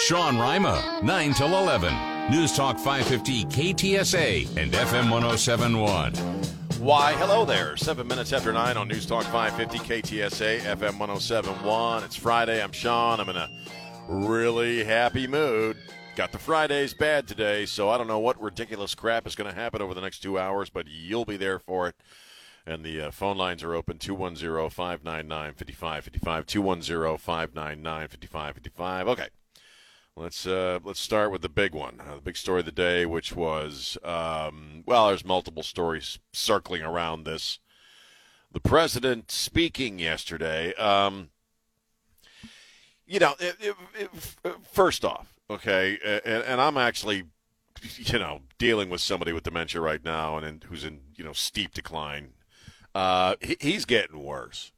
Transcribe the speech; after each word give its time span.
Sean 0.00 0.38
Rima, 0.38 1.00
9 1.02 1.34
till 1.34 1.56
11. 1.56 1.94
News 2.30 2.52
Talk 2.54 2.78
550 2.78 3.44
KTSA 3.44 4.56
and 4.56 4.72
FM 4.72 5.10
1071. 5.10 6.14
Why, 6.80 7.12
hello 7.14 7.44
there. 7.44 7.76
Seven 7.76 8.06
minutes 8.06 8.32
after 8.32 8.52
nine 8.52 8.76
on 8.76 8.88
News 8.88 9.06
Talk 9.06 9.24
550 9.24 9.78
KTSA 9.78 10.60
FM 10.60 10.98
1071. 10.98 12.02
It's 12.02 12.16
Friday. 12.16 12.62
I'm 12.62 12.72
Sean. 12.72 13.20
I'm 13.20 13.28
in 13.28 13.36
a 13.36 13.48
really 14.08 14.84
happy 14.84 15.26
mood. 15.26 15.76
Got 16.16 16.32
the 16.32 16.38
Fridays 16.38 16.92
bad 16.92 17.26
today, 17.26 17.64
so 17.64 17.88
I 17.88 17.96
don't 17.96 18.08
know 18.08 18.18
what 18.18 18.40
ridiculous 18.42 18.94
crap 18.94 19.26
is 19.26 19.34
going 19.34 19.48
to 19.48 19.56
happen 19.56 19.80
over 19.80 19.94
the 19.94 20.00
next 20.00 20.20
two 20.20 20.38
hours, 20.38 20.70
but 20.70 20.86
you'll 20.88 21.24
be 21.24 21.36
there 21.36 21.58
for 21.58 21.88
it. 21.88 21.94
And 22.66 22.84
the 22.84 23.00
uh, 23.00 23.10
phone 23.10 23.38
lines 23.38 23.62
are 23.62 23.74
open 23.74 23.98
210 23.98 24.70
599 24.70 25.54
5555. 25.54 26.46
210 26.46 27.16
599 27.18 28.08
5555. 28.08 29.08
Okay. 29.08 29.28
Let's 30.16 30.46
uh, 30.46 30.78
let's 30.84 31.00
start 31.00 31.32
with 31.32 31.42
the 31.42 31.48
big 31.48 31.74
one, 31.74 32.00
uh, 32.00 32.14
the 32.14 32.20
big 32.20 32.36
story 32.36 32.60
of 32.60 32.66
the 32.66 32.72
day, 32.72 33.04
which 33.04 33.34
was 33.34 33.98
um, 34.04 34.84
well, 34.86 35.08
there's 35.08 35.24
multiple 35.24 35.64
stories 35.64 36.20
circling 36.32 36.82
around 36.82 37.24
this. 37.24 37.58
The 38.52 38.60
president 38.60 39.32
speaking 39.32 39.98
yesterday. 39.98 40.72
Um, 40.74 41.30
you 43.06 43.18
know, 43.18 43.34
it, 43.40 43.56
it, 43.60 43.74
it, 44.44 44.54
first 44.70 45.04
off, 45.04 45.34
okay, 45.50 45.98
and, 46.24 46.44
and, 46.44 46.60
I'm 46.60 46.78
actually, 46.78 47.24
you 47.96 48.18
know, 48.18 48.42
dealing 48.56 48.88
with 48.90 49.00
somebody 49.00 49.32
with 49.32 49.42
dementia 49.42 49.80
right 49.80 50.02
now, 50.02 50.38
and, 50.38 50.62
who's 50.64 50.84
in 50.84 51.00
you 51.16 51.24
know 51.24 51.32
steep 51.32 51.74
decline. 51.74 52.34
Uh, 52.94 53.34
he, 53.40 53.56
he's 53.60 53.84
getting 53.84 54.22
worse. 54.22 54.70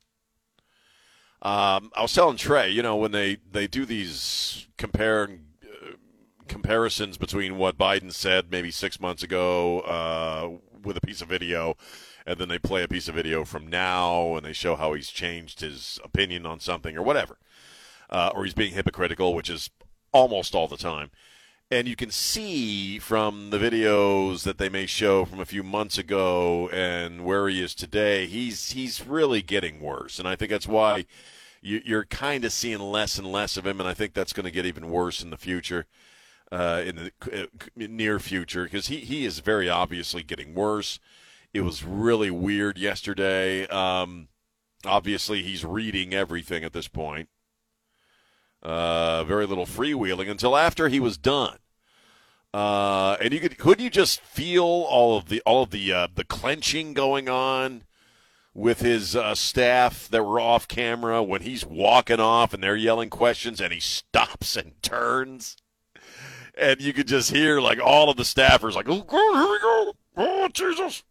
Um, 1.42 1.90
I 1.94 2.02
was 2.02 2.12
telling 2.12 2.36
Trey, 2.36 2.70
you 2.70 2.82
know, 2.82 2.96
when 2.96 3.12
they, 3.12 3.38
they 3.50 3.66
do 3.66 3.84
these 3.84 4.66
compare 4.78 5.28
uh, 5.62 5.92
comparisons 6.48 7.18
between 7.18 7.58
what 7.58 7.78
Biden 7.78 8.12
said 8.12 8.50
maybe 8.50 8.70
six 8.70 8.98
months 9.00 9.22
ago 9.22 9.80
uh, 9.80 10.50
with 10.82 10.96
a 10.96 11.00
piece 11.00 11.20
of 11.20 11.28
video, 11.28 11.76
and 12.26 12.38
then 12.38 12.48
they 12.48 12.58
play 12.58 12.82
a 12.82 12.88
piece 12.88 13.08
of 13.08 13.14
video 13.14 13.44
from 13.44 13.66
now, 13.66 14.34
and 14.34 14.46
they 14.46 14.52
show 14.52 14.76
how 14.76 14.94
he's 14.94 15.10
changed 15.10 15.60
his 15.60 16.00
opinion 16.02 16.46
on 16.46 16.58
something 16.58 16.96
or 16.96 17.02
whatever, 17.02 17.38
uh, 18.10 18.30
or 18.34 18.44
he's 18.44 18.54
being 18.54 18.72
hypocritical, 18.72 19.34
which 19.34 19.50
is 19.50 19.70
almost 20.12 20.54
all 20.54 20.68
the 20.68 20.76
time. 20.76 21.10
And 21.68 21.88
you 21.88 21.96
can 21.96 22.12
see 22.12 23.00
from 23.00 23.50
the 23.50 23.58
videos 23.58 24.44
that 24.44 24.58
they 24.58 24.68
may 24.68 24.86
show 24.86 25.24
from 25.24 25.40
a 25.40 25.44
few 25.44 25.64
months 25.64 25.98
ago 25.98 26.68
and 26.68 27.24
where 27.24 27.48
he 27.48 27.60
is 27.60 27.74
today, 27.74 28.26
he's 28.26 28.70
he's 28.70 29.04
really 29.04 29.42
getting 29.42 29.80
worse, 29.80 30.20
and 30.20 30.28
I 30.28 30.36
think 30.36 30.52
that's 30.52 30.68
why 30.68 31.06
you, 31.60 31.98
are 31.98 32.04
kind 32.04 32.44
of 32.44 32.52
seeing 32.52 32.78
less 32.78 33.18
and 33.18 33.26
less 33.26 33.56
of 33.56 33.66
him, 33.66 33.80
and 33.80 33.88
I 33.88 33.94
think 33.94 34.14
that's 34.14 34.32
going 34.32 34.44
to 34.44 34.52
get 34.52 34.66
even 34.66 34.90
worse 34.90 35.20
in 35.22 35.30
the 35.30 35.36
future, 35.36 35.86
uh, 36.52 36.82
in 36.86 36.96
the 36.96 37.12
uh, 37.42 37.46
near 37.74 38.20
future, 38.20 38.64
because 38.64 38.86
he, 38.86 38.98
he 38.98 39.24
is 39.24 39.40
very 39.40 39.68
obviously 39.68 40.22
getting 40.22 40.54
worse. 40.54 41.00
It 41.52 41.62
was 41.62 41.82
really 41.82 42.30
weird 42.30 42.78
yesterday. 42.78 43.66
Um, 43.66 44.28
obviously, 44.84 45.42
he's 45.42 45.64
reading 45.64 46.14
everything 46.14 46.62
at 46.62 46.72
this 46.72 46.86
point. 46.86 47.28
Uh, 48.62 49.22
very 49.24 49.46
little 49.46 49.66
freewheeling 49.66 50.30
until 50.30 50.56
after 50.56 50.88
he 50.88 50.98
was 50.98 51.16
done. 51.16 51.58
Uh, 52.52 53.16
and 53.20 53.32
you 53.32 53.40
could 53.40 53.58
could 53.58 53.80
you 53.80 53.90
just 53.90 54.20
feel 54.20 54.64
all 54.64 55.16
of 55.16 55.28
the 55.28 55.42
all 55.44 55.62
of 55.62 55.70
the 55.70 55.92
uh, 55.92 56.08
the 56.14 56.24
clenching 56.24 56.94
going 56.94 57.28
on 57.28 57.82
with 58.56 58.80
his 58.80 59.14
uh, 59.14 59.34
staff 59.34 60.08
that 60.08 60.24
were 60.24 60.40
off 60.40 60.66
camera 60.66 61.22
when 61.22 61.42
he's 61.42 61.66
walking 61.66 62.18
off 62.18 62.54
and 62.54 62.62
they're 62.62 62.74
yelling 62.74 63.10
questions 63.10 63.60
and 63.60 63.70
he 63.70 63.78
stops 63.78 64.56
and 64.56 64.72
turns. 64.82 65.58
And 66.56 66.80
you 66.80 66.94
could 66.94 67.06
just 67.06 67.30
hear 67.30 67.60
like 67.60 67.78
all 67.78 68.08
of 68.08 68.16
the 68.16 68.22
staffers 68.22 68.72
like, 68.72 68.88
oh, 68.88 69.02
God, 69.02 69.34
here 69.34 69.52
we 69.52 69.58
go. 69.58 69.92
Oh, 70.16 70.48
Jesus. 70.48 71.02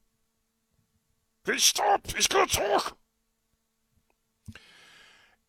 He 1.46 1.60
stopped. 1.60 2.14
He's 2.14 2.28
to 2.30 2.48
talk. 2.48 2.98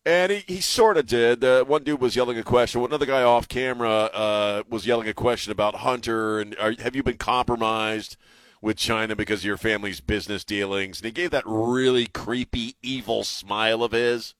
And 0.07 0.31
he, 0.31 0.43
he 0.47 0.61
sort 0.61 0.95
of 0.95 1.05
did. 1.05 1.43
Uh, 1.43 1.65
one 1.65 1.83
dude 1.83 1.99
was 1.99 2.15
yelling 2.15 2.37
a 2.37 2.43
question. 2.43 2.81
Another 2.81 3.05
guy 3.05 3.23
off 3.23 3.49
camera 3.49 4.05
uh, 4.13 4.63
was 4.69 4.87
yelling 4.87 5.09
a 5.09 5.13
question 5.13 5.51
about 5.51 5.75
Hunter 5.75 6.39
and 6.39 6.55
are, 6.59 6.73
have 6.79 6.95
you 6.95 7.03
been 7.03 7.17
compromised? 7.17 8.15
with 8.59 8.75
China 8.75 9.15
because 9.15 9.41
of 9.41 9.45
your 9.45 9.55
family's 9.55 10.01
business 10.01 10.43
dealings. 10.43 10.99
And 10.99 11.05
he 11.05 11.11
gave 11.11 11.29
that 11.29 11.43
really 11.45 12.07
creepy, 12.07 12.75
evil 12.81 13.23
smile 13.23 13.83
of 13.83 13.91
his 13.91 14.33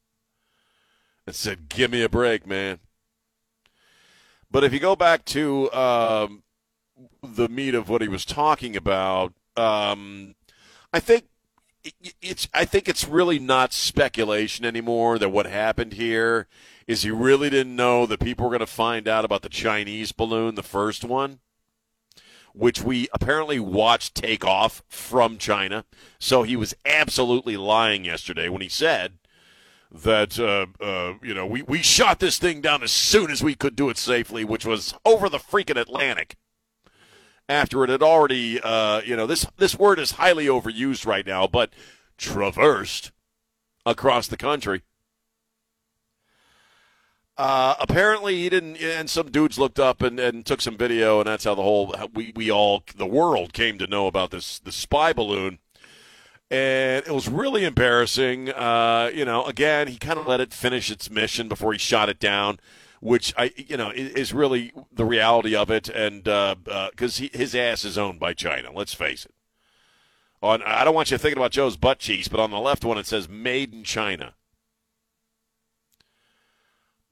and 1.28 1.36
said, 1.36 1.70
Give 1.70 1.92
me 1.92 2.02
a 2.02 2.10
break, 2.10 2.48
man. 2.48 2.80
But 4.50 4.64
if 4.64 4.74
you 4.74 4.80
go 4.80 4.96
back 4.96 5.24
to 5.26 5.72
um, 5.72 6.42
the 7.22 7.48
meat 7.48 7.76
of 7.76 7.90
what 7.90 8.02
he 8.02 8.08
was 8.08 8.26
talking 8.26 8.76
about, 8.76 9.34
um, 9.56 10.34
I 10.92 11.00
think 11.00 11.26
it's 12.22 12.48
I 12.54 12.66
think 12.66 12.88
it's 12.88 13.08
really 13.08 13.40
not 13.40 13.74
speculation 13.74 14.66
anymore 14.66 15.20
that 15.20 15.30
what 15.30 15.46
happened 15.46 15.94
here 15.94 16.48
is 16.88 17.04
he 17.04 17.12
really 17.12 17.50
didn't 17.50 17.76
know 17.76 18.06
that 18.06 18.20
people 18.20 18.46
were 18.46 18.52
going 18.52 18.60
to 18.60 18.66
find 18.66 19.08
out 19.08 19.26
about 19.26 19.42
the 19.42 19.50
Chinese 19.50 20.12
balloon, 20.12 20.56
the 20.56 20.64
first 20.64 21.04
one 21.04 21.40
which 22.58 22.82
we 22.82 23.08
apparently 23.14 23.60
watched 23.60 24.16
take 24.16 24.44
off 24.44 24.82
from 24.90 25.38
China. 25.38 25.86
So 26.18 26.42
he 26.42 26.56
was 26.56 26.74
absolutely 26.86 27.56
lying 27.56 28.04
yesterday 28.04 28.50
when 28.50 28.62
he 28.62 28.70
said 28.70 29.20
that 29.92 30.40
uh, 30.40 30.66
uh, 30.84 31.14
you 31.22 31.34
know 31.34 31.46
we, 31.46 31.62
we 31.62 31.82
shot 31.82 32.20
this 32.20 32.38
thing 32.40 32.62
down 32.62 32.84
as 32.84 32.92
soon 32.92 33.32
as 33.32 33.44
we 33.44 33.56
could 33.56 33.76
do 33.76 33.90
it 33.90 33.98
safely, 33.98 34.44
which 34.44 34.66
was 34.66 34.94
over 35.06 35.30
the 35.30 35.38
freaking 35.38 35.80
Atlantic. 35.80 36.36
After 37.50 37.84
it 37.84 37.90
had 37.90 38.04
already, 38.04 38.60
uh, 38.62 39.02
you 39.06 39.16
know, 39.16 39.26
this 39.26 39.46
this 39.58 39.80
word 39.80 40.00
is 40.00 40.12
highly 40.12 40.48
overused 40.48 41.06
right 41.06 41.26
now, 41.26 41.48
but 41.48 41.72
traversed 42.18 43.12
across 43.86 44.28
the 44.28 44.38
country. 44.38 44.82
Uh, 47.38 47.76
apparently 47.80 48.36
he 48.42 48.50
didn't, 48.50 48.78
and 48.78 49.10
some 49.10 49.30
dudes 49.30 49.60
looked 49.60 49.80
up 49.80 50.02
and, 50.02 50.20
and 50.20 50.44
took 50.44 50.60
some 50.60 50.76
video, 50.76 51.20
and 51.20 51.28
that's 51.28 51.44
how 51.44 51.54
the 51.54 51.62
whole 51.62 51.94
we, 52.14 52.34
we 52.36 52.50
all 52.50 52.84
the 52.96 53.06
world 53.06 53.54
came 53.54 53.78
to 53.78 53.86
know 53.86 54.08
about 54.08 54.32
this 54.32 54.58
the 54.58 54.72
spy 54.72 55.14
balloon, 55.14 55.60
and 56.50 57.06
it 57.06 57.12
was 57.12 57.30
really 57.30 57.64
embarrassing. 57.64 58.50
Uh, 58.50 59.12
you 59.14 59.24
know, 59.24 59.46
again, 59.46 59.88
he 59.88 59.98
kind 59.98 60.18
of 60.18 60.26
let 60.26 60.42
it 60.42 60.52
finish 60.52 60.90
its 60.90 61.12
mission 61.12 61.48
before 61.48 61.74
he 61.74 61.80
shot 61.80 62.10
it 62.10 62.20
down, 62.20 62.60
which 63.00 63.34
I 63.38 63.52
you 63.56 63.78
know 63.78 63.92
is 63.92 64.34
really 64.34 64.72
the 64.92 65.06
reality 65.06 65.56
of 65.56 65.70
it, 65.70 65.90
and 65.90 66.24
because 66.24 67.22
uh, 67.22 67.26
uh 67.26 67.30
his 67.34 67.56
ass 67.56 67.86
is 67.86 67.98
owned 67.98 68.20
by 68.20 68.34
China. 68.34 68.72
Let's 68.74 68.94
face 68.94 69.26
it. 69.26 69.34
On 70.42 70.62
I 70.64 70.84
don't 70.84 70.96
want 70.96 71.12
you 71.12 71.18
thinking 71.18 71.38
about 71.38 71.52
Joe's 71.52 71.78
butt 71.78 72.00
cheeks, 72.00 72.28
but 72.28 72.40
on 72.40 72.52
the 72.52 72.60
left 72.60 72.86
one 72.86 72.98
it 72.98 73.08
says 73.08 73.28
"Made 73.28 73.74
in 73.74 73.84
China." 73.84 74.34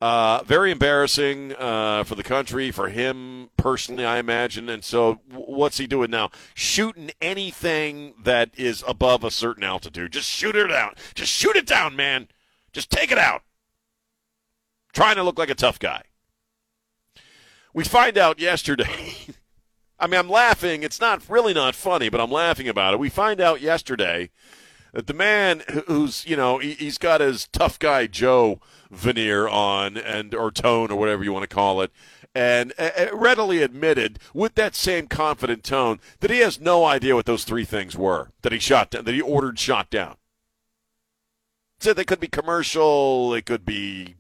Uh, 0.02 0.44
very 0.44 0.72
embarrassing 0.72 1.56
uh, 1.58 2.04
for 2.04 2.16
the 2.16 2.24
country, 2.24 2.70
for 2.70 2.90
him 2.90 3.50
personally, 3.56 4.06
I 4.06 4.20
imagine. 4.20 4.70
And 4.70 4.84
so, 4.84 5.22
what's 5.32 5.78
he 5.78 5.88
doing 5.88 6.12
now? 6.12 6.32
Shooting 6.54 7.12
anything 7.22 8.14
that 8.22 8.52
is 8.56 8.84
above 8.88 9.24
a 9.24 9.32
certain 9.32 9.64
altitude. 9.64 10.12
Just 10.12 10.30
shoot 10.30 10.56
it 10.56 10.68
down. 10.68 10.96
Just 11.16 11.32
shoot 11.32 11.56
it 11.56 11.66
down, 11.66 11.96
man. 11.96 12.28
Just 12.74 12.92
take 12.92 13.10
it 13.10 13.18
out. 13.18 13.44
Trying 14.96 15.18
to 15.18 15.24
look 15.24 15.38
like 15.38 15.50
a 15.50 15.56
tough 15.56 15.78
guy. 15.78 16.04
We 17.74 17.84
find 17.84 18.18
out 18.18 18.40
yesterday. 18.40 19.14
I 20.00 20.08
mean, 20.08 20.20
I'm 20.20 20.30
laughing. 20.30 20.84
It's 20.84 21.02
not 21.02 21.30
really 21.30 21.54
not 21.54 21.76
funny, 21.76 22.10
but 22.10 22.22
I'm 22.22 22.32
laughing 22.32 22.68
about 22.68 22.94
it. 22.94 23.00
We 23.00 23.10
find 23.10 23.42
out 23.42 23.62
yesterday 23.62 24.32
that 24.94 25.08
the 25.08 25.14
man 25.14 25.64
who's, 25.88 26.26
you 26.26 26.38
know, 26.38 26.60
he's 26.60 26.98
got 26.98 27.20
his 27.20 27.48
tough 27.50 27.78
guy 27.78 28.08
Joe 28.08 28.62
veneer 28.90 29.48
on 29.50 29.98
and 29.98 30.34
or 30.34 30.50
tone 30.50 30.90
or 30.92 30.98
whatever 30.98 31.24
you 31.24 31.34
want 31.34 31.44
to 31.44 31.54
call 31.54 31.82
it 31.82 31.92
and 32.34 32.74
uh, 32.78 33.08
readily 33.14 33.62
admitted 33.62 34.20
with 34.34 34.56
that 34.56 34.76
same 34.76 35.08
confident 35.08 35.64
tone 35.64 36.00
that 36.22 36.32
he 36.32 36.40
has 36.40 36.60
no 36.60 36.86
idea 36.86 37.16
what 37.16 37.26
those 37.26 37.44
three 37.44 37.66
things 37.66 37.98
were 37.98 38.32
that 38.42 38.52
he 38.54 38.60
shot 38.60 38.92
down, 38.92 39.04
that 39.04 39.14
he 39.14 39.22
ordered 39.22 39.60
shot 39.60 39.90
down. 39.90 40.16
Said 41.80 41.98
they 41.98 42.06
could 42.06 42.22
be 42.22 42.28
commercial, 42.28 43.34
it 43.34 43.46
could 43.46 43.66
be 43.66 44.16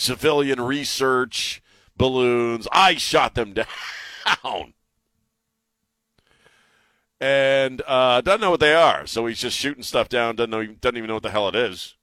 civilian 0.00 0.60
research, 0.60 1.62
balloons. 1.96 2.66
I 2.72 2.94
shot 2.94 3.34
them 3.34 3.54
down. 4.44 4.74
And 7.20 7.82
uh, 7.86 8.22
doesn't 8.22 8.40
know 8.40 8.50
what 8.50 8.60
they 8.60 8.74
are, 8.74 9.06
so 9.06 9.26
he's 9.26 9.40
just 9.40 9.58
shooting 9.58 9.82
stuff 9.82 10.08
down. 10.08 10.36
Doesn't 10.36 10.50
know, 10.50 10.66
doesn't 10.66 10.96
even 10.96 11.08
know 11.08 11.14
what 11.14 11.22
the 11.22 11.30
hell 11.30 11.48
it 11.48 11.54
is. 11.54 11.96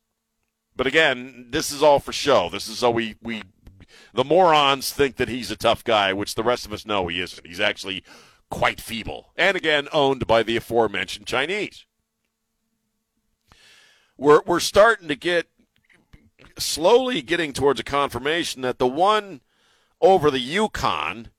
But 0.75 0.85
again, 0.85 1.47
this 1.49 1.71
is 1.71 1.81
all 1.81 1.99
for 1.99 2.13
show. 2.13 2.49
This 2.51 2.67
is 2.67 2.77
so 2.77 2.91
we 2.91 3.15
we 3.23 3.41
the 4.13 4.23
morons 4.23 4.93
think 4.93 5.15
that 5.15 5.27
he's 5.27 5.49
a 5.49 5.55
tough 5.55 5.83
guy, 5.83 6.13
which 6.13 6.35
the 6.35 6.43
rest 6.43 6.67
of 6.67 6.73
us 6.73 6.85
know 6.85 7.07
he 7.07 7.19
isn't. 7.19 7.47
He's 7.47 7.59
actually 7.59 8.03
quite 8.51 8.79
feeble, 8.79 9.33
and 9.35 9.57
again 9.57 9.87
owned 9.91 10.27
by 10.27 10.43
the 10.43 10.55
aforementioned 10.55 11.25
Chinese. 11.25 11.87
We're 14.19 14.43
we're 14.45 14.59
starting 14.59 15.07
to 15.07 15.15
get 15.15 15.47
slowly 16.57 17.21
getting 17.21 17.53
towards 17.53 17.79
a 17.79 17.83
confirmation 17.83 18.61
that 18.61 18.79
the 18.79 18.87
one 18.87 19.41
over 20.01 20.29
the 20.29 20.39
Yukon, 20.39 21.29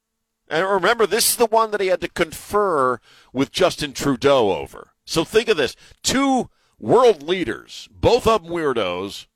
and 0.48 0.66
remember, 0.66 1.06
this 1.06 1.30
is 1.30 1.36
the 1.36 1.46
one 1.46 1.70
that 1.70 1.80
he 1.80 1.88
had 1.88 2.00
to 2.00 2.08
confer 2.08 3.00
with 3.32 3.52
Justin 3.52 3.92
Trudeau 3.92 4.52
over. 4.52 4.92
So 5.04 5.24
think 5.24 5.48
of 5.48 5.56
this 5.56 5.76
two 6.02 6.50
world 6.78 7.22
leaders, 7.22 7.88
both 7.90 8.26
of 8.26 8.42
them 8.42 8.52
weirdos, 8.52 9.26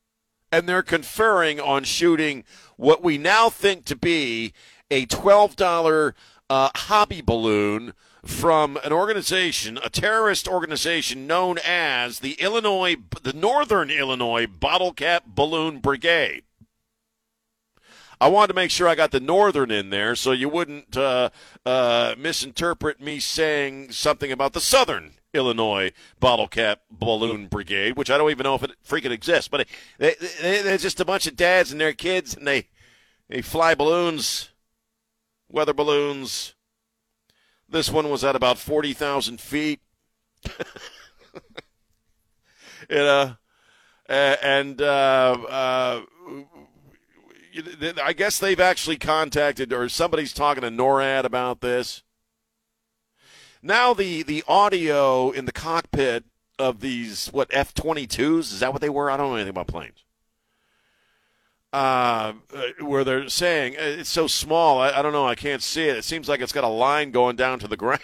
and 0.51 0.69
they're 0.69 0.83
conferring 0.83 1.61
on 1.61 1.85
shooting 1.85 2.45
what 2.77 3.03
we 3.03 3.19
now 3.19 3.49
think 3.49 3.85
to 3.87 3.97
be 3.97 4.53
a 4.91 5.07
$12 5.07 6.13
uh, 6.51 6.71
hobby 6.75 7.23
balloon 7.23 7.95
from 8.25 8.79
an 8.85 8.93
organization, 8.93 9.79
a 9.83 9.91
terrorist 9.91 10.47
organization 10.47 11.27
known 11.27 11.59
as 11.65 12.21
the 12.21 12.35
Illinois, 12.35 12.97
the 13.23 13.33
Northern 13.33 13.91
Illinois 13.91 14.47
Bottle 14.47 14.93
Cap 14.93 15.25
Balloon 15.27 15.81
Brigade. 15.81 16.45
I 18.21 18.29
wanted 18.29 18.49
to 18.49 18.55
make 18.55 18.71
sure 18.71 18.87
I 18.87 18.95
got 18.95 19.11
the 19.11 19.19
Northern 19.19 19.73
in 19.73 19.91
there 19.91 20.15
so 20.15 20.31
you 20.31 20.49
wouldn't 20.49 20.97
uh, 20.97 21.31
uh, 21.67 22.15
misinterpret 22.17 23.01
me 23.01 23.19
saying 23.19 23.91
something 23.91 24.31
about 24.31 24.53
the 24.53 24.61
Southern 24.61 25.15
Illinois 25.35 25.91
Bottle 26.21 26.47
Cap 26.47 26.83
Balloon 26.89 27.49
Brigade, 27.49 27.97
which 27.97 28.13
I 28.13 28.19
don't 28.19 28.31
even 28.31 28.45
know 28.45 28.55
if 28.55 28.63
it 28.63 28.71
freaking 28.87 29.11
exists. 29.11 29.49
But 29.49 29.67
they, 29.99 30.15
they, 30.41 30.63
they're 30.63 30.79
just 30.79 31.01
a 31.01 31.05
bunch 31.05 31.27
of 31.27 31.35
dads 31.35 31.73
and 31.73 31.81
their 31.81 31.93
kids, 31.93 32.37
and 32.37 32.47
they 32.47 32.69
they 33.29 33.43
fly 33.43 33.75
balloons, 33.75 34.51
weather 35.49 35.73
balloons, 35.73 36.55
this 37.73 37.91
one 37.91 38.11
was 38.11 38.23
at 38.23 38.37
about 38.37 38.59
40,000 38.59 39.41
feet. 39.41 39.81
you 42.89 42.97
know, 42.97 43.37
and 44.09 44.83
uh, 44.83 45.37
uh, 45.49 46.03
I 48.03 48.13
guess 48.13 48.39
they've 48.39 48.61
actually 48.61 48.97
contacted, 48.97 49.73
or 49.73 49.89
somebody's 49.89 50.33
talking 50.33 50.63
to 50.63 50.71
NORAD 50.71 51.25
about 51.25 51.61
this. 51.61 52.03
Now 53.63 53.95
the 53.95 54.25
the 54.25 54.43
audio 54.49 55.31
in 55.31 55.45
the 55.45 55.53
cockpit 55.53 56.25
of 56.59 56.81
these 56.81 57.29
what 57.29 57.49
F 57.53 57.73
twenty 57.73 58.09
twos 58.09 58.53
is 58.53 58.61
that 58.61 58.73
what 58.73 58.83
they 58.83 58.91
were? 58.91 59.09
I 59.09 59.17
don't 59.17 59.29
know 59.29 59.37
anything 59.37 59.51
about 59.51 59.69
planes 59.69 60.05
uh, 61.73 62.35
where 62.81 63.05
they're 63.05 63.29
saying 63.29 63.77
uh, 63.77 64.01
it's 64.01 64.11
so 64.11 64.27
small. 64.27 64.81
I, 64.81 64.93
I, 64.93 65.03
don't 65.03 65.13
know. 65.13 65.27
I 65.27 65.35
can't 65.35 65.63
see 65.63 65.85
it. 65.85 65.97
It 65.97 66.05
seems 66.05 66.29
like 66.29 66.41
it's 66.41 66.53
got 66.53 66.65
a 66.65 66.69
line 66.69 67.11
going 67.11 67.37
down 67.37 67.59
to 67.61 67.69
the 67.69 67.77
ground. 67.79 68.01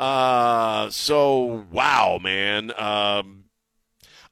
uh, 0.00 0.88
so 0.90 1.66
wow, 1.70 2.18
man. 2.22 2.72
Um, 2.78 3.44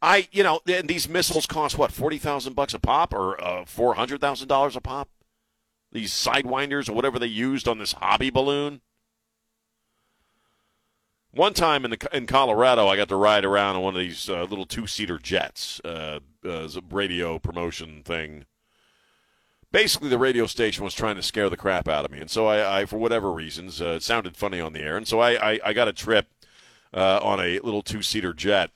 I 0.00 0.28
you 0.30 0.42
know 0.44 0.60
these 0.64 1.08
missiles 1.08 1.46
cost 1.46 1.76
what 1.76 1.92
forty 1.92 2.18
thousand 2.18 2.54
bucks 2.54 2.72
a 2.72 2.78
pop 2.78 3.12
or 3.12 3.42
uh, 3.42 3.64
four 3.64 3.94
hundred 3.94 4.20
thousand 4.20 4.48
dollars 4.48 4.76
a 4.76 4.80
pop. 4.80 5.08
These 5.90 6.12
sidewinders 6.12 6.88
or 6.88 6.92
whatever 6.92 7.18
they 7.18 7.26
used 7.26 7.66
on 7.66 7.78
this 7.78 7.92
hobby 7.94 8.30
balloon. 8.30 8.80
One 11.30 11.52
time 11.52 11.84
in 11.84 11.90
the 11.90 12.08
in 12.12 12.26
Colorado, 12.26 12.88
I 12.88 12.96
got 12.96 13.08
to 13.10 13.16
ride 13.16 13.44
around 13.44 13.76
on 13.76 13.82
one 13.82 13.94
of 13.94 14.00
these 14.00 14.28
uh, 14.28 14.44
little 14.44 14.64
two 14.64 14.86
seater 14.86 15.18
jets, 15.18 15.80
uh, 15.84 16.20
as 16.44 16.76
a 16.76 16.82
radio 16.90 17.38
promotion 17.38 18.02
thing. 18.02 18.46
Basically, 19.70 20.08
the 20.08 20.18
radio 20.18 20.46
station 20.46 20.84
was 20.84 20.94
trying 20.94 21.16
to 21.16 21.22
scare 21.22 21.50
the 21.50 21.56
crap 21.56 21.86
out 21.86 22.06
of 22.06 22.10
me, 22.10 22.20
and 22.20 22.30
so 22.30 22.46
I, 22.46 22.80
I 22.80 22.84
for 22.86 22.96
whatever 22.96 23.30
reasons, 23.30 23.82
uh, 23.82 23.96
it 23.96 24.02
sounded 24.02 24.36
funny 24.36 24.60
on 24.60 24.72
the 24.72 24.80
air, 24.80 24.96
and 24.96 25.06
so 25.06 25.20
I, 25.20 25.52
I, 25.52 25.60
I 25.66 25.72
got 25.74 25.88
a 25.88 25.92
trip 25.92 26.28
uh, 26.94 27.20
on 27.22 27.38
a 27.38 27.58
little 27.60 27.82
two 27.82 28.00
seater 28.02 28.32
jet, 28.32 28.70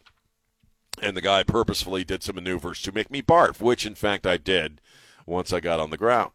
and 1.00 1.16
the 1.16 1.22
guy 1.22 1.44
purposefully 1.44 2.04
did 2.04 2.22
some 2.22 2.36
maneuvers 2.36 2.82
to 2.82 2.92
make 2.92 3.10
me 3.10 3.22
barf, 3.22 3.62
which 3.62 3.86
in 3.86 3.94
fact 3.94 4.26
I 4.26 4.36
did 4.36 4.82
once 5.24 5.50
I 5.50 5.60
got 5.60 5.80
on 5.80 5.88
the 5.88 5.96
ground. 5.96 6.32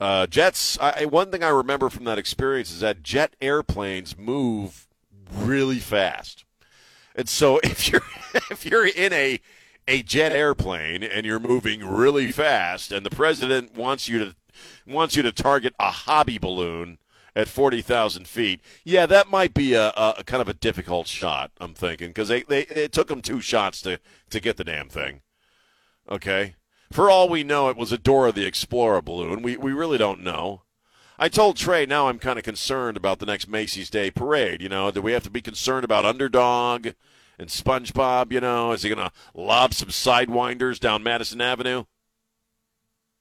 Uh, 0.00 0.26
jets. 0.26 0.78
I, 0.80 1.04
one 1.04 1.30
thing 1.30 1.44
I 1.44 1.50
remember 1.50 1.90
from 1.90 2.04
that 2.04 2.18
experience 2.18 2.70
is 2.70 2.80
that 2.80 3.02
jet 3.02 3.36
airplanes 3.40 4.16
move 4.16 4.88
really 5.30 5.78
fast, 5.78 6.44
and 7.14 7.28
so 7.28 7.58
if 7.62 7.88
you're 7.88 8.02
if 8.50 8.64
you're 8.64 8.86
in 8.86 9.12
a 9.12 9.40
a 9.86 10.02
jet 10.02 10.32
airplane 10.32 11.02
and 11.02 11.26
you're 11.26 11.38
moving 11.38 11.84
really 11.84 12.32
fast, 12.32 12.92
and 12.92 13.04
the 13.04 13.10
president 13.10 13.74
wants 13.74 14.08
you 14.08 14.18
to 14.18 14.36
wants 14.86 15.16
you 15.16 15.22
to 15.22 15.32
target 15.32 15.74
a 15.78 15.90
hobby 15.90 16.38
balloon 16.38 16.96
at 17.36 17.48
forty 17.48 17.82
thousand 17.82 18.26
feet, 18.26 18.62
yeah, 18.84 19.04
that 19.04 19.28
might 19.28 19.52
be 19.52 19.74
a, 19.74 19.88
a, 19.90 20.22
kind 20.24 20.40
of 20.40 20.48
a 20.48 20.54
difficult 20.54 21.08
shot. 21.08 21.50
I'm 21.60 21.74
thinking 21.74 22.08
because 22.08 22.28
they, 22.28 22.42
they 22.44 22.62
it 22.62 22.92
took 22.92 23.08
them 23.08 23.20
two 23.20 23.42
shots 23.42 23.82
to 23.82 24.00
to 24.30 24.40
get 24.40 24.56
the 24.56 24.64
damn 24.64 24.88
thing. 24.88 25.20
Okay, 26.10 26.54
for 26.92 27.10
all 27.10 27.28
we 27.28 27.44
know, 27.44 27.68
it 27.68 27.76
was 27.76 27.92
a 27.92 27.98
Dora 27.98 28.32
the 28.32 28.46
Explorer 28.46 29.02
balloon. 29.02 29.42
We, 29.42 29.56
we 29.56 29.72
really 29.72 29.98
don't 29.98 30.22
know. 30.22 30.62
I 31.18 31.28
told 31.28 31.56
Trey 31.56 31.84
now 31.84 32.08
I'm 32.08 32.18
kind 32.18 32.38
of 32.38 32.44
concerned 32.44 32.96
about 32.96 33.18
the 33.18 33.26
next 33.26 33.46
Macy's 33.46 33.90
Day 33.90 34.10
Parade. 34.10 34.62
You 34.62 34.70
know, 34.70 34.90
do 34.90 35.02
we 35.02 35.12
have 35.12 35.22
to 35.24 35.30
be 35.30 35.42
concerned 35.42 35.84
about 35.84 36.06
Underdog 36.06 36.88
and 37.38 37.48
SpongeBob? 37.48 38.32
You 38.32 38.40
know, 38.40 38.72
is 38.72 38.82
he 38.82 38.88
going 38.88 39.06
to 39.06 39.12
lob 39.34 39.74
some 39.74 39.90
sidewinders 39.90 40.80
down 40.80 41.02
Madison 41.02 41.40
Avenue 41.40 41.84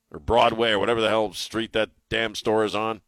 or 0.09 0.19
Broadway 0.19 0.71
or 0.71 0.79
whatever 0.79 1.01
the 1.01 1.09
hell 1.09 1.33
street 1.33 1.73
that 1.73 1.89
damn 2.09 2.35
store 2.35 2.63
is 2.63 2.73
on? 2.73 3.01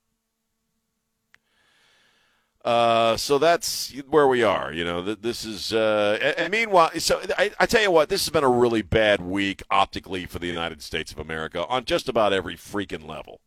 Uh, 2.64 3.18
so 3.18 3.40
that's 3.40 3.92
where 4.08 4.28
we 4.28 4.44
are. 4.44 4.72
You 4.72 4.84
know, 4.84 5.02
this 5.02 5.46
is. 5.46 5.74
Uh, 5.74 6.34
and, 6.38 6.52
meanwhile, 6.52 6.92
so 7.00 7.20
I, 7.38 7.52
I, 7.60 7.66
tell 7.66 7.82
you 7.82 7.90
what, 7.90 8.10
this 8.10 8.24
has 8.24 8.30
been 8.30 8.44
a 8.44 8.50
really 8.50 8.84
bad 8.84 9.20
week 9.22 9.64
optically 9.72 10.28
for 10.28 10.38
the 10.38 10.48
United 10.48 10.82
States 10.82 11.12
of 11.12 11.18
America 11.18 11.66
on 11.68 11.86
just 11.86 12.08
about 12.08 12.34
every 12.34 12.56
freaking 12.56 13.08
level. 13.08 13.42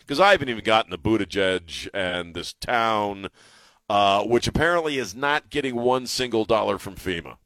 Because 0.00 0.20
I 0.20 0.30
haven't 0.30 0.48
even 0.48 0.64
gotten 0.64 0.90
the 0.90 0.98
Buttigieg 0.98 1.88
and 1.92 2.34
this 2.34 2.54
town, 2.54 3.28
uh, 3.90 4.24
which 4.24 4.46
apparently 4.46 4.96
is 4.96 5.14
not 5.14 5.50
getting 5.50 5.76
one 5.76 6.06
single 6.06 6.46
dollar 6.46 6.78
from 6.78 6.94
FEMA. 6.94 7.36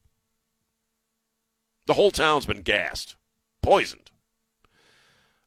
The 1.86 1.94
whole 1.94 2.12
town's 2.12 2.46
been 2.46 2.62
gassed, 2.62 3.16
poisoned. 3.62 4.01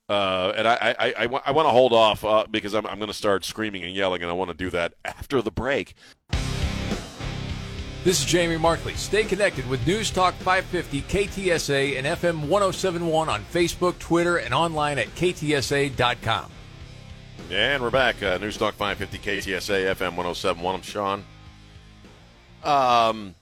Uh, 0.08 0.54
and 0.56 0.68
I, 0.68 0.96
I, 1.00 1.14
I, 1.18 1.42
I 1.46 1.52
want 1.52 1.66
to 1.66 1.72
hold 1.72 1.94
off 1.94 2.24
uh, 2.24 2.46
because 2.50 2.76
I'm, 2.76 2.86
I'm 2.86 2.98
going 2.98 3.08
to 3.08 3.14
start 3.14 3.44
screaming 3.44 3.84
and 3.84 3.94
yelling, 3.94 4.22
and 4.22 4.30
I 4.30 4.34
want 4.34 4.52
to 4.52 4.58
do 4.58 4.70
that 4.70 4.94
after 5.04 5.42
the 5.42 5.52
break. 5.52 5.96
This 8.04 8.20
is 8.20 8.26
Jamie 8.26 8.58
Markley. 8.58 8.94
Stay 8.94 9.24
connected 9.24 9.68
with 9.68 9.86
News 9.88 10.12
Talk 10.12 10.36
550 10.36 11.02
KTSA 11.02 11.98
and 11.98 12.06
FM 12.06 12.48
1071 12.48 13.30
on 13.30 13.44
Facebook, 13.46 13.98
Twitter, 13.98 14.38
and 14.38 14.54
online 14.54 15.00
at 15.00 15.08
ktsa.com. 15.16 16.52
And 17.50 17.82
we're 17.82 17.90
back. 17.90 18.22
Uh, 18.22 18.38
News 18.38 18.58
Talk 18.58 18.76
550 18.76 19.18
KTSA 19.52 19.96
FM 19.96 20.16
1071. 20.16 20.76
I'm 20.76 20.82
Sean. 20.84 21.24
Um, 22.64 23.36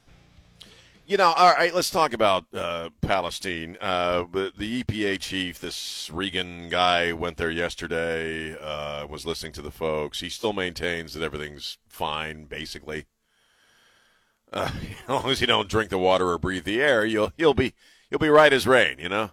you 1.13 1.17
know, 1.17 1.31
all 1.33 1.53
right, 1.53 1.75
let's 1.75 1.91
talk 1.91 2.11
about 2.11 2.45
uh, 2.55 2.89
Palestine. 3.01 3.77
Uh, 3.79 4.23
the 4.33 4.83
EPA 4.83 5.19
chief, 5.19 5.59
this 5.59 6.09
Regan 6.11 6.69
guy, 6.69 7.13
went 7.13 7.37
there 7.37 7.51
yesterday, 7.51 8.57
uh, 8.59 9.05
was 9.05 9.23
listening 9.23 9.51
to 9.51 9.61
the 9.61 9.69
folks. 9.69 10.21
He 10.21 10.29
still 10.29 10.53
maintains 10.53 11.13
that 11.13 11.21
everything's 11.21 11.77
fine, 11.87 12.45
basically. 12.45 13.05
Uh, 14.51 14.71
as 15.03 15.07
long 15.07 15.29
as 15.29 15.39
you 15.39 15.45
don't 15.45 15.69
drink 15.69 15.91
the 15.91 15.99
water 15.99 16.29
or 16.29 16.39
breathe 16.39 16.63
the 16.63 16.81
air, 16.81 17.05
you'll 17.05 17.31
you'll 17.37 17.53
be 17.53 17.75
you'll 18.09 18.17
be 18.17 18.29
right 18.29 18.51
as 18.51 18.65
rain, 18.65 18.97
you 18.97 19.09
know. 19.09 19.29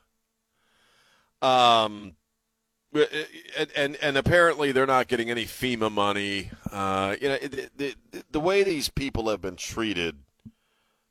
Um, 1.40 2.12
and 2.92 3.70
and, 3.74 3.96
and 4.02 4.18
apparently 4.18 4.70
they're 4.70 4.84
not 4.84 5.08
getting 5.08 5.30
any 5.30 5.46
FEMA 5.46 5.90
money. 5.90 6.50
Uh, 6.70 7.16
you 7.18 7.28
know, 7.28 7.38
the, 7.38 7.70
the 7.74 7.94
the 8.32 8.40
way 8.40 8.64
these 8.64 8.90
people 8.90 9.30
have 9.30 9.40
been 9.40 9.56
treated 9.56 10.18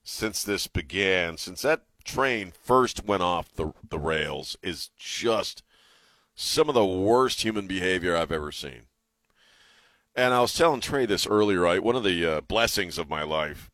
since 0.09 0.43
this 0.43 0.67
began, 0.67 1.37
since 1.37 1.61
that 1.61 1.83
train 2.03 2.51
first 2.63 3.05
went 3.05 3.23
off 3.23 3.53
the, 3.53 3.73
the 3.87 3.99
rails, 3.99 4.57
is 4.61 4.89
just 4.97 5.63
some 6.35 6.69
of 6.69 6.75
the 6.75 6.85
worst 6.85 7.43
human 7.43 7.67
behavior 7.67 8.15
I've 8.15 8.31
ever 8.31 8.51
seen. 8.51 8.83
And 10.15 10.33
I 10.33 10.41
was 10.41 10.53
telling 10.53 10.81
Trey 10.81 11.05
this 11.05 11.27
earlier, 11.27 11.61
right? 11.61 11.83
One 11.83 11.95
of 11.95 12.03
the 12.03 12.25
uh, 12.25 12.41
blessings 12.41 12.97
of 12.97 13.09
my 13.09 13.23
life 13.23 13.69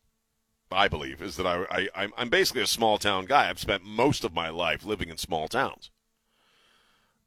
I 0.70 0.88
believe, 0.88 1.22
is 1.22 1.36
that 1.36 1.46
I, 1.46 1.88
I 1.94 2.08
I'm 2.16 2.28
basically 2.28 2.62
a 2.62 2.66
small 2.66 2.98
town 2.98 3.26
guy. 3.26 3.48
I've 3.48 3.60
spent 3.60 3.84
most 3.84 4.24
of 4.24 4.34
my 4.34 4.48
life 4.48 4.84
living 4.84 5.08
in 5.08 5.16
small 5.16 5.48
towns. 5.48 5.90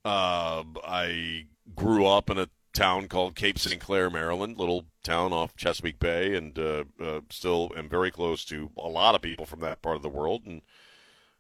Uh, 0.04 0.64
I 0.86 1.46
grew 1.76 2.06
up 2.06 2.30
in 2.30 2.38
a 2.38 2.50
town 2.74 3.08
called 3.08 3.36
Cape 3.36 3.58
St. 3.60 3.80
Clair, 3.80 4.10
Maryland, 4.10 4.58
little 4.58 4.86
town 5.04 5.34
off 5.34 5.56
Chesapeake 5.56 6.00
Bay, 6.00 6.36
and 6.36 6.58
uh, 6.58 6.84
uh, 7.02 7.22
still 7.30 7.72
am 7.76 7.90
very 7.90 8.12
close 8.12 8.44
to 8.46 8.72
a 8.78 8.88
lot 8.88 9.16
of 9.16 9.22
people 9.22 9.46
from 9.46 9.60
that 9.62 9.82
part 9.82 9.96
of 9.96 10.02
the 10.02 10.10
world. 10.10 10.44
And 10.46 10.62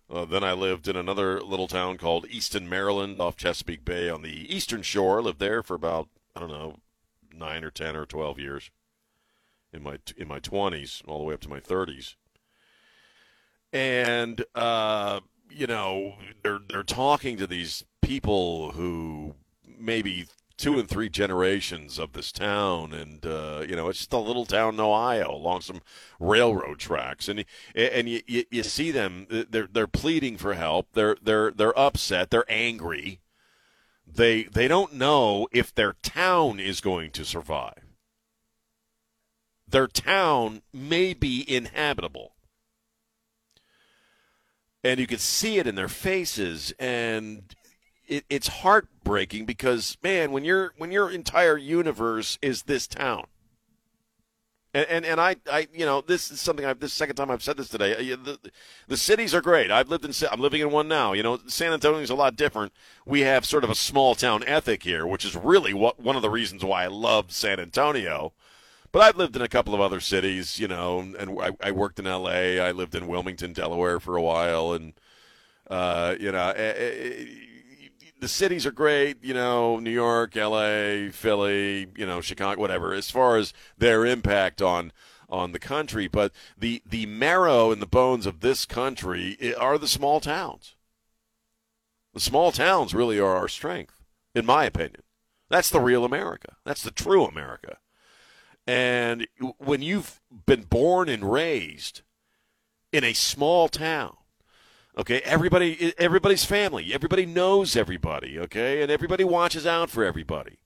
uh, 0.10 0.26
then 0.26 0.44
I 0.44 0.54
lived 0.54 0.88
in 0.88 0.96
another 0.96 1.42
little 1.42 1.68
town 1.68 1.98
called 1.98 2.26
Easton, 2.30 2.68
Maryland, 2.68 3.20
off 3.20 3.38
Chesapeake 3.38 3.86
Bay 3.86 4.10
on 4.10 4.22
the 4.22 4.54
eastern 4.54 4.82
shore. 4.82 5.22
Lived 5.22 5.40
there 5.40 5.62
for 5.62 5.76
about 5.76 6.10
I 6.36 6.40
don't 6.40 6.50
know 6.50 6.78
nine 7.34 7.64
or 7.64 7.72
ten 7.72 7.96
or 7.96 8.06
twelve 8.06 8.40
years 8.40 8.72
in 9.72 9.84
my 9.84 10.00
in 10.18 10.28
my 10.28 10.40
twenties, 10.40 11.04
all 11.08 11.20
the 11.20 11.24
way 11.26 11.34
up 11.34 11.42
to 11.42 11.50
my 11.50 11.60
thirties. 11.60 12.16
And 13.72 14.44
uh, 14.56 15.20
you 15.50 15.68
know, 15.68 16.16
they're 16.44 16.60
they're 16.68 16.84
talking 16.84 17.38
to 17.38 17.48
these 17.48 17.84
people 18.02 18.72
who 18.72 19.36
maybe 19.80 20.26
two 20.60 20.78
and 20.78 20.90
three 20.90 21.10
generations 21.10 21.98
of 21.98 22.12
this 22.12 22.32
town, 22.32 22.94
and 22.94 23.26
uh, 23.26 23.64
you 23.68 23.76
know 23.76 23.88
it's 23.88 24.00
just 24.00 24.14
a 24.14 24.18
little 24.18 24.46
town 24.46 24.76
in 24.76 24.80
Ohio 24.80 25.34
along 25.34 25.62
some 25.62 25.82
railroad 26.20 26.78
tracks, 26.78 27.28
and 27.30 27.46
and 27.74 28.10
you, 28.10 28.22
you, 28.28 28.44
you 28.52 28.64
see 28.64 28.92
them 28.92 29.26
they're 29.30 29.70
they're 29.72 29.88
pleading 29.88 30.38
for 30.38 30.54
help, 30.54 30.90
they're 30.94 31.18
they're 31.22 31.52
they're 31.52 31.80
upset, 31.80 32.30
they're 32.30 32.52
angry, 32.52 33.22
they 34.06 34.44
they 34.44 34.68
don't 34.68 34.94
know 34.94 35.48
if 35.52 35.74
their 35.74 35.94
town 36.04 36.60
is 36.60 36.82
going 36.82 37.12
to 37.12 37.24
survive. 37.24 37.86
Their 39.68 39.88
town 39.88 40.62
may 40.74 41.14
be 41.14 41.46
inhabitable. 41.48 42.34
And 44.84 45.00
you 45.00 45.08
can 45.08 45.20
see 45.20 45.58
it 45.58 45.68
in 45.68 45.76
their 45.76 45.90
faces, 45.90 46.74
and 46.80 47.54
it, 48.10 48.26
it's 48.30 48.48
heartbreaking 48.48 49.46
because 49.46 49.98
man, 50.04 50.32
when 50.32 50.44
your 50.44 50.74
when 50.78 50.92
your 50.92 51.10
entire 51.10 51.58
universe 51.58 52.38
is 52.42 52.64
this 52.64 52.88
town, 52.88 53.28
and 54.74 54.86
and, 54.90 55.06
and 55.06 55.22
I, 55.22 55.36
I 55.50 55.68
you 55.72 55.86
know 55.86 56.02
this 56.02 56.32
is 56.32 56.42
something 56.42 56.66
I've 56.66 56.80
this 56.80 56.92
second 56.92 57.16
time 57.16 57.30
I've 57.30 57.44
said 57.44 57.58
this 57.58 57.70
today. 57.70 58.16
The, 58.16 58.40
the 58.88 58.98
cities 58.98 59.34
are 59.34 59.42
great. 59.42 59.72
I've 59.72 59.90
lived 59.90 60.06
in 60.06 60.12
I'm 60.30 60.42
living 60.42 60.62
in 60.62 60.72
one 60.72 60.88
now. 60.88 61.14
You 61.14 61.24
know, 61.24 61.40
San 61.48 61.72
Antonio 61.72 62.00
is 62.00 62.10
a 62.10 62.16
lot 62.16 62.36
different. 62.36 62.74
We 63.06 63.22
have 63.22 63.46
sort 63.46 63.64
of 63.64 63.70
a 63.70 63.76
small 63.76 64.16
town 64.16 64.44
ethic 64.46 64.84
here, 64.84 65.06
which 65.06 65.24
is 65.24 65.36
really 65.36 65.74
what 65.74 66.00
one 66.00 66.16
of 66.16 66.24
the 66.24 66.32
reasons 66.32 66.66
why 66.66 66.84
I 66.84 66.88
love 66.88 67.32
San 67.32 67.60
Antonio. 67.60 68.34
But 68.92 69.04
I've 69.04 69.18
lived 69.18 69.36
in 69.36 69.44
a 69.44 69.48
couple 69.48 69.76
of 69.76 69.82
other 69.82 70.00
cities, 70.00 70.60
you 70.60 70.68
know, 70.68 71.00
and 71.00 71.40
I, 71.40 71.52
I 71.62 71.72
worked 71.72 72.00
in 72.00 72.08
L.A. 72.08 72.60
I 72.60 72.72
lived 72.72 72.96
in 72.96 73.06
Wilmington, 73.06 73.54
Delaware 73.54 74.00
for 74.00 74.18
a 74.18 74.22
while, 74.22 74.74
and 74.74 74.94
uh, 75.70 76.16
you 76.20 76.32
know. 76.32 76.50
It, 76.50 76.76
it, 76.78 77.49
the 78.20 78.28
cities 78.28 78.66
are 78.66 78.72
great, 78.72 79.24
you 79.24 79.34
know, 79.34 79.80
New 79.80 79.92
York, 79.92 80.36
L.A., 80.36 81.10
Philly, 81.10 81.88
you 81.96 82.06
know, 82.06 82.22
Chicago, 82.22 82.60
whatever, 82.60 82.94
as 82.94 83.10
far 83.10 83.38
as 83.38 83.54
their 83.78 84.06
impact 84.06 84.62
on 84.62 84.92
on 85.30 85.52
the 85.52 85.60
country. 85.60 86.08
But 86.08 86.32
the 86.58 86.82
the 86.86 87.06
marrow 87.06 87.72
and 87.72 87.82
the 87.82 87.88
bones 87.88 88.26
of 88.26 88.40
this 88.42 88.66
country 88.66 89.38
eh, 89.40 89.54
are 89.54 89.78
the 89.78 89.88
small 89.88 90.20
towns. 90.20 90.76
The 92.14 92.20
small 92.20 92.52
towns 92.52 92.94
really 92.94 93.20
are 93.20 93.36
our 93.36 93.48
strength, 93.48 94.02
in 94.34 94.46
my 94.46 94.66
opinion. 94.66 95.04
That's 95.50 95.70
the 95.70 95.80
real 95.80 96.06
America. 96.06 96.58
That's 96.66 96.84
the 96.84 96.92
true 96.92 97.26
America. 97.26 97.78
And 98.68 99.28
when 99.58 99.82
you've 99.82 100.22
been 100.46 100.64
born 100.64 101.10
and 101.10 101.32
raised 101.32 102.02
in 102.92 103.04
a 103.04 103.14
small 103.14 103.68
town 103.68 104.18
Okay, 104.98 105.22
everybody, 105.22 105.94
everybody's 105.98 106.46
family. 106.46 106.94
Everybody 106.94 107.26
knows 107.26 107.76
everybody. 107.76 108.40
Okay, 108.40 108.82
and 108.82 108.92
everybody 108.92 109.24
watches 109.24 109.66
out 109.66 109.90
for 109.90 110.04
everybody. 110.04 110.58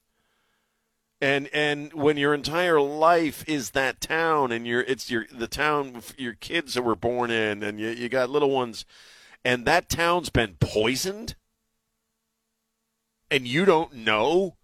And 1.21 1.49
and 1.53 1.93
when 1.93 2.17
your 2.17 2.33
entire 2.33 2.81
life 2.81 3.47
is 3.47 3.71
that 3.71 4.01
town, 4.01 4.51
and 4.51 4.65
you're 4.67 4.81
it's 4.81 5.09
your 5.09 5.25
the 5.31 5.47
town 5.47 6.01
your 6.17 6.33
kids 6.33 6.73
that 6.73 6.81
were 6.81 6.95
born 6.95 7.31
in, 7.31 7.63
and 7.63 7.79
you 7.79 7.89
you 7.89 8.09
got 8.09 8.29
little 8.29 8.49
ones, 8.49 8.85
and 9.45 9.65
that 9.65 9.89
town's 9.89 10.29
been 10.29 10.55
poisoned, 10.59 11.35
and 13.29 13.47
you 13.47 13.65
don't 13.65 13.93
know, 13.93 14.57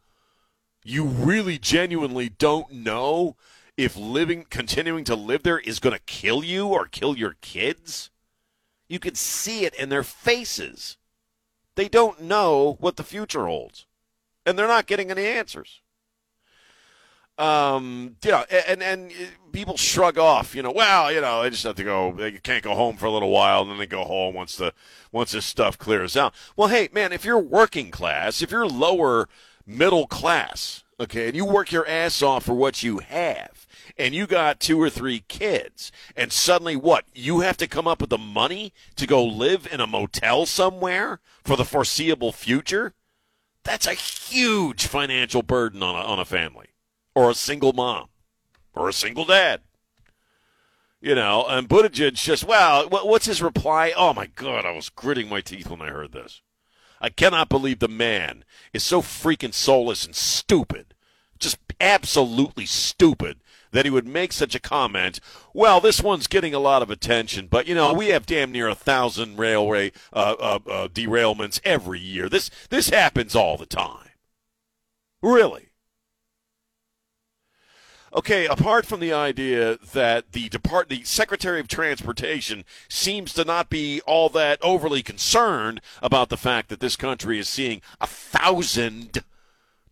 you 0.84 1.06
really 1.06 1.58
genuinely 1.58 2.30
don't 2.30 2.72
know 2.72 3.36
if 3.78 3.96
living 3.96 4.46
continuing 4.50 5.06
to 5.06 5.16
live 5.16 5.44
there 5.44 5.60
is 5.60 5.80
going 5.80 5.96
to 5.96 6.04
kill 6.06 6.44
you 6.44 6.68
or 6.68 6.88
kill 6.88 7.18
your 7.18 7.38
kids 7.42 8.10
you 8.90 9.00
could 9.00 9.16
see 9.16 9.64
it 9.64 9.76
in 9.76 9.88
their 9.88 10.04
faces. 10.04 10.98
They 11.76 11.88
don't 11.88 12.22
know 12.22 12.76
what 12.82 12.98
the 12.98 13.04
future 13.04 13.46
holds, 13.46 13.86
and 14.46 14.60
they're 14.60 14.68
not 14.68 14.88
getting 14.88 15.12
any 15.12 15.26
answers. 15.26 15.82
Um, 17.38 18.18
you 18.22 18.32
know, 18.32 18.44
and 18.68 18.84
and 18.84 19.14
people 19.54 19.78
shrug 19.78 20.18
off. 20.18 20.54
You 20.56 20.62
know, 20.62 20.72
well, 20.72 21.10
you 21.10 21.22
know, 21.22 21.42
they 21.42 21.50
just 21.50 21.64
have 21.64 21.76
to 21.76 21.86
go. 21.86 22.12
They 22.12 22.34
can't 22.34 22.64
go 22.64 22.76
home 22.76 22.98
for 22.98 23.06
a 23.06 23.12
little 23.12 23.30
while, 23.30 23.62
and 23.62 23.72
then 23.72 23.78
they 23.78 23.86
go 23.86 24.04
home 24.04 24.36
once 24.36 24.58
the 24.58 24.74
once 25.14 25.32
this 25.32 25.46
stuff 25.46 25.78
clears 25.78 26.18
out. 26.18 26.34
Well, 26.58 26.68
hey, 26.68 26.90
man, 26.92 27.14
if 27.14 27.24
you're 27.24 27.40
working 27.40 27.92
class, 27.92 28.42
if 28.42 28.52
you're 28.52 28.68
lower 28.68 29.30
middle 29.66 30.06
class, 30.08 30.84
okay, 31.00 31.28
and 31.28 31.36
you 31.36 31.46
work 31.46 31.72
your 31.72 31.88
ass 31.88 32.22
off 32.22 32.44
for 32.44 32.56
what 32.56 32.84
you 32.84 32.98
have, 32.98 33.59
and 33.98 34.14
you 34.14 34.28
got 34.28 34.60
two 34.60 34.82
or 34.82 34.90
three 34.90 35.24
kids, 35.28 35.92
and 36.16 36.32
suddenly 36.32 36.76
what? 36.76 37.06
You 37.14 37.42
have 37.42 37.58
to 37.58 37.68
come 37.68 37.88
up 37.88 38.02
with 38.02 38.10
the 38.10 38.18
money 38.18 38.74
to 38.96 39.08
go 39.08 39.24
live 39.24 39.68
in 39.72 39.80
a 39.80 39.88
motel 39.88 40.46
somewhere 40.46 41.20
for 41.44 41.56
the 41.56 41.66
foreseeable 41.66 42.32
future? 42.32 42.94
That's 43.64 43.88
a 43.88 43.94
huge 43.94 44.88
financial 44.88 45.44
burden 45.44 45.84
on 45.84 45.96
a, 45.96 46.00
on 46.00 46.20
a 46.20 46.26
family, 46.26 46.68
or 47.14 47.30
a 47.30 47.36
single 47.36 47.74
mom, 47.74 48.08
or 48.74 48.90
a 48.90 48.94
single 48.94 49.26
dad. 49.26 49.62
You 51.02 51.16
know, 51.16 51.46
and 51.48 51.70
Buttigieg 51.70 52.16
just, 52.16 52.44
well, 52.44 52.90
what's 52.90 53.26
his 53.26 53.42
reply? 53.42 53.94
Oh 53.96 54.14
my 54.14 54.28
God, 54.28 54.66
I 54.66 54.72
was 54.72 54.90
gritting 54.90 55.30
my 55.30 55.40
teeth 55.40 55.70
when 55.70 55.82
I 55.82 55.90
heard 55.90 56.12
this. 56.12 56.42
I 57.00 57.10
cannot 57.10 57.48
believe 57.48 57.80
the 57.80 57.88
man 57.88 58.44
is 58.74 58.84
so 58.84 59.02
freaking 59.02 59.54
soulless 59.54 60.06
and 60.06 60.14
stupid. 60.14 60.94
Just 61.40 61.58
absolutely 61.80 62.66
stupid 62.66 63.40
that 63.72 63.86
he 63.86 63.92
would 63.92 64.08
make 64.08 64.34
such 64.34 64.56
a 64.56 64.60
comment. 64.60 65.20
Well, 65.54 65.80
this 65.80 66.02
one's 66.02 66.28
getting 66.28 66.54
a 66.54 66.60
lot 66.60 66.82
of 66.82 66.90
attention, 66.90 67.48
but 67.48 67.68
you 67.68 67.76
know 67.76 67.94
we 67.94 68.08
have 68.08 68.26
damn 68.26 68.52
near 68.52 68.68
a 68.68 68.76
thousand 68.76 69.38
railway 69.38 69.92
uh, 70.14 70.36
uh, 70.40 70.60
uh, 70.70 70.88
derailments 70.88 71.60
every 71.64 72.00
year. 72.00 72.30
This 72.30 72.50
this 72.70 72.90
happens 72.90 73.36
all 73.36 73.58
the 73.58 73.66
time. 73.66 74.10
Really. 75.22 75.70
Okay, 78.12 78.48
apart 78.48 78.88
from 78.88 79.02
the 79.02 79.14
idea 79.14 79.78
that 79.94 80.32
the 80.32 80.50
depart 80.50 80.90
the 80.90 81.04
Secretary 81.04 81.60
of 81.60 81.68
Transportation 81.68 82.66
seems 82.88 83.34
to 83.34 83.46
not 83.46 83.70
be 83.70 84.02
all 84.02 84.30
that 84.30 84.58
overly 84.64 85.04
concerned 85.04 85.80
about 86.02 86.30
the 86.30 86.38
fact 86.38 86.70
that 86.70 86.80
this 86.80 86.96
country 86.96 87.38
is 87.38 87.48
seeing 87.48 87.82
a 88.02 88.08
thousand 88.08 89.24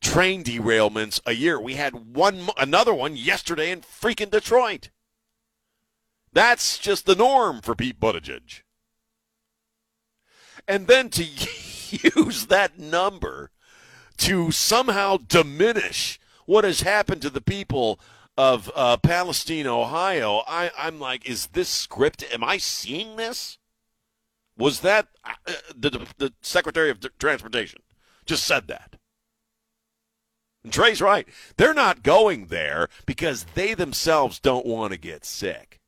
train 0.02 0.44
derailments 0.44 1.20
a 1.26 1.34
year. 1.34 1.60
We 1.60 1.76
had 1.76 2.16
one, 2.16 2.50
another 2.58 2.94
one 2.94 3.16
yesterday 3.16 3.72
in 3.72 3.82
freaking 3.82 4.32
Detroit. 4.32 4.90
That's 6.34 6.78
just 6.78 7.06
the 7.06 7.16
norm 7.16 7.62
for 7.62 7.76
Pete 7.76 8.00
Buttigieg. 8.00 8.62
And 10.68 10.88
then 10.88 11.10
to 11.12 11.24
use 12.16 12.48
that 12.48 12.78
number 12.78 13.52
to 14.18 14.52
somehow 14.52 15.18
diminish 15.18 16.20
what 16.46 16.64
has 16.64 16.82
happened 16.82 17.22
to 17.22 17.30
the 17.30 17.42
people 17.42 18.00
of 18.38 18.72
uh, 18.76 18.98
Palestine, 18.98 19.68
Ohio, 19.68 20.44
I, 20.48 20.72
I'm 20.78 21.00
like, 21.00 21.28
is 21.28 21.48
this 21.48 21.70
script? 21.70 22.24
Am 22.32 22.44
I 22.44 22.58
seeing 22.58 23.16
this? 23.16 23.58
Was 24.56 24.82
that 24.82 25.08
uh, 25.24 25.54
the, 25.76 26.08
the 26.18 26.34
Secretary 26.42 26.90
of 26.90 27.00
Transportation 27.20 27.82
just 28.26 28.44
said 28.44 28.68
that? 28.68 28.98
And 30.68 30.74
Trey's 30.74 31.02
right. 31.02 31.26
They're 31.56 31.74
not 31.74 32.04
going 32.04 32.48
there 32.48 32.90
because 33.06 33.46
they 33.54 33.74
themselves 33.74 34.38
don't 34.38 34.66
want 34.66 34.92
to 34.92 35.00
get 35.00 35.24
sick. 35.24 35.80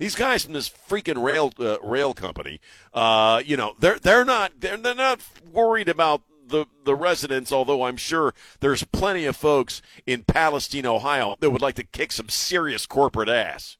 These 0.00 0.16
guys 0.16 0.44
from 0.44 0.54
this 0.54 0.68
freaking 0.68 1.22
rail 1.22 1.52
uh, 1.60 1.78
rail 1.78 2.12
company, 2.12 2.60
uh, 2.92 3.42
you 3.46 3.56
know, 3.56 3.74
they're 3.78 4.00
they're 4.00 4.24
not 4.24 4.54
they're, 4.58 4.76
they're 4.76 4.96
not 4.96 5.20
worried 5.52 5.88
about 5.88 6.22
the 6.48 6.66
the 6.82 6.96
residents. 6.96 7.52
Although 7.52 7.84
I'm 7.84 7.96
sure 7.96 8.34
there's 8.58 8.82
plenty 8.82 9.24
of 9.24 9.36
folks 9.36 9.82
in 10.04 10.24
Palestine, 10.24 10.84
Ohio, 10.84 11.36
that 11.38 11.50
would 11.50 11.62
like 11.62 11.76
to 11.76 11.84
kick 11.84 12.10
some 12.10 12.28
serious 12.28 12.86
corporate 12.86 13.28
ass. 13.28 13.76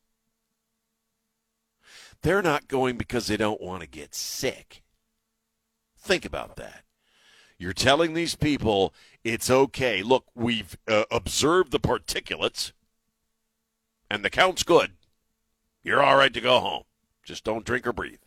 They're 2.22 2.42
not 2.42 2.68
going 2.68 2.96
because 2.96 3.26
they 3.26 3.36
don't 3.36 3.60
want 3.60 3.80
to 3.80 3.88
get 3.88 4.14
sick. 4.14 4.84
Think 5.98 6.24
about 6.24 6.54
that. 6.54 6.85
You're 7.58 7.72
telling 7.72 8.14
these 8.14 8.34
people 8.34 8.92
it's 9.24 9.50
okay. 9.50 10.02
Look, 10.02 10.26
we've 10.34 10.76
uh, 10.86 11.04
observed 11.10 11.72
the 11.72 11.80
particulates, 11.80 12.72
and 14.10 14.24
the 14.24 14.30
count's 14.30 14.62
good. 14.62 14.92
You're 15.82 16.02
all 16.02 16.16
right 16.16 16.34
to 16.34 16.40
go 16.40 16.60
home. 16.60 16.84
Just 17.24 17.44
don't 17.44 17.64
drink 17.64 17.86
or 17.86 17.92
breathe. 17.92 18.20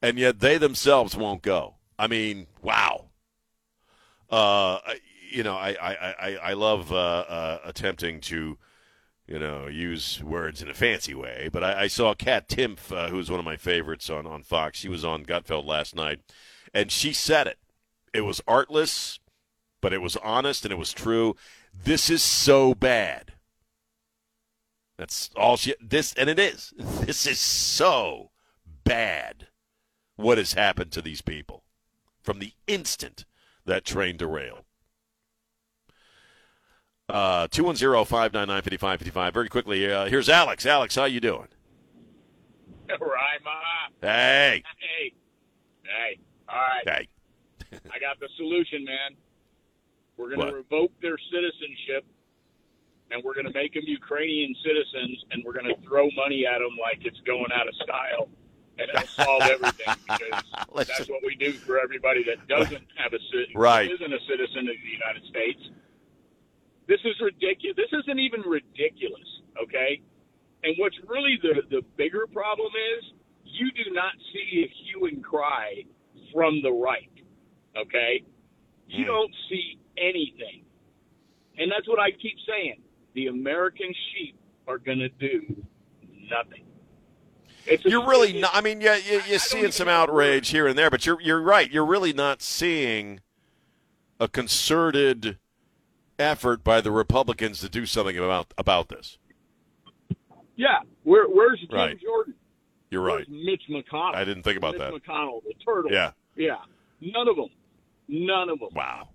And 0.00 0.18
yet 0.18 0.40
they 0.40 0.58
themselves 0.58 1.16
won't 1.16 1.42
go. 1.42 1.76
I 1.98 2.06
mean, 2.06 2.46
wow. 2.62 3.06
Uh, 4.30 4.78
you 5.30 5.42
know, 5.42 5.56
I 5.56 5.70
I, 5.70 6.14
I, 6.18 6.36
I 6.36 6.52
love 6.52 6.92
uh, 6.92 6.96
uh, 6.96 7.58
attempting 7.64 8.20
to, 8.22 8.56
you 9.26 9.38
know, 9.38 9.66
use 9.66 10.22
words 10.22 10.62
in 10.62 10.68
a 10.68 10.74
fancy 10.74 11.14
way. 11.14 11.48
But 11.52 11.64
I, 11.64 11.82
I 11.82 11.86
saw 11.88 12.14
Kat 12.14 12.48
Timpf, 12.48 12.92
uh, 12.96 13.08
who's 13.08 13.30
one 13.30 13.40
of 13.40 13.44
my 13.44 13.56
favorites 13.56 14.08
on, 14.08 14.26
on 14.26 14.42
Fox. 14.42 14.78
She 14.78 14.88
was 14.88 15.04
on 15.04 15.24
Gutfeld 15.24 15.66
last 15.66 15.96
night, 15.96 16.20
and 16.72 16.92
she 16.92 17.12
said 17.12 17.46
it. 17.46 17.58
It 18.18 18.24
was 18.24 18.40
artless, 18.48 19.20
but 19.80 19.92
it 19.92 20.02
was 20.02 20.16
honest 20.16 20.64
and 20.64 20.72
it 20.72 20.76
was 20.76 20.92
true. 20.92 21.36
This 21.84 22.10
is 22.10 22.20
so 22.20 22.74
bad. 22.74 23.34
That's 24.96 25.30
all 25.36 25.56
she. 25.56 25.76
This 25.80 26.12
and 26.14 26.28
it 26.28 26.40
is. 26.40 26.74
This 27.06 27.28
is 27.28 27.38
so 27.38 28.32
bad. 28.82 29.46
What 30.16 30.36
has 30.36 30.54
happened 30.54 30.90
to 30.92 31.00
these 31.00 31.22
people 31.22 31.62
from 32.20 32.40
the 32.40 32.54
instant 32.66 33.24
that 33.64 33.84
train 33.84 34.16
derailed? 34.16 34.64
Uh, 37.08 37.46
210-599-5555. 37.46 39.32
Very 39.32 39.48
quickly, 39.48 39.90
uh, 39.90 40.06
here's 40.06 40.28
Alex. 40.28 40.66
Alex, 40.66 40.96
how 40.96 41.04
you 41.04 41.20
doing? 41.20 41.46
Rima. 42.88 43.60
Hey. 44.02 44.64
Hey. 44.76 45.14
Hey. 45.84 46.18
All 46.48 46.56
right. 46.56 46.82
Hey. 46.84 47.08
I 47.92 47.98
got 47.98 48.20
the 48.20 48.28
solution, 48.36 48.84
man. 48.84 49.16
We're 50.16 50.34
going 50.34 50.48
to 50.48 50.54
revoke 50.54 50.92
their 51.00 51.16
citizenship, 51.30 52.04
and 53.10 53.22
we're 53.22 53.34
going 53.34 53.46
to 53.46 53.52
make 53.52 53.74
them 53.74 53.84
Ukrainian 53.86 54.54
citizens, 54.64 55.24
and 55.30 55.44
we're 55.44 55.52
going 55.52 55.66
to 55.70 55.80
throw 55.86 56.08
money 56.16 56.44
at 56.46 56.58
them 56.58 56.74
like 56.80 57.06
it's 57.06 57.20
going 57.20 57.52
out 57.54 57.68
of 57.68 57.74
style, 57.76 58.28
and 58.78 58.90
it'll 58.90 59.06
solve 59.08 59.42
everything 59.42 59.94
because 60.08 60.86
that's 60.88 61.08
what 61.08 61.22
we 61.24 61.36
do 61.36 61.52
for 61.52 61.78
everybody 61.78 62.24
that 62.24 62.46
doesn't 62.48 62.82
have 62.96 63.12
a 63.12 63.20
citizen, 63.30 63.54
Right. 63.54 63.90
isn't 63.90 64.12
a 64.12 64.20
citizen 64.28 64.68
of 64.68 64.74
the 64.82 64.90
United 64.90 65.22
States. 65.30 65.60
This 66.88 67.00
is 67.04 67.14
ridiculous. 67.20 67.76
This 67.76 67.92
isn't 68.00 68.18
even 68.18 68.40
ridiculous, 68.42 69.28
okay? 69.62 70.00
And 70.64 70.74
what's 70.78 70.96
really 71.06 71.38
the 71.42 71.62
the 71.70 71.82
bigger 71.96 72.26
problem 72.26 72.72
is 72.98 73.12
you 73.44 73.70
do 73.72 73.92
not 73.92 74.12
see 74.32 74.64
a 74.64 74.68
hue 74.82 75.04
and 75.06 75.22
cry 75.22 75.84
from 76.32 76.60
the 76.62 76.72
right, 76.72 77.10
okay? 77.80 78.22
You 78.88 79.04
Hmm. 79.04 79.10
don't 79.10 79.34
see 79.48 79.78
anything. 79.96 80.64
And 81.58 81.70
that's 81.70 81.88
what 81.88 81.98
I 81.98 82.10
keep 82.12 82.36
saying. 82.46 82.80
The 83.14 83.26
American 83.26 83.92
sheep 84.12 84.36
are 84.66 84.78
going 84.78 84.98
to 85.00 85.08
do 85.08 85.64
nothing. 86.30 86.64
You're 87.84 88.06
really 88.06 88.40
not. 88.40 88.50
I 88.54 88.60
mean, 88.62 88.80
yeah, 88.80 88.96
you, 88.96 89.20
you're 89.28 89.38
seeing 89.38 89.72
some 89.72 89.88
outrage 89.88 90.48
here 90.50 90.66
and 90.66 90.78
there, 90.78 90.88
but 90.88 91.04
you're 91.04 91.20
you're 91.20 91.40
right. 91.42 91.70
You're 91.70 91.84
really 91.84 92.12
not 92.14 92.40
seeing 92.40 93.20
a 94.18 94.26
concerted 94.28 95.38
effort 96.18 96.64
by 96.64 96.80
the 96.80 96.90
Republicans 96.90 97.60
to 97.60 97.68
do 97.68 97.84
something 97.84 98.16
about 98.16 98.54
about 98.56 98.88
this. 98.88 99.18
Yeah. 100.56 100.78
Where, 101.02 101.26
where's 101.28 101.60
Jim 101.60 101.68
Right. 101.72 102.00
Jordan? 102.00 102.34
You're 102.90 103.02
right. 103.02 103.26
Where's 103.28 103.44
Mitch 103.44 103.62
McConnell? 103.70 104.14
I 104.14 104.24
didn't 104.24 104.44
think 104.44 104.56
about 104.56 104.72
Mitch 104.72 104.80
that. 104.80 104.92
McConnell, 104.94 105.42
the 105.44 105.54
turtle. 105.64 105.92
Yeah. 105.92 106.12
Yeah. 106.36 106.56
None 107.00 107.28
of 107.28 107.36
them. 107.36 107.48
None 108.08 108.48
of 108.50 108.58
them. 108.60 108.68
Wow. 108.74 109.08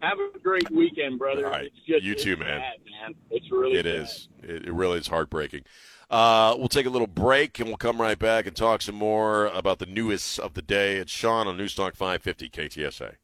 Have 0.00 0.18
a 0.20 0.38
great 0.38 0.70
weekend, 0.70 1.18
brother. 1.18 1.46
All 1.46 1.50
right. 1.52 1.64
It's 1.66 1.86
just, 1.86 2.04
You 2.04 2.12
it's 2.12 2.22
too, 2.22 2.36
man. 2.36 2.60
bad, 2.60 2.74
man. 3.02 3.14
It's 3.30 3.50
really 3.50 3.78
It 3.78 3.84
bad. 3.84 3.94
is. 3.94 4.28
It, 4.42 4.66
it 4.66 4.72
really 4.72 4.98
is 4.98 5.08
heartbreaking. 5.08 5.62
Uh, 6.10 6.54
we'll 6.56 6.68
take 6.68 6.86
a 6.86 6.90
little 6.90 7.06
break 7.08 7.58
and 7.58 7.68
we'll 7.68 7.76
come 7.76 8.00
right 8.00 8.18
back 8.18 8.46
and 8.46 8.54
talk 8.56 8.80
some 8.80 8.94
more 8.94 9.46
about 9.48 9.78
the 9.80 9.86
newest 9.86 10.38
of 10.38 10.54
the 10.54 10.62
day. 10.62 10.96
It's 10.96 11.10
Sean 11.12 11.46
on 11.48 11.58
Newstalk 11.58 11.96
550 11.96 12.48
KTSA. 12.48 13.14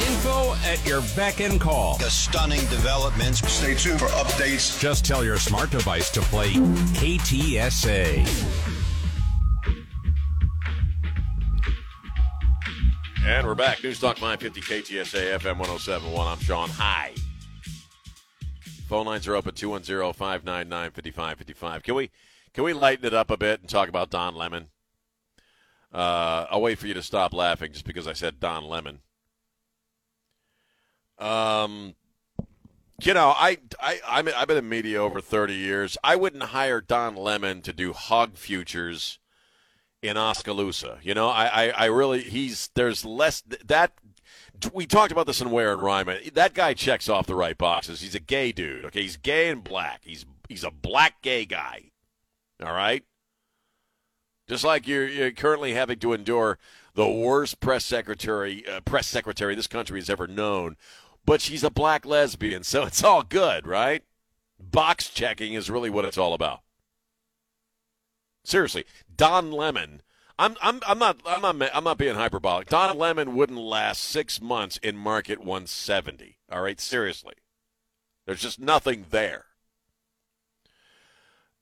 Info 0.00 0.54
at 0.64 0.84
your 0.86 1.02
beck 1.14 1.40
and 1.40 1.60
call. 1.60 1.98
The 1.98 2.08
stunning 2.08 2.60
developments. 2.70 3.46
Stay 3.52 3.74
tuned 3.74 3.98
for 4.00 4.06
updates. 4.06 4.80
Just 4.80 5.04
tell 5.04 5.22
your 5.24 5.38
smart 5.38 5.70
device 5.70 6.10
to 6.10 6.20
play 6.22 6.50
KTSA. 6.52 8.24
And 13.28 13.46
we're 13.46 13.54
back. 13.54 13.80
Newstalk 13.80 14.16
550 14.16 14.62
KTSA 14.62 15.38
FM 15.38 15.58
1071. 15.58 16.26
I'm 16.26 16.38
Sean. 16.38 16.70
Hi. 16.70 17.12
Phone 18.88 19.04
lines 19.04 19.28
are 19.28 19.34
open 19.34 19.54
210 19.54 20.14
599 20.14 20.90
5555. 20.92 21.82
Can 21.82 21.94
we 21.94 22.10
can 22.54 22.64
we 22.64 22.72
lighten 22.72 23.04
it 23.04 23.12
up 23.12 23.30
a 23.30 23.36
bit 23.36 23.60
and 23.60 23.68
talk 23.68 23.90
about 23.90 24.08
Don 24.08 24.34
Lemon? 24.34 24.68
Uh, 25.92 26.46
I'll 26.50 26.62
wait 26.62 26.78
for 26.78 26.86
you 26.86 26.94
to 26.94 27.02
stop 27.02 27.34
laughing 27.34 27.70
just 27.70 27.84
because 27.84 28.08
I 28.08 28.14
said 28.14 28.40
Don 28.40 28.64
Lemon. 28.64 29.00
Um, 31.18 31.96
you 33.02 33.12
know, 33.12 33.34
I, 33.36 33.58
I, 33.78 34.00
I'm, 34.08 34.28
I've 34.34 34.48
been 34.48 34.56
in 34.56 34.70
media 34.70 35.02
over 35.02 35.20
30 35.20 35.52
years. 35.52 35.98
I 36.02 36.16
wouldn't 36.16 36.44
hire 36.44 36.80
Don 36.80 37.14
Lemon 37.14 37.60
to 37.60 37.74
do 37.74 37.92
hog 37.92 38.38
futures 38.38 39.18
in 40.02 40.16
Oskaloosa. 40.16 40.98
You 41.02 41.14
know, 41.14 41.28
I, 41.28 41.46
I, 41.46 41.68
I 41.70 41.84
really, 41.86 42.22
he's, 42.22 42.70
there's 42.74 43.04
less, 43.04 43.42
that, 43.64 43.92
we 44.72 44.86
talked 44.86 45.12
about 45.12 45.26
this 45.26 45.40
in 45.40 45.50
Ware 45.50 45.72
and 45.72 45.82
Rima. 45.82 46.18
That 46.34 46.54
guy 46.54 46.74
checks 46.74 47.08
off 47.08 47.26
the 47.26 47.34
right 47.34 47.56
boxes. 47.56 48.00
He's 48.00 48.14
a 48.14 48.20
gay 48.20 48.52
dude. 48.52 48.84
Okay. 48.86 49.02
He's 49.02 49.16
gay 49.16 49.48
and 49.50 49.62
black. 49.62 50.00
He's, 50.04 50.26
he's 50.48 50.64
a 50.64 50.70
black 50.70 51.22
gay 51.22 51.44
guy. 51.44 51.92
All 52.62 52.72
right. 52.72 53.04
Just 54.48 54.64
like 54.64 54.88
you're, 54.88 55.06
you're 55.06 55.30
currently 55.30 55.74
having 55.74 55.98
to 56.00 56.12
endure 56.12 56.58
the 56.94 57.08
worst 57.08 57.60
press 57.60 57.84
secretary, 57.84 58.66
uh, 58.66 58.80
press 58.80 59.06
secretary 59.06 59.54
this 59.54 59.68
country 59.68 60.00
has 60.00 60.10
ever 60.10 60.26
known, 60.26 60.76
but 61.24 61.40
she's 61.40 61.62
a 61.62 61.70
black 61.70 62.04
lesbian, 62.04 62.64
so 62.64 62.84
it's 62.84 63.04
all 63.04 63.22
good, 63.22 63.66
right? 63.66 64.02
Box 64.58 65.08
checking 65.10 65.52
is 65.52 65.70
really 65.70 65.90
what 65.90 66.04
it's 66.04 66.18
all 66.18 66.34
about. 66.34 66.62
Seriously, 68.48 68.86
Don 69.14 69.52
Lemon. 69.52 70.00
I'm 70.38 70.56
I'm 70.62 70.80
I'm 70.86 70.98
not 70.98 71.20
I'm 71.26 71.42
not 71.42 71.70
I'm 71.74 71.84
not 71.84 71.98
being 71.98 72.14
hyperbolic. 72.14 72.68
Don 72.68 72.96
Lemon 72.96 73.34
wouldn't 73.34 73.58
last 73.58 74.02
six 74.02 74.40
months 74.40 74.78
in 74.78 74.96
market 74.96 75.40
170. 75.40 76.38
All 76.50 76.62
right, 76.62 76.80
seriously. 76.80 77.34
There's 78.24 78.40
just 78.40 78.58
nothing 78.58 79.04
there. 79.10 79.44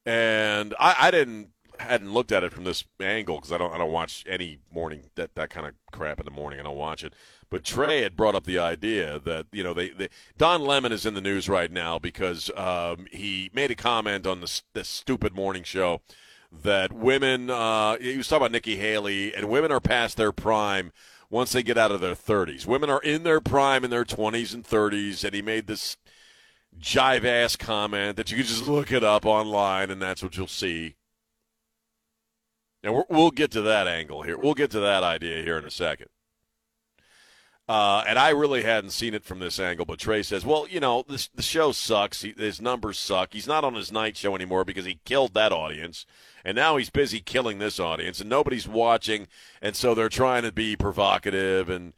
And 0.05 0.75
I, 0.79 0.95
I 1.01 1.11
didn't 1.11 1.49
hadn't 1.81 2.13
looked 2.13 2.31
at 2.31 2.45
it 2.45 2.53
from 2.53 2.63
this 2.63 2.85
angle 3.01 3.39
because 3.39 3.51
I 3.51 3.59
don't 3.59 3.75
I 3.75 3.79
don't 3.79 3.91
watch 3.91 4.25
any 4.29 4.61
morning 4.73 5.11
that 5.17 5.35
that 5.35 5.51
kind 5.51 5.67
of 5.67 5.75
crap 5.91 6.21
in 6.21 6.25
the 6.25 6.31
morning. 6.31 6.61
I 6.61 6.63
don't 6.63 6.77
watch 6.77 7.03
it. 7.03 7.15
But 7.51 7.65
Trey 7.65 8.03
had 8.03 8.17
brought 8.17 8.37
up 8.37 8.45
the 8.45 8.61
idea 8.61 9.19
that 9.25 9.47
you 9.51 9.65
know 9.65 9.75
they, 9.75 9.89
they 9.89 10.09
Don 10.39 10.61
Lemon 10.61 10.93
is 10.93 11.05
in 11.05 11.15
the 11.15 11.21
news 11.21 11.49
right 11.49 11.73
now 11.73 11.99
because 11.99 12.49
um, 12.57 13.07
he 13.11 13.51
made 13.53 13.73
a 13.73 13.77
comment 13.77 14.25
on 14.25 14.41
this 14.41 14.63
this 14.73 14.89
stupid 14.89 15.35
morning 15.35 15.65
show 15.65 16.01
that 16.63 16.93
women 16.93 17.51
uh, 17.51 17.99
he 17.99 18.17
was 18.17 18.29
talking 18.29 18.43
about 18.43 18.53
Nikki 18.53 18.77
Haley 18.77 19.35
and 19.35 19.49
women 19.49 19.73
are 19.73 19.81
past 19.81 20.17
their 20.17 20.33
prime 20.33 20.93
once 21.31 21.53
they 21.53 21.63
get 21.63 21.79
out 21.79 21.91
of 21.91 22.01
their 22.01 22.15
30s. 22.15 22.67
Women 22.67 22.91
are 22.91 23.01
in 23.01 23.23
their 23.23 23.41
prime 23.41 23.85
in 23.85 23.91
their 23.91 24.05
20s 24.05 24.55
and 24.55 24.65
30s, 24.65 25.25
and 25.25 25.35
he 25.35 25.43
made 25.43 25.67
this 25.67 25.97
jive 26.79 27.25
ass 27.25 27.57
comment 27.57 28.17
that 28.17 28.31
you 28.31 28.37
can 28.37 28.47
just 28.47 28.69
look 28.69 28.93
it 28.93 29.03
up 29.03 29.25
online 29.25 29.91
and 29.91 30.01
that's 30.01 30.23
what 30.23 30.37
you'll 30.37 30.47
see. 30.47 30.95
And 32.83 32.95
we're, 32.95 33.05
we'll 33.09 33.31
get 33.31 33.51
to 33.53 33.63
that 33.63 33.89
angle 33.89 34.23
here. 34.23 34.39
We'll 34.39 34.55
get 34.55 34.71
to 34.73 34.81
that 34.81 35.03
idea 35.03 35.43
here 35.43 35.59
in 35.59 35.65
a 35.65 35.71
second. 35.71 36.09
Uh, 37.69 38.05
and 38.07 38.17
I 38.17 38.29
really 38.29 38.63
hadn't 38.63 38.91
seen 38.91 39.13
it 39.13 39.25
from 39.25 39.41
this 39.41 39.59
angle, 39.59 39.87
but 39.87 39.99
Trey 39.99 40.23
says, 40.23 40.47
"Well, 40.47 40.69
you 40.71 40.79
know, 40.79 41.05
this 41.09 41.27
the 41.27 41.43
show 41.43 41.73
sucks. 41.73 42.23
He, 42.23 42.33
his 42.37 42.61
numbers 42.61 42.97
suck. 42.97 43.33
He's 43.33 43.49
not 43.49 43.65
on 43.65 43.75
his 43.75 43.91
night 43.91 44.17
show 44.17 44.37
anymore 44.37 44.65
because 44.65 44.85
he 44.85 45.01
killed 45.05 45.35
that 45.35 45.51
audience, 45.51 46.07
and 46.47 46.55
now 46.55 46.77
he's 46.77 46.91
busy 46.91 47.19
killing 47.19 47.59
this 47.59 47.81
audience, 47.81 48.21
and 48.21 48.31
nobody's 48.31 48.69
watching, 48.69 49.27
and 49.61 49.75
so 49.75 49.95
they're 49.95 50.09
trying 50.09 50.45
to 50.45 50.53
be 50.53 50.77
provocative 50.77 51.69
and." 51.69 51.93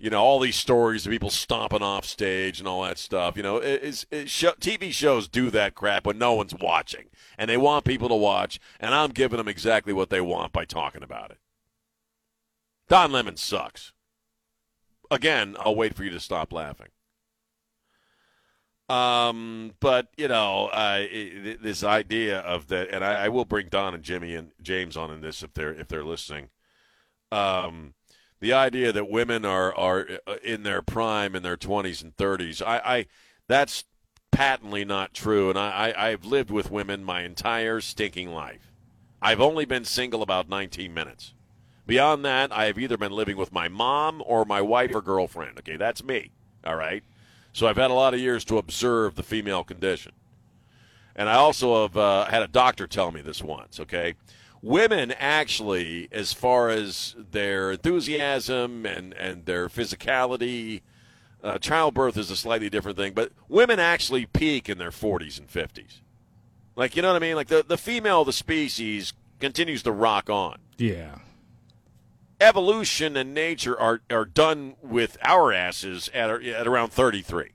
You 0.00 0.10
know 0.10 0.22
all 0.22 0.38
these 0.38 0.54
stories 0.54 1.04
of 1.04 1.10
people 1.10 1.28
stomping 1.28 1.82
off 1.82 2.04
stage 2.04 2.60
and 2.60 2.68
all 2.68 2.84
that 2.84 2.98
stuff. 2.98 3.36
You 3.36 3.42
know, 3.42 3.56
it, 3.56 4.06
show, 4.28 4.52
TV 4.52 4.92
shows 4.92 5.26
do 5.26 5.50
that 5.50 5.74
crap 5.74 6.06
when 6.06 6.18
no 6.18 6.34
one's 6.34 6.54
watching, 6.54 7.06
and 7.36 7.50
they 7.50 7.56
want 7.56 7.84
people 7.84 8.08
to 8.08 8.14
watch. 8.14 8.60
And 8.78 8.94
I'm 8.94 9.10
giving 9.10 9.38
them 9.38 9.48
exactly 9.48 9.92
what 9.92 10.08
they 10.08 10.20
want 10.20 10.52
by 10.52 10.64
talking 10.66 11.02
about 11.02 11.32
it. 11.32 11.38
Don 12.88 13.10
Lemon 13.10 13.36
sucks. 13.36 13.92
Again, 15.10 15.56
I'll 15.58 15.74
wait 15.74 15.96
for 15.96 16.04
you 16.04 16.10
to 16.10 16.20
stop 16.20 16.52
laughing. 16.52 16.90
Um, 18.88 19.72
but 19.80 20.08
you 20.16 20.28
know, 20.28 20.68
uh, 20.68 21.04
this 21.60 21.84
idea 21.84 22.38
of 22.40 22.68
that, 22.68 22.88
and 22.90 23.04
I, 23.04 23.26
I 23.26 23.28
will 23.28 23.44
bring 23.44 23.68
Don 23.68 23.94
and 23.94 24.02
Jimmy 24.02 24.34
and 24.34 24.52
James 24.62 24.96
on 24.96 25.10
in 25.10 25.20
this 25.20 25.42
if 25.42 25.52
they're 25.52 25.74
if 25.74 25.88
they're 25.88 26.04
listening. 26.04 26.48
Um, 27.30 27.94
the 28.40 28.54
idea 28.54 28.92
that 28.92 29.10
women 29.10 29.44
are 29.44 29.74
are 29.76 30.00
in 30.42 30.62
their 30.62 30.80
prime 30.80 31.34
in 31.34 31.42
their 31.42 31.56
twenties 31.56 32.02
and 32.02 32.16
thirties, 32.16 32.62
I, 32.62 32.78
I 32.78 33.06
that's 33.46 33.84
patently 34.30 34.84
not 34.84 35.14
true, 35.14 35.50
and 35.50 35.58
I, 35.58 35.88
I, 35.88 36.08
I've 36.08 36.24
lived 36.24 36.50
with 36.50 36.70
women 36.70 37.04
my 37.04 37.22
entire 37.22 37.80
stinking 37.80 38.30
life. 38.30 38.72
I've 39.20 39.40
only 39.40 39.64
been 39.64 39.84
single 39.84 40.22
about 40.22 40.48
19 40.48 40.94
minutes. 40.94 41.34
Beyond 41.86 42.24
that, 42.24 42.52
I 42.52 42.66
have 42.66 42.78
either 42.78 42.96
been 42.96 43.12
living 43.12 43.36
with 43.36 43.52
my 43.52 43.68
mom 43.68 44.22
or 44.24 44.44
my 44.44 44.60
wife 44.60 44.94
or 44.94 45.02
girlfriend. 45.02 45.58
Okay, 45.58 45.76
that's 45.76 46.04
me. 46.04 46.30
All 46.64 46.76
right. 46.76 47.02
So 47.52 47.66
I've 47.66 47.76
had 47.76 47.90
a 47.90 47.94
lot 47.94 48.14
of 48.14 48.20
years 48.20 48.44
to 48.46 48.58
observe 48.58 49.14
the 49.14 49.22
female 49.22 49.64
condition. 49.64 50.12
And 51.16 51.28
I 51.28 51.34
also 51.34 51.82
have 51.82 51.96
uh, 51.96 52.26
had 52.26 52.42
a 52.42 52.48
doctor 52.48 52.86
tell 52.86 53.10
me 53.10 53.20
this 53.20 53.42
once, 53.42 53.80
okay? 53.80 54.14
Women 54.62 55.12
actually, 55.12 56.08
as 56.12 56.32
far 56.32 56.68
as 56.68 57.16
their 57.32 57.72
enthusiasm 57.72 58.86
and, 58.86 59.12
and 59.14 59.44
their 59.44 59.68
physicality, 59.68 60.82
uh, 61.42 61.58
childbirth 61.58 62.16
is 62.16 62.30
a 62.30 62.36
slightly 62.36 62.70
different 62.70 62.96
thing, 62.96 63.14
but 63.14 63.32
women 63.48 63.80
actually 63.80 64.26
peak 64.26 64.68
in 64.68 64.78
their 64.78 64.90
40s 64.90 65.38
and 65.38 65.48
50s. 65.48 66.00
Like, 66.76 66.94
you 66.94 67.02
know 67.02 67.12
what 67.12 67.22
I 67.22 67.26
mean? 67.26 67.34
Like, 67.34 67.48
the, 67.48 67.64
the 67.66 67.78
female 67.78 68.20
of 68.20 68.26
the 68.26 68.32
species 68.32 69.12
continues 69.40 69.82
to 69.82 69.92
rock 69.92 70.30
on. 70.30 70.58
Yeah. 70.76 71.18
Evolution 72.40 73.16
and 73.16 73.34
nature 73.34 73.78
are, 73.78 74.00
are 74.10 74.24
done 74.24 74.76
with 74.82 75.16
our 75.22 75.52
asses 75.52 76.08
at, 76.14 76.30
at 76.30 76.66
around 76.66 76.90
33. 76.90 77.50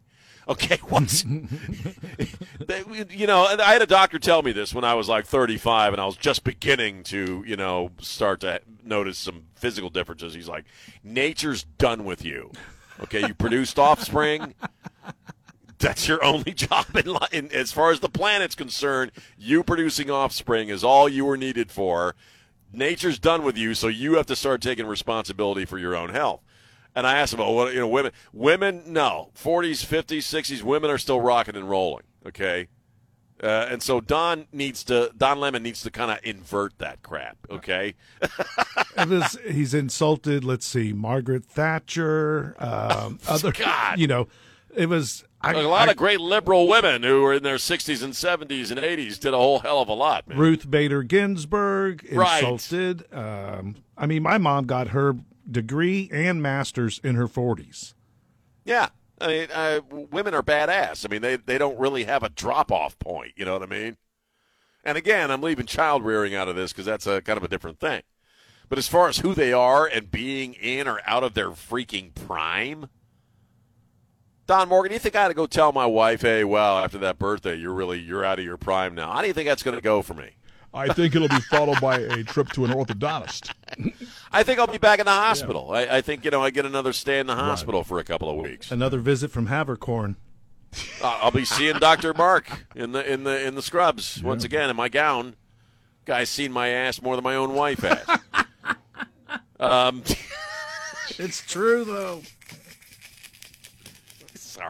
Okay, 0.47 0.79
once 0.89 1.23
you 3.09 3.27
know, 3.27 3.45
I 3.45 3.73
had 3.73 3.81
a 3.81 3.87
doctor 3.87 4.19
tell 4.19 4.41
me 4.41 4.51
this 4.51 4.73
when 4.73 4.83
I 4.83 4.93
was 4.93 5.07
like 5.07 5.25
35, 5.25 5.93
and 5.93 6.01
I 6.01 6.05
was 6.05 6.17
just 6.17 6.43
beginning 6.43 7.03
to, 7.05 7.43
you 7.47 7.55
know, 7.55 7.91
start 7.99 8.41
to 8.41 8.61
notice 8.83 9.17
some 9.17 9.43
physical 9.55 9.89
differences. 9.89 10.33
He's 10.33 10.49
like, 10.49 10.65
"Nature's 11.03 11.63
done 11.63 12.03
with 12.03 12.25
you." 12.25 12.51
Okay, 13.01 13.25
you 13.25 13.33
produced 13.33 13.79
offspring. 13.79 14.53
That's 15.79 16.07
your 16.07 16.23
only 16.23 16.53
job 16.53 16.85
in 16.95 17.07
life. 17.07 17.53
As 17.53 17.71
far 17.71 17.91
as 17.91 17.99
the 17.99 18.09
planet's 18.09 18.55
concerned, 18.55 19.11
you 19.37 19.63
producing 19.63 20.09
offspring 20.09 20.69
is 20.69 20.83
all 20.83 21.09
you 21.09 21.25
were 21.25 21.37
needed 21.37 21.71
for. 21.71 22.15
Nature's 22.73 23.19
done 23.19 23.43
with 23.43 23.57
you, 23.57 23.73
so 23.75 23.87
you 23.87 24.15
have 24.15 24.25
to 24.25 24.35
start 24.35 24.61
taking 24.61 24.85
responsibility 24.87 25.63
for 25.63 25.77
your 25.77 25.95
own 25.95 26.09
health. 26.09 26.41
And 26.95 27.07
I 27.07 27.17
asked 27.17 27.33
him, 27.33 27.39
"Oh, 27.39 27.51
what 27.51 27.73
you 27.73 27.79
know, 27.79 27.87
women? 27.87 28.11
Women, 28.33 28.83
no, 28.87 29.29
forties, 29.33 29.83
fifties, 29.83 30.25
sixties, 30.25 30.63
women 30.63 30.89
are 30.89 30.97
still 30.97 31.21
rocking 31.21 31.55
and 31.55 31.69
rolling." 31.69 32.03
Okay, 32.25 32.67
uh, 33.41 33.67
and 33.69 33.83
so 33.83 33.99
Don 33.99 34.47
needs 34.51 34.83
to 34.85 35.11
Don 35.17 35.39
Lemon 35.39 35.63
needs 35.63 35.81
to 35.83 35.91
kind 35.91 36.11
of 36.11 36.19
invert 36.23 36.77
that 36.77 37.03
crap. 37.03 37.37
Okay, 37.49 37.95
was, 39.07 39.37
he's 39.49 39.73
insulted. 39.73 40.43
Let's 40.43 40.65
see, 40.65 40.93
Margaret 40.93 41.45
Thatcher, 41.45 42.55
um, 42.59 43.19
other, 43.27 43.51
God. 43.51 43.99
you 43.99 44.07
know, 44.07 44.27
it 44.75 44.87
was 44.87 45.23
I, 45.41 45.53
a 45.53 45.67
lot 45.67 45.89
I, 45.89 45.91
of 45.91 45.97
great 45.97 46.21
liberal 46.21 46.67
women 46.67 47.03
who 47.03 47.21
were 47.21 47.33
in 47.33 47.43
their 47.43 47.57
60s 47.57 48.01
and 48.03 48.13
70s 48.13 48.71
and 48.71 48.79
80s 48.79 49.19
did 49.19 49.33
a 49.33 49.37
whole 49.37 49.59
hell 49.59 49.81
of 49.81 49.89
a 49.89 49.93
lot. 49.93 50.27
Man. 50.27 50.37
Ruth 50.37 50.69
Bader 50.69 51.03
Ginsburg 51.03 52.07
Right. 52.11 52.43
insulted. 52.43 53.05
Um, 53.13 53.75
I 53.97 54.05
mean, 54.05 54.23
my 54.23 54.37
mom 54.37 54.65
got 54.65 54.89
her 54.89 55.17
degree 55.49 56.09
and 56.13 56.41
master's 56.41 56.99
in 57.03 57.15
her 57.15 57.27
40s. 57.27 57.93
Yeah. 58.63 58.89
I 59.19 59.27
mean, 59.27 59.47
uh, 59.53 59.81
women 59.89 60.33
are 60.33 60.43
badass. 60.43 61.05
I 61.05 61.09
mean, 61.09 61.21
they, 61.21 61.35
they 61.35 61.57
don't 61.57 61.77
really 61.77 62.05
have 62.05 62.23
a 62.23 62.29
drop 62.29 62.71
off 62.71 62.97
point. 62.99 63.33
You 63.35 63.45
know 63.45 63.53
what 63.53 63.63
I 63.63 63.67
mean? 63.67 63.97
And 64.83 64.97
again, 64.97 65.31
I'm 65.31 65.41
leaving 65.41 65.65
child 65.65 66.03
rearing 66.03 66.35
out 66.35 66.47
of 66.47 66.55
this 66.55 66.71
because 66.73 66.85
that's 66.85 67.07
a 67.07 67.21
kind 67.21 67.37
of 67.37 67.43
a 67.43 67.47
different 67.47 67.79
thing. 67.79 68.01
But 68.69 68.77
as 68.77 68.87
far 68.87 69.07
as 69.07 69.19
who 69.19 69.33
they 69.33 69.53
are 69.53 69.85
and 69.85 70.09
being 70.09 70.53
in 70.55 70.87
or 70.87 70.99
out 71.05 71.23
of 71.23 71.33
their 71.35 71.51
freaking 71.51 72.13
prime, 72.15 72.87
Don 74.45 74.67
Morgan, 74.67 74.89
do 74.89 74.95
you 74.95 74.99
think 74.99 75.15
I 75.15 75.21
had 75.21 75.27
to 75.29 75.33
go 75.33 75.45
tell 75.45 75.71
my 75.71 75.85
wife, 75.85 76.21
"Hey, 76.21 76.43
well, 76.43 76.77
after 76.77 76.97
that 76.99 77.17
birthday, 77.17 77.55
you're 77.55 77.73
really 77.73 77.99
you're 77.99 78.25
out 78.25 78.39
of 78.39 78.45
your 78.45 78.57
prime 78.57 78.93
now"? 78.93 79.11
How 79.13 79.21
do 79.21 79.27
you 79.27 79.33
think 79.33 79.47
that's 79.47 79.63
going 79.63 79.77
to 79.77 79.81
go 79.81 80.01
for 80.01 80.13
me? 80.13 80.31
I 80.73 80.91
think 80.91 81.15
it'll 81.15 81.29
be 81.29 81.39
followed 81.49 81.79
by 81.79 81.99
a 81.99 82.23
trip 82.23 82.49
to 82.49 82.65
an 82.65 82.71
orthodontist. 82.71 83.53
I 84.31 84.43
think 84.43 84.59
I'll 84.59 84.67
be 84.67 84.77
back 84.79 84.99
in 84.99 85.05
the 85.05 85.11
hospital. 85.11 85.71
I, 85.71 85.83
I 85.83 86.01
think 86.01 86.25
you 86.25 86.31
know 86.31 86.43
I 86.43 86.49
get 86.49 86.65
another 86.65 86.91
stay 86.91 87.19
in 87.19 87.27
the 87.27 87.35
hospital 87.35 87.83
for 87.83 87.99
a 87.99 88.03
couple 88.03 88.29
of 88.29 88.35
weeks. 88.35 88.71
Another 88.71 88.99
visit 88.99 89.31
from 89.31 89.47
Havercorn. 89.47 90.15
Uh, 91.01 91.19
I'll 91.21 91.31
be 91.31 91.45
seeing 91.45 91.77
Doctor 91.77 92.13
Mark 92.13 92.65
in 92.75 92.91
the 92.91 93.09
in 93.09 93.23
the 93.23 93.45
in 93.45 93.55
the 93.55 93.61
scrubs 93.61 94.21
once 94.23 94.43
again 94.43 94.69
in 94.69 94.75
my 94.75 94.89
gown. 94.89 95.35
Guy's 96.05 96.29
seen 96.29 96.51
my 96.51 96.67
ass 96.67 97.01
more 97.01 97.15
than 97.15 97.23
my 97.23 97.35
own 97.35 97.53
wife 97.53 97.79
has. 97.79 98.19
um, 99.59 100.03
It's 101.17 101.45
true, 101.45 101.85
though. 101.85 102.23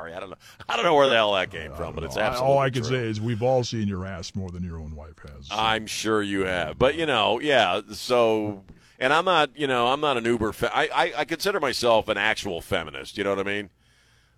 Sorry, 0.03 0.13
I 0.15 0.19
don't 0.19 0.29
know. 0.29 0.35
I 0.67 0.75
don't 0.75 0.85
know 0.85 0.95
where 0.95 1.07
the 1.07 1.15
hell 1.15 1.33
that 1.33 1.51
came 1.51 1.73
from, 1.73 1.95
but 1.95 2.03
it's 2.03 2.17
I- 2.17 2.21
absolutely 2.21 2.53
all 2.55 2.59
I 2.59 2.69
can 2.69 2.83
true. 2.83 2.91
say 2.91 3.07
is 3.07 3.21
we've 3.21 3.41
all 3.43 3.63
seen 3.63 3.87
your 3.87 4.05
ass 4.05 4.35
more 4.35 4.49
than 4.49 4.63
your 4.63 4.77
own 4.79 4.95
wife 4.95 5.19
has. 5.27 5.47
I'm 5.51 5.87
sure 5.87 6.21
you 6.21 6.41
have, 6.45 6.77
but 6.77 6.95
you 6.95 7.05
know, 7.05 7.39
yeah. 7.39 7.81
So, 7.91 8.63
and 8.99 9.13
I'm 9.13 9.25
not, 9.25 9.57
you 9.57 9.67
know, 9.67 9.87
I'm 9.87 10.01
not 10.01 10.17
an 10.17 10.25
uber. 10.25 10.51
Fe- 10.53 10.69
I, 10.73 10.83
I 10.93 11.13
I 11.19 11.25
consider 11.25 11.59
myself 11.59 12.07
an 12.07 12.17
actual 12.17 12.61
feminist. 12.61 13.17
You 13.17 13.23
know 13.23 13.31
what 13.35 13.39
I 13.39 13.49
mean? 13.49 13.69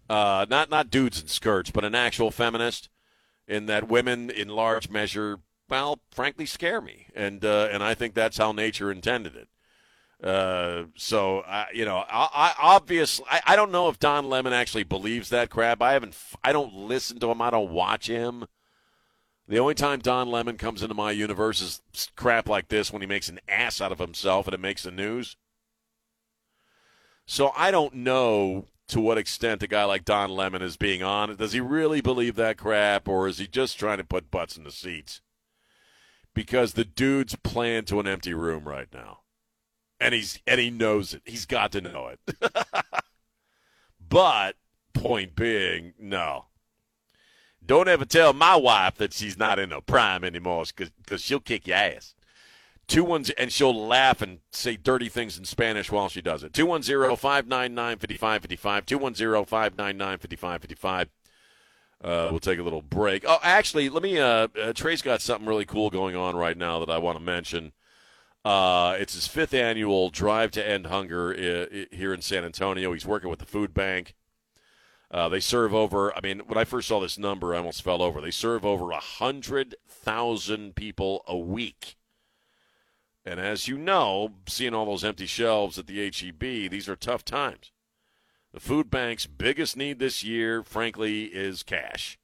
Uh, 0.10 0.46
not 0.50 0.70
not 0.70 0.90
dudes 0.90 1.22
in 1.22 1.28
skirts, 1.28 1.72
but 1.72 1.84
an 1.84 1.96
actual 1.96 2.32
feminist. 2.32 2.90
In 3.48 3.68
that 3.68 3.88
women, 3.88 4.32
in 4.32 4.48
large 4.50 4.90
measure, 4.90 5.38
well, 5.70 6.00
frankly, 6.10 6.48
scare 6.48 6.82
me, 6.82 7.06
and 7.16 7.46
uh, 7.46 7.70
and 7.72 7.84
I 7.84 7.94
think 7.94 8.16
that's 8.16 8.38
how 8.38 8.52
nature 8.52 8.92
intended 8.92 9.36
it. 9.36 9.50
Uh, 10.24 10.86
so 10.96 11.42
I, 11.42 11.68
you 11.74 11.86
know, 11.86 11.98
I, 11.98 12.30
I 12.34 12.54
obviously 12.58 13.26
I, 13.30 13.42
I 13.48 13.56
don't 13.56 13.72
know 13.72 13.90
if 13.90 14.00
Don 14.00 14.30
Lemon 14.30 14.54
actually 14.54 14.84
believes 14.84 15.30
that 15.30 15.50
crap. 15.50 15.82
I 15.82 15.94
haven't. 15.94 16.18
I 16.44 16.54
don't 16.54 16.74
listen 16.74 17.20
to 17.20 17.32
him. 17.32 17.42
I 17.42 17.50
don't 17.50 17.72
watch 17.72 18.08
him. 18.08 18.46
The 19.48 19.60
only 19.60 19.76
time 19.76 20.00
Don 20.00 20.30
Lemon 20.32 20.58
comes 20.58 20.82
into 20.82 20.96
my 20.96 21.12
universe 21.12 21.62
is 21.62 21.82
crap 22.16 22.50
like 22.50 22.70
this 22.70 22.92
when 22.92 23.02
he 23.02 23.08
makes 23.08 23.30
an 23.30 23.40
ass 23.48 23.80
out 23.80 23.92
of 23.92 24.00
himself 24.00 24.48
and 24.48 24.56
it 24.56 24.60
makes 24.60 24.84
the 24.84 24.92
news. 24.92 25.38
So 27.28 27.52
I 27.56 27.70
don't 27.70 27.94
know 27.94 28.66
to 28.88 29.00
what 29.00 29.18
extent 29.18 29.64
a 29.64 29.68
guy 29.68 29.84
like 29.84 30.06
Don 30.06 30.30
Lemon 30.32 30.62
is 30.62 30.78
being 30.78 31.04
honest. 31.04 31.40
Does 31.40 31.54
he 31.54 31.60
really 31.60 32.02
believe 32.02 32.36
that 32.36 32.58
crap 32.58 33.08
or 33.08 33.28
is 33.28 33.38
he 33.38 33.48
just 33.48 33.78
trying 33.78 33.98
to 33.98 34.04
put 34.04 34.32
butts 34.32 34.58
in 34.58 34.64
the 34.64 34.72
seats? 34.72 35.22
Because 36.34 36.74
the 36.74 36.86
dude's 36.86 37.36
playing 37.36 37.86
to 37.86 38.00
an 38.00 38.08
empty 38.08 38.34
room 38.34 38.68
right 38.68 38.88
now. 38.94 39.20
And 40.00 40.14
he's 40.14 40.40
and 40.46 40.60
he 40.60 40.70
knows 40.70 41.14
it. 41.14 41.22
He's 41.26 41.46
got 41.46 41.72
to 41.72 41.82
know 41.82 42.10
it. 42.10 42.20
but 44.10 44.56
point 44.94 45.36
being, 45.36 45.94
no. 46.00 46.46
Don't 47.66 47.88
ever 47.88 48.06
tell 48.06 48.34
my 48.34 48.56
wife 48.56 48.96
that 48.96 49.14
she's 49.14 49.38
not 49.38 49.58
in 49.58 49.72
her 49.72 49.82
prime 49.82 50.24
anymore 50.24 50.66
because 50.76 51.22
she'll 51.22 51.40
kick 51.40 51.68
your 51.68 51.78
ass. 51.78 52.14
Two 52.88 53.04
ones, 53.04 53.32
and 53.32 53.52
she'll 53.52 53.88
laugh 53.88 54.22
and 54.22 54.40
say 54.52 54.76
dirty 54.76 55.10
things 55.10 55.40
in 55.40 55.46
Spanish 55.46 55.92
while 55.92 56.08
she 56.08 56.22
does 56.22 56.44
it. 56.44 56.54
210 56.54 57.16
599 57.16 57.98
5555. 57.98 58.86
210 58.86 59.46
599 59.46 60.18
5555. 60.20 61.10
Uh, 62.04 62.28
we'll 62.30 62.40
take 62.40 62.60
a 62.60 62.64
little 62.64 62.84
break. 62.84 63.26
Oh, 63.28 63.40
actually, 63.42 63.90
let 63.90 64.04
me. 64.04 64.20
Uh, 64.20 64.48
uh, 64.62 64.74
Trey's 64.74 65.02
got 65.02 65.22
something 65.22 65.48
really 65.48 65.66
cool 65.66 65.90
going 65.90 66.16
on 66.16 66.36
right 66.36 66.56
now 66.56 66.78
that 66.80 66.90
I 66.90 67.00
want 67.00 67.18
to 67.18 67.24
mention. 67.24 67.72
Uh, 68.46 68.96
it's 69.00 69.16
his 69.16 69.26
fifth 69.28 69.56
annual 69.56 70.12
Drive 70.12 70.52
to 70.52 70.66
End 70.68 70.86
Hunger 70.86 71.32
uh, 71.34 71.76
i- 71.76 71.88
here 71.96 72.14
in 72.14 72.22
San 72.22 72.46
Antonio. 72.46 72.94
He's 72.94 73.06
working 73.06 73.30
with 73.30 73.40
the 73.40 73.46
food 73.46 73.74
bank. 73.74 74.14
Uh, 75.10 75.30
they 75.30 75.40
serve 75.40 75.74
over. 75.74 76.16
I 76.16 76.22
mean, 76.22 76.42
when 76.46 76.58
I 76.58 76.64
first 76.64 76.88
saw 76.88 77.00
this 77.00 77.18
number, 77.18 77.54
I 77.54 77.58
almost 77.58 77.82
fell 77.82 78.04
over. 78.04 78.22
They 78.22 78.32
serve 78.32 78.64
over 78.64 78.92
a 78.92 79.00
hundred 79.00 79.76
thousand 79.88 80.76
people 80.76 81.24
a 81.28 81.36
week. 81.38 81.96
And 83.26 83.40
as 83.40 83.68
you 83.68 83.78
know, 83.80 84.34
seeing 84.48 84.76
all 84.76 84.86
those 84.86 85.04
empty 85.04 85.26
shelves 85.26 85.80
at 85.80 85.88
the 85.88 86.06
HEB, 86.06 86.70
these 86.70 86.88
are 86.88 86.96
tough 86.96 87.26
times. 87.26 87.72
The 88.54 88.60
food 88.60 88.92
bank's 88.92 89.26
biggest 89.26 89.76
need 89.76 89.98
this 89.98 90.24
year, 90.24 90.64
frankly, 90.64 91.26
is 91.26 91.64
cash. 91.64 92.20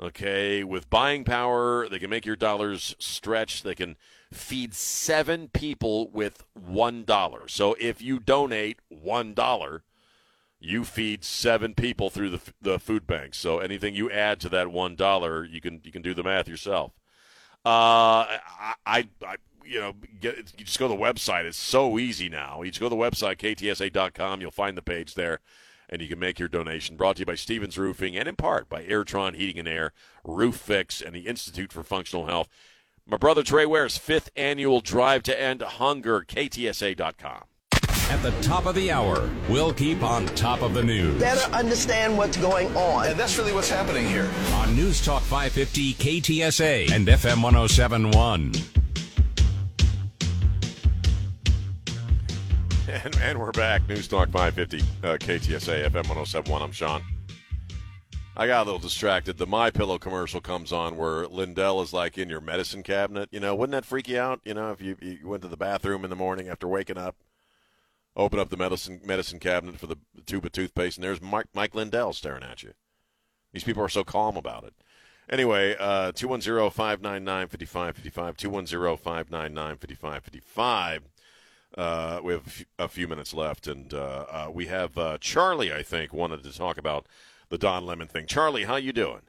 Okay, 0.00 0.64
with 0.64 0.90
buying 0.90 1.24
power, 1.24 1.88
they 1.88 1.98
can 1.98 2.10
make 2.10 2.26
your 2.26 2.36
dollars 2.36 2.94
stretch. 2.98 3.62
They 3.62 3.74
can 3.74 3.96
feed 4.32 4.74
seven 4.74 5.48
people 5.48 6.10
with 6.10 6.44
one 6.54 7.04
dollar. 7.04 7.48
So 7.48 7.74
if 7.80 8.00
you 8.00 8.18
donate 8.18 8.78
one 8.88 9.34
dollar, 9.34 9.82
you 10.60 10.84
feed 10.84 11.24
seven 11.24 11.74
people 11.74 12.10
through 12.10 12.30
the, 12.30 12.40
the 12.60 12.78
food 12.78 13.06
bank. 13.06 13.34
So 13.34 13.58
anything 13.58 13.94
you 13.94 14.10
add 14.10 14.40
to 14.40 14.48
that 14.50 14.70
one 14.70 14.94
dollar, 14.94 15.44
you 15.44 15.60
can 15.60 15.80
you 15.84 15.90
can 15.90 16.02
do 16.02 16.14
the 16.14 16.22
math 16.22 16.48
yourself. 16.48 16.92
Uh, 17.64 18.24
I, 18.24 18.74
I, 18.86 19.08
I 19.26 19.36
you 19.64 19.80
know, 19.80 19.94
get, 20.20 20.36
you 20.58 20.64
just 20.64 20.78
go 20.78 20.88
to 20.88 20.94
the 20.94 21.00
website. 21.00 21.44
It's 21.44 21.56
so 21.56 21.98
easy 21.98 22.28
now. 22.28 22.62
You 22.62 22.70
just 22.70 22.80
go 22.80 22.88
to 22.88 22.94
the 22.94 23.00
website 23.00 23.36
ktsa.com. 23.36 24.40
You'll 24.40 24.50
find 24.50 24.76
the 24.76 24.82
page 24.82 25.14
there, 25.14 25.40
and 25.88 26.02
you 26.02 26.08
can 26.08 26.18
make 26.18 26.38
your 26.38 26.48
donation. 26.48 26.96
Brought 26.96 27.16
to 27.16 27.20
you 27.20 27.26
by 27.26 27.34
Stevens 27.34 27.78
Roofing 27.78 28.16
and 28.16 28.28
in 28.28 28.36
part 28.36 28.68
by 28.68 28.84
Airtron 28.84 29.34
Heating 29.34 29.60
and 29.60 29.68
Air, 29.68 29.92
Roof 30.24 30.56
Fix, 30.56 31.00
and 31.00 31.14
the 31.14 31.26
Institute 31.26 31.72
for 31.72 31.82
Functional 31.82 32.26
Health. 32.26 32.48
My 33.10 33.16
brother 33.16 33.42
Trey 33.42 33.66
Ware's 33.66 33.98
fifth 33.98 34.30
annual 34.36 34.80
Drive 34.80 35.24
to 35.24 35.38
End 35.38 35.62
Hunger, 35.62 36.20
ktsa.com. 36.20 37.42
At 38.08 38.22
the 38.22 38.30
top 38.40 38.66
of 38.66 38.76
the 38.76 38.92
hour, 38.92 39.28
we'll 39.48 39.74
keep 39.74 40.04
on 40.04 40.26
top 40.26 40.62
of 40.62 40.74
the 40.74 40.84
news. 40.84 41.20
Better 41.20 41.52
understand 41.52 42.16
what's 42.16 42.36
going 42.36 42.68
on. 42.76 43.08
And 43.08 43.18
that's 43.18 43.36
really 43.36 43.52
what's 43.52 43.68
happening 43.68 44.06
here. 44.06 44.30
On 44.54 44.76
News 44.76 45.04
Talk 45.04 45.22
550 45.22 45.94
KTSA 45.94 46.92
and 46.92 47.08
FM 47.08 47.42
1071. 47.42 48.52
And, 52.88 53.16
and 53.16 53.40
we're 53.40 53.50
back. 53.50 53.88
News 53.88 54.06
Talk 54.06 54.28
550, 54.28 54.78
uh, 55.02 55.16
KTSA, 55.16 55.84
FM 55.86 55.94
1071. 55.94 56.62
I'm 56.62 56.70
Sean. 56.70 57.02
I 58.40 58.46
got 58.46 58.62
a 58.62 58.64
little 58.64 58.78
distracted. 58.78 59.36
The 59.36 59.46
My 59.46 59.70
Pillow 59.70 59.98
commercial 59.98 60.40
comes 60.40 60.72
on 60.72 60.96
where 60.96 61.26
Lindell 61.26 61.82
is 61.82 61.92
like 61.92 62.16
in 62.16 62.30
your 62.30 62.40
medicine 62.40 62.82
cabinet. 62.82 63.28
You 63.30 63.38
know, 63.38 63.54
wouldn't 63.54 63.72
that 63.72 63.84
freak 63.84 64.08
you 64.08 64.18
out? 64.18 64.40
You 64.46 64.54
know, 64.54 64.70
if 64.70 64.80
you, 64.80 64.96
you 65.02 65.28
went 65.28 65.42
to 65.42 65.48
the 65.48 65.58
bathroom 65.58 66.04
in 66.04 66.10
the 66.10 66.16
morning 66.16 66.48
after 66.48 66.66
waking 66.66 66.96
up, 66.96 67.16
open 68.16 68.38
up 68.38 68.48
the 68.48 68.56
medicine 68.56 69.02
medicine 69.04 69.40
cabinet 69.40 69.78
for 69.78 69.86
the 69.86 69.98
tube 70.24 70.46
of 70.46 70.52
toothpaste, 70.52 70.96
and 70.96 71.04
there's 71.04 71.20
Mike, 71.20 71.48
Mike 71.52 71.74
Lindell 71.74 72.14
staring 72.14 72.42
at 72.42 72.62
you. 72.62 72.72
These 73.52 73.64
people 73.64 73.82
are 73.82 73.90
so 73.90 74.04
calm 74.04 74.38
about 74.38 74.64
it. 74.64 74.72
Anyway, 75.28 75.76
uh, 75.78 76.12
210 76.12 76.70
599 76.70 77.46
5555, 77.48 78.38
210 78.38 78.96
599 78.96 79.76
5555. 79.76 81.02
Uh, 81.76 82.20
we 82.24 82.32
have 82.32 82.46
a 82.46 82.50
few, 82.50 82.66
a 82.78 82.88
few 82.88 83.06
minutes 83.06 83.34
left, 83.34 83.66
and 83.66 83.92
uh, 83.92 84.24
uh, 84.30 84.50
we 84.50 84.64
have 84.64 84.96
uh, 84.96 85.18
Charlie. 85.20 85.74
I 85.74 85.82
think 85.82 86.14
wanted 86.14 86.42
to 86.42 86.56
talk 86.56 86.78
about 86.78 87.04
the 87.50 87.58
Don 87.58 87.84
Lemon 87.84 88.08
thing. 88.08 88.26
Charlie, 88.26 88.64
how 88.64 88.76
you 88.76 88.92
doing? 88.92 89.22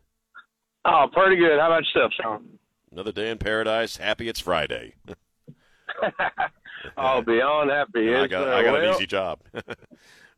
Oh, 0.85 1.07
pretty 1.11 1.35
good. 1.35 1.59
How 1.59 1.67
about 1.67 1.83
yourself, 1.93 2.13
Sean? 2.21 2.59
Another 2.91 3.11
day 3.11 3.29
in 3.29 3.37
paradise. 3.37 3.97
Happy 3.97 4.29
it's 4.29 4.39
Friday. 4.39 4.95
oh, 6.97 7.21
beyond 7.21 7.69
happy. 7.69 8.15
I 8.15 8.27
got, 8.27 8.47
I 8.47 8.63
got 8.63 8.73
well, 8.73 8.89
an 8.89 8.95
easy 8.95 9.05
job. 9.05 9.39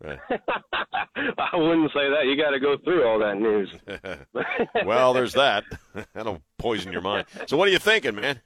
I 0.06 1.56
wouldn't 1.56 1.92
say 1.94 2.10
that. 2.10 2.26
You 2.26 2.36
got 2.36 2.52
to 2.52 2.60
go 2.60 2.78
through 2.84 3.08
all 3.08 3.20
that 3.20 3.38
news. 3.38 3.74
well, 4.86 5.14
there's 5.14 5.34
that. 5.34 5.64
That'll 6.14 6.42
poison 6.58 6.92
your 6.92 7.02
mind. 7.02 7.26
So, 7.48 7.56
what 7.56 7.70
are 7.70 7.72
you 7.72 7.80
thinking, 7.80 8.16
man? 8.16 8.42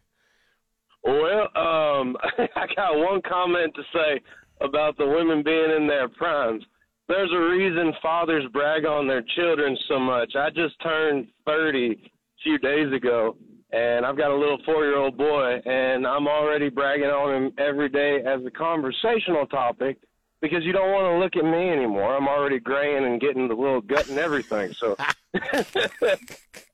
Well, 1.03 1.43
um, 1.55 2.15
I 2.55 2.67
got 2.75 2.97
one 2.97 3.21
comment 3.27 3.73
to 3.75 3.81
say 3.91 4.21
about 4.61 4.97
the 4.97 5.07
women 5.07 5.41
being 5.41 5.71
in 5.75 5.87
their 5.87 6.07
primes. 6.07 6.63
There's 7.07 7.31
a 7.33 7.39
reason 7.39 7.93
fathers 8.01 8.45
brag 8.51 8.85
on 8.85 9.07
their 9.07 9.23
children 9.35 9.77
so 9.87 9.97
much. 9.97 10.33
I 10.35 10.49
just 10.49 10.81
turned 10.83 11.27
30 11.45 11.91
a 11.91 12.09
few 12.43 12.57
days 12.57 12.91
ago, 12.91 13.37
and 13.71 14.05
I've 14.05 14.17
got 14.17 14.31
a 14.31 14.35
little 14.35 14.57
four-year-old 14.65 15.17
boy, 15.17 15.61
and 15.65 16.05
I'm 16.05 16.27
already 16.27 16.69
bragging 16.69 17.05
on 17.05 17.33
him 17.33 17.53
every 17.57 17.87
day 17.87 18.19
as 18.25 18.45
a 18.45 18.51
conversational 18.51 19.45
topic 19.47 19.97
because 20.41 20.65
you 20.65 20.73
don't 20.73 20.91
want 20.91 21.05
to 21.05 21.17
look 21.17 21.37
at 21.37 21.49
me 21.49 21.69
anymore. 21.69 22.13
I'm 22.15 22.27
already 22.27 22.59
graying 22.59 23.05
and 23.05 23.21
getting 23.21 23.47
the 23.47 23.55
little 23.55 23.81
gut 23.81 24.09
and 24.09 24.19
everything. 24.19 24.73
So 24.73 24.97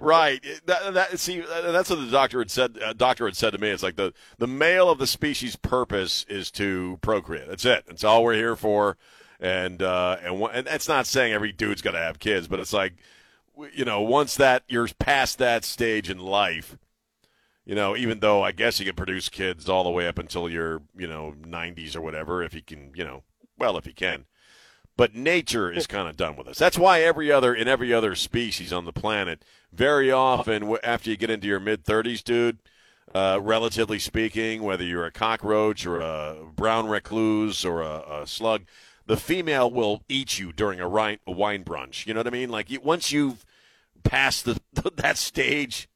right. 0.00 0.44
That, 0.66 0.94
that, 0.94 1.18
see, 1.18 1.40
that's 1.40 1.90
what 1.90 2.00
the 2.00 2.10
doctor 2.10 2.38
had 2.38 2.50
said. 2.50 2.78
Uh, 2.82 2.92
doctor 2.92 3.26
had 3.26 3.36
said 3.36 3.50
to 3.50 3.58
me. 3.58 3.68
It's 3.68 3.82
like 3.82 3.96
the 3.96 4.12
the 4.38 4.46
male 4.46 4.90
of 4.90 4.98
the 4.98 5.06
species' 5.06 5.56
purpose 5.56 6.24
is 6.28 6.50
to 6.52 6.98
procreate. 7.02 7.48
That's 7.48 7.64
it. 7.64 7.84
That's 7.86 8.04
all 8.04 8.22
we're 8.22 8.34
here 8.34 8.56
for. 8.56 8.96
And 9.40 9.82
uh, 9.82 10.18
and 10.22 10.40
and 10.52 10.66
that's 10.66 10.88
not 10.88 11.06
saying 11.06 11.32
every 11.32 11.52
dude's 11.52 11.82
got 11.82 11.92
to 11.92 11.98
have 11.98 12.18
kids, 12.18 12.48
but 12.48 12.60
it's 12.60 12.72
like, 12.72 12.94
you 13.74 13.84
know, 13.84 14.00
once 14.00 14.36
that 14.36 14.62
you're 14.68 14.88
past 14.98 15.38
that 15.38 15.64
stage 15.64 16.08
in 16.08 16.18
life, 16.18 16.76
you 17.64 17.74
know, 17.74 17.96
even 17.96 18.20
though 18.20 18.42
I 18.42 18.52
guess 18.52 18.78
you 18.78 18.86
can 18.86 18.94
produce 18.94 19.28
kids 19.28 19.68
all 19.68 19.84
the 19.84 19.90
way 19.90 20.06
up 20.06 20.18
until 20.18 20.48
your 20.48 20.82
you 20.96 21.08
know 21.08 21.34
90s 21.42 21.96
or 21.96 22.00
whatever, 22.00 22.42
if 22.42 22.54
you 22.54 22.62
can, 22.62 22.92
you 22.94 23.04
know, 23.04 23.24
well, 23.58 23.76
if 23.76 23.86
you 23.86 23.94
can 23.94 24.26
but 24.96 25.14
nature 25.14 25.70
is 25.70 25.86
kind 25.86 26.08
of 26.08 26.16
done 26.16 26.36
with 26.36 26.46
us. 26.46 26.58
That's 26.58 26.78
why 26.78 27.00
every 27.02 27.30
other 27.30 27.54
in 27.54 27.68
every 27.68 27.92
other 27.92 28.14
species 28.14 28.72
on 28.72 28.84
the 28.84 28.92
planet, 28.92 29.44
very 29.72 30.10
often 30.10 30.76
after 30.84 31.10
you 31.10 31.16
get 31.16 31.30
into 31.30 31.46
your 31.46 31.60
mid 31.60 31.84
30s, 31.84 32.22
dude, 32.22 32.58
uh, 33.14 33.38
relatively 33.42 33.98
speaking, 33.98 34.62
whether 34.62 34.84
you're 34.84 35.06
a 35.06 35.12
cockroach 35.12 35.86
or 35.86 36.00
a 36.00 36.36
brown 36.54 36.86
recluse 36.86 37.64
or 37.64 37.82
a, 37.82 38.22
a 38.22 38.26
slug, 38.26 38.62
the 39.06 39.16
female 39.16 39.70
will 39.70 40.02
eat 40.08 40.38
you 40.38 40.52
during 40.52 40.80
a, 40.80 40.88
wine, 40.88 41.18
brunch. 41.26 42.06
You 42.06 42.14
know 42.14 42.20
what 42.20 42.26
I 42.26 42.30
mean? 42.30 42.50
Like 42.50 42.68
once 42.82 43.12
you've 43.12 43.44
passed 44.04 44.44
the, 44.44 44.60
that 44.96 45.18
stage, 45.18 45.88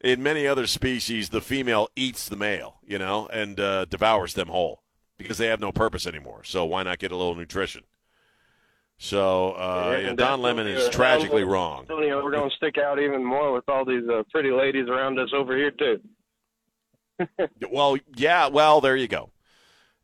in 0.00 0.22
many 0.22 0.46
other 0.46 0.66
species, 0.66 1.30
the 1.30 1.40
female 1.40 1.88
eats 1.96 2.28
the 2.28 2.36
male, 2.36 2.76
you 2.86 2.98
know, 2.98 3.28
and 3.28 3.58
uh, 3.58 3.86
devours 3.86 4.34
them 4.34 4.48
whole 4.48 4.82
because 5.16 5.38
they 5.38 5.46
have 5.46 5.60
no 5.60 5.72
purpose 5.72 6.06
anymore. 6.06 6.44
So 6.44 6.64
why 6.64 6.82
not 6.82 6.98
get 6.98 7.12
a 7.12 7.16
little 7.16 7.34
nutrition? 7.34 7.82
So 8.98 9.52
uh, 9.52 9.98
yeah, 10.00 10.12
Don 10.14 10.40
Lemon 10.40 10.66
is 10.66 10.88
tragically 10.88 11.44
wrong. 11.44 11.80
Antonio, 11.80 12.22
we're 12.24 12.30
going 12.30 12.48
to 12.48 12.56
stick 12.56 12.78
out 12.78 12.98
even 12.98 13.22
more 13.22 13.52
with 13.52 13.68
all 13.68 13.84
these 13.84 14.08
uh, 14.08 14.22
pretty 14.30 14.50
ladies 14.50 14.88
around 14.88 15.18
us 15.18 15.28
over 15.34 15.56
here 15.56 15.70
too. 15.70 16.00
well, 17.70 17.96
yeah. 18.14 18.48
Well, 18.48 18.80
there 18.80 18.96
you 18.96 19.08
go. 19.08 19.30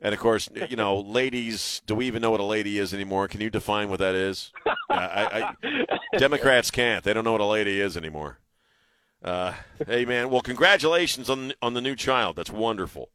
And 0.01 0.13
of 0.13 0.21
course, 0.21 0.49
you 0.69 0.77
know, 0.77 0.99
ladies. 0.99 1.81
Do 1.87 1.95
we 1.95 2.07
even 2.07 2.21
know 2.21 2.31
what 2.31 2.41
a 2.41 2.45
lady 2.45 2.79
is 2.79 2.93
anymore? 2.93 3.29
Can 3.29 3.41
you 3.41 3.51
define 3.51 3.89
what 3.89 4.01
that 4.01 4.15
is? 4.15 4.53
uh, 4.67 4.73
I, 4.91 5.55
I, 5.63 5.97
Democrats 6.19 6.71
can't. 6.71 7.05
They 7.05 7.15
don't 7.15 7.25
know 7.25 7.33
what 7.33 7.41
a 7.41 7.47
lady 7.47 7.81
is 7.81 7.97
anymore. 7.97 8.41
Uh, 9.25 9.55
hey, 9.87 10.05
man. 10.05 10.29
Well, 10.29 10.43
congratulations 10.43 11.31
on 11.31 11.55
on 11.63 11.75
the 11.75 11.81
new 11.81 11.95
child. 11.97 12.37
That's 12.37 12.51
wonderful. 12.51 13.11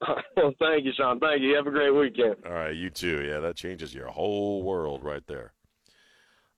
well, 0.36 0.52
thank 0.58 0.84
you, 0.84 0.92
Sean. 0.96 1.20
Thank 1.20 1.42
you. 1.42 1.54
Have 1.54 1.66
a 1.66 1.70
great 1.70 1.90
weekend. 1.90 2.36
All 2.44 2.52
right, 2.52 2.74
you 2.74 2.90
too. 2.90 3.24
Yeah, 3.24 3.40
that 3.40 3.56
changes 3.56 3.94
your 3.94 4.08
whole 4.08 4.62
world 4.62 5.02
right 5.02 5.26
there. 5.26 5.52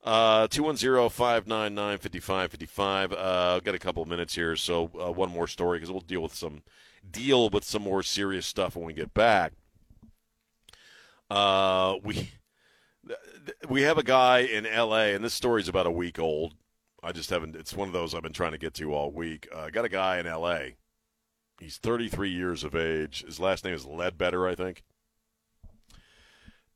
Uh, 0.03 0.47
210-599-5555. 0.47 3.11
Uh, 3.11 3.55
I've 3.55 3.63
got 3.63 3.75
a 3.75 3.79
couple 3.79 4.01
of 4.01 4.09
minutes 4.09 4.35
here, 4.35 4.55
so 4.55 4.89
uh, 4.99 5.11
one 5.11 5.29
more 5.29 5.47
story 5.47 5.77
because 5.77 5.91
we'll 5.91 6.01
deal 6.01 6.21
with 6.21 6.33
some 6.33 6.63
deal 7.09 7.49
with 7.49 7.63
some 7.63 7.81
more 7.81 8.03
serious 8.03 8.45
stuff 8.45 8.75
when 8.75 8.85
we 8.85 8.93
get 8.93 9.13
back. 9.13 9.53
Uh, 11.29 11.95
we 12.03 12.31
we 13.69 13.83
have 13.83 13.97
a 13.97 14.03
guy 14.03 14.39
in 14.39 14.65
L.A. 14.65 15.13
and 15.13 15.23
this 15.23 15.33
story's 15.33 15.67
about 15.67 15.85
a 15.85 15.91
week 15.91 16.17
old. 16.17 16.55
I 17.03 17.11
just 17.11 17.29
haven't. 17.29 17.55
It's 17.55 17.73
one 17.73 17.87
of 17.87 17.93
those 17.93 18.15
I've 18.15 18.23
been 18.23 18.33
trying 18.33 18.51
to 18.51 18.57
get 18.57 18.73
to 18.75 18.93
all 18.93 19.11
week. 19.11 19.47
Uh, 19.53 19.69
got 19.69 19.85
a 19.85 19.89
guy 19.89 20.19
in 20.19 20.27
L.A. 20.27 20.75
He's 21.59 21.77
33 21.77 22.29
years 22.29 22.63
of 22.63 22.75
age. 22.75 23.23
His 23.25 23.39
last 23.39 23.65
name 23.65 23.73
is 23.73 23.85
Ledbetter, 23.85 24.47
I 24.47 24.55
think. 24.55 24.83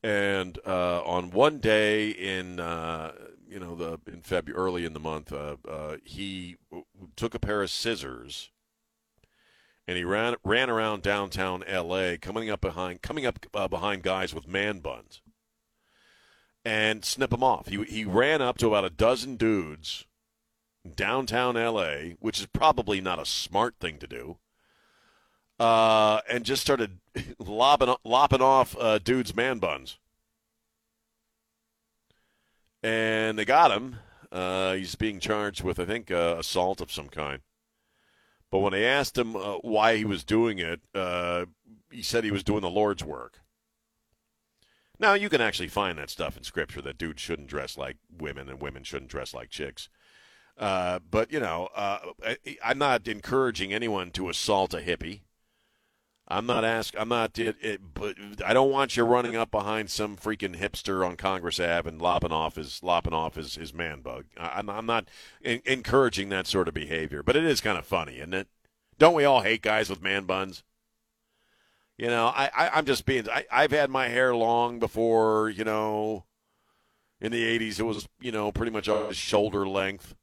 And 0.04 0.60
uh, 0.68 1.02
on 1.04 1.32
one 1.32 1.60
day 1.60 2.10
in 2.10 2.60
uh, 2.60 3.14
you 3.48 3.60
know 3.60 3.76
the 3.76 4.00
in 4.12 4.22
February, 4.22 4.62
early 4.62 4.86
in 4.86 4.94
the 4.94 5.00
month, 5.00 5.32
uh, 5.32 5.56
uh 5.66 5.96
he 6.04 6.58
w- 6.70 6.86
took 7.16 7.34
a 7.34 7.40
pair 7.40 7.64
of 7.64 7.70
scissors 7.70 8.52
and 9.88 9.98
he 9.98 10.04
ran 10.04 10.36
ran 10.44 10.70
around 10.70 11.04
downtown 11.04 11.64
L.A. 11.66 12.18
coming 12.18 12.50
up 12.50 12.60
behind 12.60 13.02
coming 13.02 13.26
up 13.26 13.46
uh, 13.54 13.70
behind 13.70 14.04
guys 14.04 14.34
with 14.34 14.48
man 14.48 14.80
buns 14.80 15.22
and 16.66 17.04
snip 17.06 17.32
them 17.32 17.44
off. 17.44 17.68
He 17.68 17.82
he 17.84 18.06
ran 18.06 18.42
up 18.42 18.58
to 18.58 18.68
about 18.68 18.86
a 18.86 18.90
dozen 18.90 19.36
dudes 19.36 20.06
downtown 20.96 21.56
L.A., 21.56 22.18
which 22.20 22.42
is 22.42 22.48
probably 22.48 23.00
not 23.00 23.20
a 23.20 23.26
smart 23.26 23.76
thing 23.80 23.98
to 24.00 24.08
do 24.08 24.38
uh, 25.60 26.22
and 26.30 26.44
just 26.44 26.62
started 26.62 27.00
lopping, 27.40 27.94
lopping 28.04 28.42
off 28.42 28.76
uh, 28.80 29.00
dude's 29.00 29.36
man 29.36 29.60
buns. 29.60 29.98
And 32.82 33.38
they 33.38 33.46
got 33.46 33.72
him. 33.72 33.98
Uh, 34.32 34.74
he's 34.74 34.96
being 34.96 35.20
charged 35.20 35.64
with, 35.64 35.80
I 35.80 35.86
think, 35.86 36.12
uh, 36.12 36.36
assault 36.40 36.82
of 36.82 36.92
some 36.92 37.08
kind. 37.08 37.40
But 38.52 38.60
when 38.60 38.74
they 38.74 38.86
asked 38.86 39.18
him 39.18 39.36
uh, 39.36 39.56
why 39.58 39.98
he 39.98 40.06
was 40.06 40.24
doing 40.24 40.60
it, 40.60 40.82
he 41.92 42.02
said 42.02 42.24
he 42.24 42.32
was 42.32 42.44
doing 42.44 42.62
the 42.62 42.70
Lord's 42.70 43.04
work. 43.04 43.40
Now, 45.00 45.14
you 45.14 45.30
can 45.30 45.42
actually 45.42 45.70
find 45.70 45.98
that 45.98 46.10
stuff 46.10 46.38
in 46.38 46.44
Scripture 46.44 46.82
that 46.82 46.98
dudes 46.98 47.22
shouldn't 47.22 47.48
dress 47.48 47.78
like 47.78 47.98
women 48.16 48.48
and 48.48 48.62
women 48.62 48.84
shouldn't 48.84 49.12
dress 49.12 49.34
like 49.34 49.50
chicks. 49.50 49.90
Uh, 50.58 51.00
but, 51.10 51.32
you 51.32 51.40
know, 51.40 51.68
uh, 51.76 52.00
I, 52.26 52.38
I'm 52.64 52.78
not 52.78 53.08
encouraging 53.08 53.74
anyone 53.74 54.12
to 54.12 54.30
assault 54.30 54.74
a 54.74 54.78
hippie. 54.78 55.22
I'm 56.34 56.48
not 56.48 56.66
asking. 56.66 57.00
I'm 57.00 57.10
not. 57.10 57.38
It, 57.38 57.58
it, 57.62 57.82
but 57.94 58.16
I 58.44 58.54
don't 58.54 58.72
want 58.72 58.98
you 58.98 59.04
running 59.04 59.36
up 59.36 59.52
behind 59.52 59.92
some 59.92 60.18
freaking 60.18 60.60
hipster 60.60 61.06
on 61.06 61.16
Congress 61.16 61.60
Ave 61.60 61.88
and 61.88 62.02
lopping 62.02 62.32
off 62.32 62.56
his 62.56 62.82
lopping 62.82 63.14
off 63.14 63.36
his, 63.36 63.56
his 63.56 63.74
man 63.74 64.02
bug. 64.02 64.26
I, 64.36 64.60
am 64.60 64.70
I'm 64.70 64.88
not 64.88 65.08
in, 65.42 65.62
encouraging 65.66 66.30
that 66.30 66.48
sort 66.48 66.68
of 66.68 66.74
behavior, 66.74 67.22
but 67.22 67.36
it 67.36 67.44
is 67.44 67.62
kind 67.62 67.78
of 67.78 67.86
funny, 67.86 68.18
isn't 68.18 68.34
it? 68.34 68.48
Don't 68.98 69.14
we 69.14 69.26
all 69.26 69.42
hate 69.42 69.62
guys 69.62 69.90
with 69.90 70.02
man 70.02 70.26
buns? 70.26 70.64
You 71.98 72.08
know, 72.08 72.28
I, 72.28 72.50
I 72.56 72.80
am 72.80 72.86
just 72.86 73.06
being. 73.06 73.30
I, 73.30 73.46
I've 73.52 73.72
had 73.72 73.92
my 73.92 74.08
hair 74.08 74.36
long 74.36 74.80
before. 74.80 75.50
You 75.50 75.64
know, 75.64 76.26
in 77.22 77.32
the 77.32 77.60
'80s, 77.60 77.80
it 77.80 77.84
was 77.84 78.08
you 78.20 78.32
know 78.32 78.52
pretty 78.52 78.72
much 78.72 78.90
shoulder 79.16 79.68
length. 79.68 80.16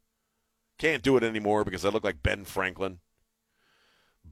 Can't 0.76 1.04
do 1.04 1.16
it 1.16 1.22
anymore 1.22 1.62
because 1.62 1.84
I 1.84 1.90
look 1.90 2.04
like 2.04 2.22
Ben 2.22 2.44
Franklin. 2.44 2.98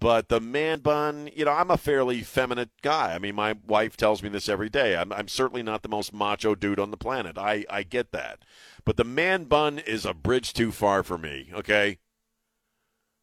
But 0.00 0.28
the 0.28 0.40
man 0.40 0.78
bun, 0.78 1.28
you 1.34 1.44
know, 1.44 1.50
I'm 1.50 1.70
a 1.70 1.76
fairly 1.76 2.22
feminine 2.22 2.70
guy. 2.82 3.14
I 3.14 3.18
mean, 3.18 3.34
my 3.34 3.56
wife 3.66 3.96
tells 3.96 4.22
me 4.22 4.28
this 4.28 4.48
every 4.48 4.68
day. 4.68 4.96
I'm, 4.96 5.12
I'm 5.12 5.28
certainly 5.28 5.62
not 5.62 5.82
the 5.82 5.88
most 5.88 6.12
macho 6.12 6.54
dude 6.54 6.78
on 6.78 6.90
the 6.90 6.96
planet. 6.96 7.36
I, 7.36 7.64
I 7.68 7.82
get 7.82 8.12
that. 8.12 8.44
But 8.84 8.96
the 8.96 9.04
man 9.04 9.44
bun 9.44 9.78
is 9.78 10.06
a 10.06 10.14
bridge 10.14 10.52
too 10.52 10.70
far 10.70 11.02
for 11.02 11.18
me, 11.18 11.50
okay? 11.52 11.98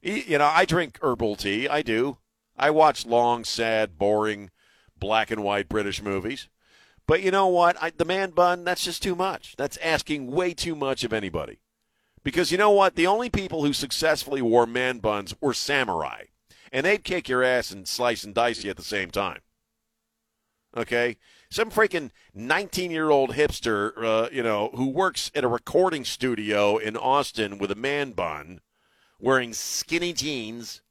You 0.01 0.37
know, 0.37 0.51
I 0.53 0.65
drink 0.65 0.99
herbal 1.01 1.37
tea. 1.37 1.67
I 1.67 1.81
do. 1.81 2.17
I 2.57 2.71
watch 2.71 3.05
long, 3.05 3.45
sad, 3.45 3.97
boring, 3.97 4.51
black 4.97 5.31
and 5.31 5.43
white 5.43 5.69
British 5.69 6.01
movies. 6.01 6.49
But 7.07 7.23
you 7.23 7.31
know 7.31 7.47
what? 7.47 7.81
I, 7.81 7.91
the 7.91 8.05
man 8.05 8.31
bun, 8.31 8.65
that's 8.65 8.83
just 8.83 9.01
too 9.01 9.15
much. 9.15 9.55
That's 9.57 9.77
asking 9.77 10.31
way 10.31 10.53
too 10.53 10.75
much 10.75 11.03
of 11.03 11.13
anybody. 11.13 11.59
Because 12.23 12.51
you 12.51 12.57
know 12.57 12.71
what? 12.71 12.95
The 12.95 13.07
only 13.07 13.29
people 13.29 13.63
who 13.63 13.71
successfully 13.71 14.41
wore 14.41 14.65
man 14.65 14.99
buns 14.99 15.35
were 15.39 15.53
samurai 15.53 16.25
and 16.75 16.85
they'd 16.85 17.05
kick 17.05 17.29
your 17.29 17.41
ass 17.41 17.71
and 17.71 17.87
slice 17.87 18.25
and 18.25 18.35
dice 18.35 18.65
you 18.65 18.69
at 18.69 18.75
the 18.75 18.83
same 18.83 19.09
time. 19.09 19.39
Okay? 20.75 21.15
Some 21.49 21.71
freaking 21.71 22.11
19 22.33 22.91
year 22.91 23.09
old 23.09 23.29
hipster, 23.29 23.93
uh, 24.03 24.27
you 24.29 24.43
know, 24.43 24.71
who 24.75 24.89
works 24.89 25.31
at 25.33 25.45
a 25.45 25.47
recording 25.47 26.03
studio 26.03 26.75
in 26.75 26.97
Austin 26.97 27.59
with 27.59 27.71
a 27.71 27.75
man 27.75 28.11
bun, 28.11 28.59
wearing 29.21 29.53
skinny 29.53 30.11
jeans, 30.11 30.81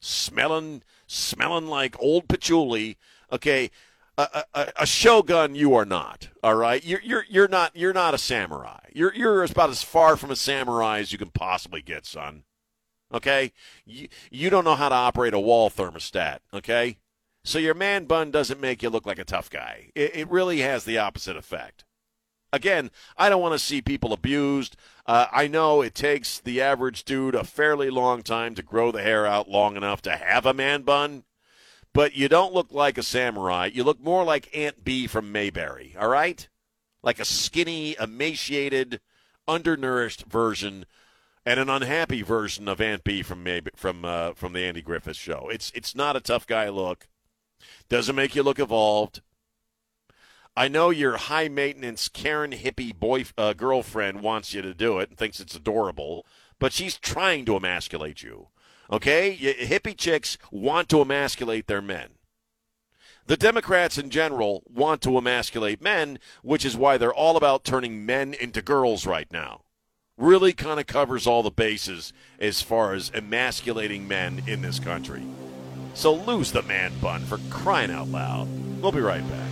smelling, 0.00 0.82
smelling 1.06 1.66
like 1.66 2.00
old 2.00 2.26
patchouli. 2.26 2.96
Okay, 3.30 3.70
a, 4.16 4.44
a, 4.54 4.72
a, 4.80 4.86
shogun 4.86 5.54
you 5.54 5.74
are 5.74 5.84
not. 5.84 6.28
All 6.42 6.54
right, 6.54 6.82
you're 6.82 7.02
you're 7.02 7.26
you're 7.28 7.48
not 7.48 7.76
you're 7.76 7.92
not 7.92 8.14
a 8.14 8.18
samurai. 8.18 8.80
You're 8.94 9.12
you're 9.14 9.44
about 9.44 9.68
as 9.68 9.82
far 9.82 10.16
from 10.16 10.30
a 10.30 10.36
samurai 10.36 11.00
as 11.00 11.12
you 11.12 11.18
can 11.18 11.30
possibly 11.30 11.82
get, 11.82 12.06
son. 12.06 12.44
Okay? 13.14 13.52
You, 13.86 14.08
you 14.30 14.50
don't 14.50 14.64
know 14.64 14.74
how 14.74 14.90
to 14.90 14.94
operate 14.94 15.32
a 15.32 15.40
wall 15.40 15.70
thermostat. 15.70 16.40
Okay? 16.52 16.98
So 17.44 17.58
your 17.58 17.74
man 17.74 18.06
bun 18.06 18.30
doesn't 18.30 18.60
make 18.60 18.82
you 18.82 18.90
look 18.90 19.06
like 19.06 19.18
a 19.18 19.24
tough 19.24 19.48
guy. 19.48 19.90
It, 19.94 20.16
it 20.16 20.30
really 20.30 20.60
has 20.60 20.84
the 20.84 20.98
opposite 20.98 21.36
effect. 21.36 21.84
Again, 22.52 22.90
I 23.16 23.28
don't 23.28 23.42
want 23.42 23.52
to 23.54 23.58
see 23.58 23.82
people 23.82 24.12
abused. 24.12 24.76
Uh, 25.06 25.26
I 25.32 25.48
know 25.48 25.82
it 25.82 25.94
takes 25.94 26.38
the 26.40 26.60
average 26.60 27.04
dude 27.04 27.34
a 27.34 27.44
fairly 27.44 27.90
long 27.90 28.22
time 28.22 28.54
to 28.54 28.62
grow 28.62 28.92
the 28.92 29.02
hair 29.02 29.26
out 29.26 29.48
long 29.48 29.76
enough 29.76 30.02
to 30.02 30.12
have 30.12 30.46
a 30.46 30.54
man 30.54 30.82
bun, 30.82 31.24
but 31.92 32.14
you 32.14 32.28
don't 32.28 32.54
look 32.54 32.72
like 32.72 32.96
a 32.96 33.02
samurai. 33.02 33.70
You 33.72 33.84
look 33.84 34.00
more 34.00 34.24
like 34.24 34.56
Aunt 34.56 34.84
Bee 34.84 35.06
from 35.06 35.32
Mayberry, 35.32 35.96
all 35.98 36.08
right? 36.08 36.48
Like 37.02 37.18
a 37.18 37.24
skinny, 37.24 37.96
emaciated, 38.00 39.00
undernourished 39.48 40.24
version 40.24 40.86
and 41.46 41.60
an 41.60 41.68
unhappy 41.68 42.22
version 42.22 42.68
of 42.68 42.80
Aunt 42.80 43.04
Bee 43.04 43.22
from 43.22 43.42
maybe 43.42 43.70
from 43.76 44.04
uh, 44.04 44.32
from 44.34 44.52
the 44.52 44.60
Andy 44.60 44.82
Griffith 44.82 45.16
show. 45.16 45.48
It's 45.50 45.70
it's 45.74 45.94
not 45.94 46.16
a 46.16 46.20
tough 46.20 46.46
guy 46.46 46.68
look. 46.68 47.08
Doesn't 47.88 48.16
make 48.16 48.34
you 48.34 48.42
look 48.42 48.58
evolved. 48.58 49.20
I 50.56 50.68
know 50.68 50.90
your 50.90 51.16
high 51.16 51.48
maintenance 51.48 52.08
Karen 52.08 52.52
hippie 52.52 52.94
boy 52.94 53.24
uh, 53.36 53.54
girlfriend 53.54 54.22
wants 54.22 54.54
you 54.54 54.62
to 54.62 54.72
do 54.72 54.98
it 55.00 55.08
and 55.08 55.18
thinks 55.18 55.40
it's 55.40 55.56
adorable, 55.56 56.24
but 56.60 56.72
she's 56.72 56.96
trying 56.96 57.44
to 57.46 57.56
emasculate 57.56 58.22
you. 58.22 58.48
Okay, 58.90 59.36
hippie 59.36 59.96
chicks 59.96 60.38
want 60.52 60.88
to 60.90 61.00
emasculate 61.00 61.66
their 61.66 61.82
men. 61.82 62.10
The 63.26 63.36
Democrats 63.36 63.96
in 63.98 64.10
general 64.10 64.62
want 64.66 65.00
to 65.02 65.16
emasculate 65.16 65.80
men, 65.80 66.18
which 66.42 66.64
is 66.64 66.76
why 66.76 66.98
they're 66.98 67.12
all 67.12 67.36
about 67.36 67.64
turning 67.64 68.04
men 68.04 68.34
into 68.34 68.62
girls 68.62 69.06
right 69.06 69.30
now 69.32 69.63
really 70.16 70.52
kind 70.52 70.78
of 70.78 70.86
covers 70.86 71.26
all 71.26 71.42
the 71.42 71.50
bases 71.50 72.12
as 72.38 72.62
far 72.62 72.94
as 72.94 73.10
emasculating 73.14 74.06
men 74.06 74.42
in 74.46 74.62
this 74.62 74.78
country. 74.78 75.22
So 75.94 76.14
lose 76.14 76.52
the 76.52 76.62
man 76.62 76.92
bun 77.00 77.22
for 77.22 77.38
crying 77.50 77.90
out 77.90 78.08
loud. 78.08 78.48
We'll 78.80 78.92
be 78.92 79.00
right 79.00 79.24
back. 79.28 79.50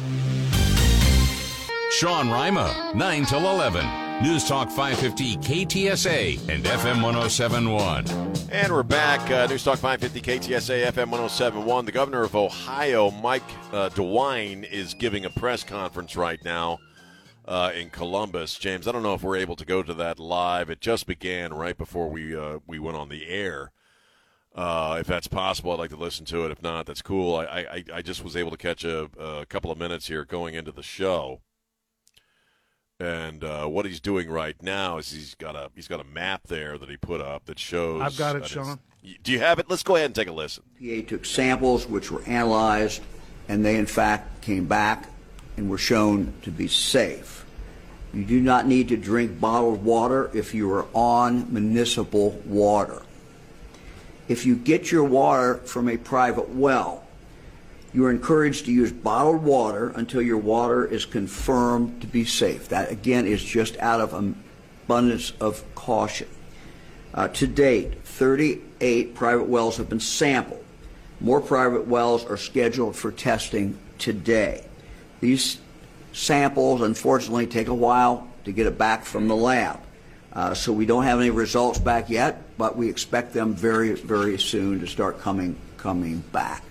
Sean 1.93 2.31
Rima, 2.31 2.93
9 2.95 3.25
till 3.27 3.51
11. 3.51 3.87
News 4.23 4.47
Talk 4.47 4.69
550 4.69 5.37
KTSA 5.39 6.49
and 6.49 6.65
FM 6.65 7.03
1071. 7.03 8.07
And 8.51 8.73
we're 8.73 8.83
back. 8.85 9.29
Uh, 9.31 9.47
News 9.47 9.65
Talk 9.65 9.79
550 9.79 10.21
KTSA 10.21 10.87
FM 10.87 11.11
1071. 11.11 11.85
The 11.85 11.93
governor 11.93 12.23
of 12.23 12.37
Ohio, 12.37 13.11
Mike 13.11 13.43
uh, 13.73 13.89
DeWine, 13.91 14.71
is 14.71 14.95
giving 14.95 15.25
a 15.25 15.31
press 15.31 15.65
conference 15.65 16.17
right 16.17 16.43
now 16.45 16.79
uh, 17.45 17.73
in 17.75 17.91
Columbus. 17.91 18.59
James, 18.59 18.87
I 18.87 18.93
don't 18.93 19.03
know 19.03 19.15
if 19.15 19.23
we're 19.23 19.37
able 19.37 19.57
to 19.57 19.65
go 19.65 19.83
to 19.83 19.95
that 19.95 20.19
live. 20.19 20.71
It 20.71 20.81
just 20.81 21.07
began 21.07 21.53
right 21.53 21.77
before 21.77 22.09
we 22.09 22.37
uh, 22.37 22.59
we 22.67 22.79
went 22.79 22.97
on 22.97 23.09
the 23.09 23.29
air. 23.29 23.73
Uh, 24.55 24.99
if 25.01 25.07
that's 25.07 25.29
possible, 25.29 25.73
I'd 25.73 25.79
like 25.79 25.91
to 25.91 25.97
listen 25.97 26.27
to 26.27 26.45
it. 26.45 26.53
If 26.53 26.63
not, 26.63 26.85
that's 26.85 27.01
cool. 27.01 27.37
I, 27.37 27.45
I, 27.45 27.85
I 27.95 28.03
just 28.03 28.23
was 28.23 28.37
able 28.37 28.51
to 28.51 28.59
catch 28.59 28.85
a, 28.85 29.09
a 29.19 29.47
couple 29.47 29.71
of 29.71 29.79
minutes 29.79 30.09
here 30.09 30.27
going 30.27 30.55
into 30.55 30.73
the 30.73 30.83
show. 30.83 31.41
And 33.01 33.43
uh, 33.43 33.67
what 33.67 33.87
he's 33.87 34.01
doing 34.01 34.29
right 34.29 34.55
now 34.63 34.99
is 34.99 35.11
he's 35.11 35.35
got 35.35 35.57
a 35.57 35.71
he's 35.75 35.89
got 35.89 36.01
a 36.01 36.05
map 36.05 36.43
there 36.47 36.79
that 36.79 36.89
he 36.89 36.97
put 36.97 37.21
up 37.21 37.47
that 37.47 37.59
shows. 37.59 38.03
I've 38.03 38.17
got 38.17 38.37
it, 38.37 38.47
Sean. 38.47 38.79
Do 39.23 39.33
you 39.33 39.41
have 39.41 39.59
it? 39.59 39.69
Let's 39.69 39.83
go 39.83 39.97
ahead 39.97 40.07
and 40.07 40.15
take 40.15 40.29
a 40.29 40.33
listen. 40.33 40.63
PA 40.79 41.09
took 41.09 41.25
samples 41.25 41.89
which 41.89 42.13
were 42.13 42.23
analyzed, 42.25 43.03
and 43.49 43.65
they 43.65 43.77
in 43.77 43.87
fact 43.87 44.43
came 44.43 44.67
back 44.67 45.09
and 45.57 45.69
were 45.69 45.79
shown 45.79 46.33
to 46.43 46.51
be 46.51 46.69
safe. 46.69 47.45
You 48.13 48.25
do 48.25 48.41
not 48.41 48.67
need 48.67 48.89
to 48.89 48.97
drink 48.97 49.41
bottled 49.41 49.85
water 49.85 50.31
if 50.35 50.55
you 50.55 50.71
are 50.73 50.87
on 50.93 51.53
municipal 51.53 52.31
water. 52.45 53.03
If 54.29 54.45
you 54.45 54.55
get 54.55 54.93
your 54.93 55.05
water 55.05 55.57
from 55.57 55.89
a 55.89 55.97
private 55.97 56.51
well, 56.51 57.05
you 57.95 58.05
are 58.07 58.11
encouraged 58.11 58.67
to 58.67 58.73
use 58.73 58.93
bottled 58.93 59.43
water 59.43 59.91
until 59.91 60.23
your 60.23 60.39
water 60.39 60.85
is 60.85 61.05
confirmed 61.05 62.01
to 62.01 62.07
be 62.07 62.25
safe. 62.25 62.69
That, 62.69 62.91
again, 62.91 63.27
is 63.27 63.43
just 63.43 63.79
out 63.79 64.01
of 64.01 64.15
abundance 64.15 65.33
of 65.41 65.63
caution. 65.75 66.29
Uh, 67.15 67.29
to 67.29 67.47
date, 67.47 68.03
38 68.05 69.15
private 69.15 69.49
wells 69.49 69.77
have 69.77 69.89
been 69.89 70.01
sampled. 70.01 70.65
More 71.21 71.41
private 71.41 71.87
wells 71.87 72.25
are 72.25 72.39
scheduled 72.39 72.97
for 72.97 73.13
testing 73.13 73.79
today. 73.99 74.65
These 75.23 75.59
samples, 76.13 76.83
unfortunately, 76.83 77.47
take 77.47 77.69
a 77.69 77.75
while 77.75 78.29
to 78.45 78.51
get 78.51 78.67
it 78.67 78.77
back 78.77 79.05
from 79.05 79.29
the 79.29 79.37
lab. 79.37 79.79
Uh, 80.33 80.53
so 80.53 80.73
we 80.73 80.85
don't 80.85 81.05
have 81.05 81.21
any 81.21 81.31
results 81.31 81.79
back 81.79 82.11
yet, 82.11 82.43
but 82.59 82.77
we 82.77 82.89
expect 82.89 83.33
them 83.33 83.55
very, 83.55 83.95
very 83.95 84.37
soon 84.37 84.81
to 84.81 84.87
start 84.89 85.21
coming 85.21 85.55
coming 85.77 86.25
back. 86.33 86.65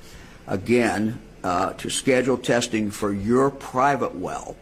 Again, 0.48 1.18
uh, 1.46 1.72
to 1.74 1.90
schedule 1.90 2.38
testing 2.38 2.92
for 2.92 3.14
your 3.14 3.50
private 3.50 4.16
well, 4.16 4.58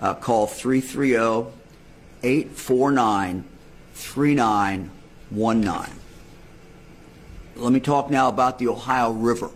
uh, 0.00 0.14
call 0.14 0.48
330 0.48 1.52
849 2.24 3.44
3919. 3.94 6.00
Let 7.54 7.72
me 7.72 7.78
talk 7.78 8.10
now 8.10 8.28
about 8.28 8.58
the 8.58 8.66
Ohio 8.66 9.12
River. 9.12 9.50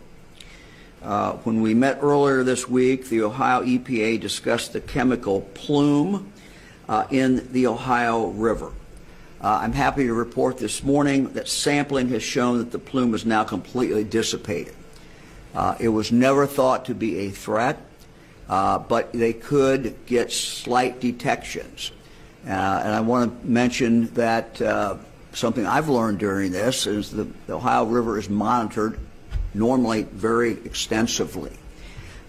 Uh, 1.04 1.34
when 1.42 1.60
we 1.60 1.74
met 1.74 1.98
earlier 2.00 2.42
this 2.42 2.66
week, 2.66 3.10
the 3.10 3.20
Ohio 3.20 3.62
EPA 3.62 4.18
discussed 4.18 4.72
the 4.72 4.80
chemical 4.80 5.42
plume 5.52 6.32
uh, 6.88 7.06
in 7.10 7.52
the 7.52 7.66
Ohio 7.66 8.28
River. 8.28 8.72
Uh, 9.38 9.58
I'm 9.60 9.74
happy 9.74 10.06
to 10.06 10.14
report 10.14 10.56
this 10.56 10.82
morning 10.82 11.28
that 11.34 11.46
sampling 11.46 12.08
has 12.08 12.22
shown 12.22 12.56
that 12.56 12.70
the 12.70 12.78
plume 12.78 13.12
is 13.12 13.26
now 13.26 13.44
completely 13.44 14.02
dissipated. 14.02 14.74
Uh, 15.54 15.74
it 15.78 15.90
was 15.90 16.10
never 16.10 16.46
thought 16.46 16.86
to 16.86 16.94
be 16.94 17.18
a 17.26 17.30
threat, 17.30 17.78
uh, 18.48 18.78
but 18.78 19.12
they 19.12 19.34
could 19.34 20.06
get 20.06 20.32
slight 20.32 21.00
detections. 21.00 21.92
Uh, 22.46 22.48
and 22.48 22.94
I 22.94 23.02
want 23.02 23.42
to 23.42 23.46
mention 23.46 24.06
that 24.14 24.56
something 25.34 25.66
I've 25.66 25.90
learned 25.90 26.18
during 26.18 26.50
this 26.50 26.86
is 26.86 27.10
the, 27.10 27.24
the 27.46 27.56
Ohio 27.56 27.84
River 27.84 28.18
is 28.18 28.30
monitored 28.30 28.98
normally 29.54 30.02
very 30.02 30.52
extensively. 30.64 31.52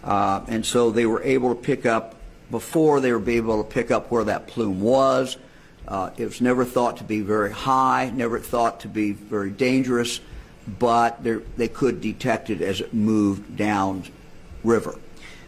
Uh, 0.03 0.45
and 0.47 0.65
so 0.65 0.91
they 0.91 1.05
were 1.05 1.23
able 1.23 1.53
to 1.53 1.61
pick 1.61 1.85
up, 1.85 2.15
before 2.51 3.01
they 3.01 3.11
were 3.11 3.29
able 3.29 3.63
to 3.63 3.69
pick 3.69 3.91
up 3.91 4.11
where 4.11 4.23
that 4.23 4.47
plume 4.47 4.79
was. 4.79 5.38
Uh, 5.88 6.11
it 6.17 6.25
was 6.25 6.41
never 6.41 6.63
thought 6.65 6.97
to 6.97 7.03
be 7.03 7.21
very 7.21 7.51
high, 7.51 8.11
never 8.13 8.39
thought 8.39 8.79
to 8.81 8.88
be 8.88 9.11
very 9.11 9.49
dangerous, 9.49 10.19
but 10.80 11.23
they 11.23 11.67
could 11.67 12.01
detect 12.01 12.49
it 12.49 12.61
as 12.61 12.82
it 12.82 12.93
moved 12.93 13.55
down 13.55 14.03
river. 14.63 14.95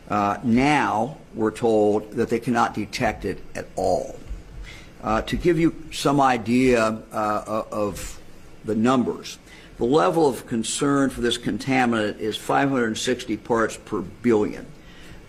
Uh, 0.09 0.37
now 0.43 1.17
we're 1.33 1.51
told 1.51 2.11
that 2.13 2.29
they 2.29 2.39
cannot 2.39 2.73
detect 2.73 3.25
it 3.25 3.39
at 3.55 3.67
all. 3.75 4.17
Uh, 5.03 5.21
to 5.23 5.35
give 5.35 5.59
you 5.59 5.75
some 5.91 6.21
idea 6.21 7.01
uh, 7.11 7.63
of 7.71 8.19
the 8.65 8.75
numbers, 8.75 9.37
the 9.77 9.85
level 9.85 10.27
of 10.27 10.47
concern 10.47 11.09
for 11.09 11.21
this 11.21 11.37
contaminant 11.37 12.19
is 12.19 12.37
560 12.37 13.37
parts 13.37 13.77
per 13.77 14.01
billion. 14.01 14.65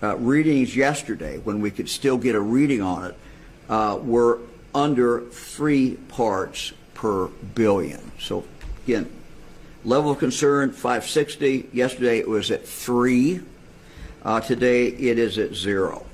Uh, 0.02 0.16
readings 0.16 0.76
yesterday, 0.76 1.38
when 1.38 1.60
we 1.60 1.70
could 1.70 1.88
still 1.88 2.18
get 2.18 2.34
a 2.34 2.40
reading 2.40 2.80
on 2.80 3.04
it, 3.04 3.16
uh, 3.68 3.98
were 4.02 4.38
under 4.74 5.22
three 5.30 5.96
parts 6.08 6.72
per 6.94 7.26
billion. 7.26 8.12
So, 8.18 8.44
again, 8.84 9.10
Level 9.84 10.10
of 10.10 10.18
concern 10.18 10.72
560. 10.72 11.70
Yesterday 11.72 12.18
it 12.18 12.28
was 12.28 12.50
at 12.50 12.66
3. 12.66 13.40
Uh, 14.22 14.40
today 14.40 14.88
it 14.88 15.18
is 15.18 15.38
at 15.38 15.54
0. 15.54 16.04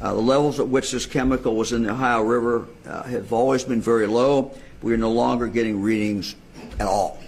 Uh, 0.00 0.14
the 0.14 0.20
levels 0.20 0.60
at 0.60 0.68
which 0.68 0.92
this 0.92 1.04
chemical 1.04 1.54
was 1.54 1.72
in 1.72 1.82
the 1.82 1.90
Ohio 1.90 2.22
River 2.22 2.66
uh, 2.86 3.02
have 3.02 3.32
always 3.32 3.64
been 3.64 3.80
very 3.80 4.06
low. 4.06 4.56
We 4.82 4.94
are 4.94 4.96
no 4.96 5.10
longer 5.10 5.48
getting 5.48 5.82
readings 5.82 6.36
at 6.78 6.86
all. 6.86 7.20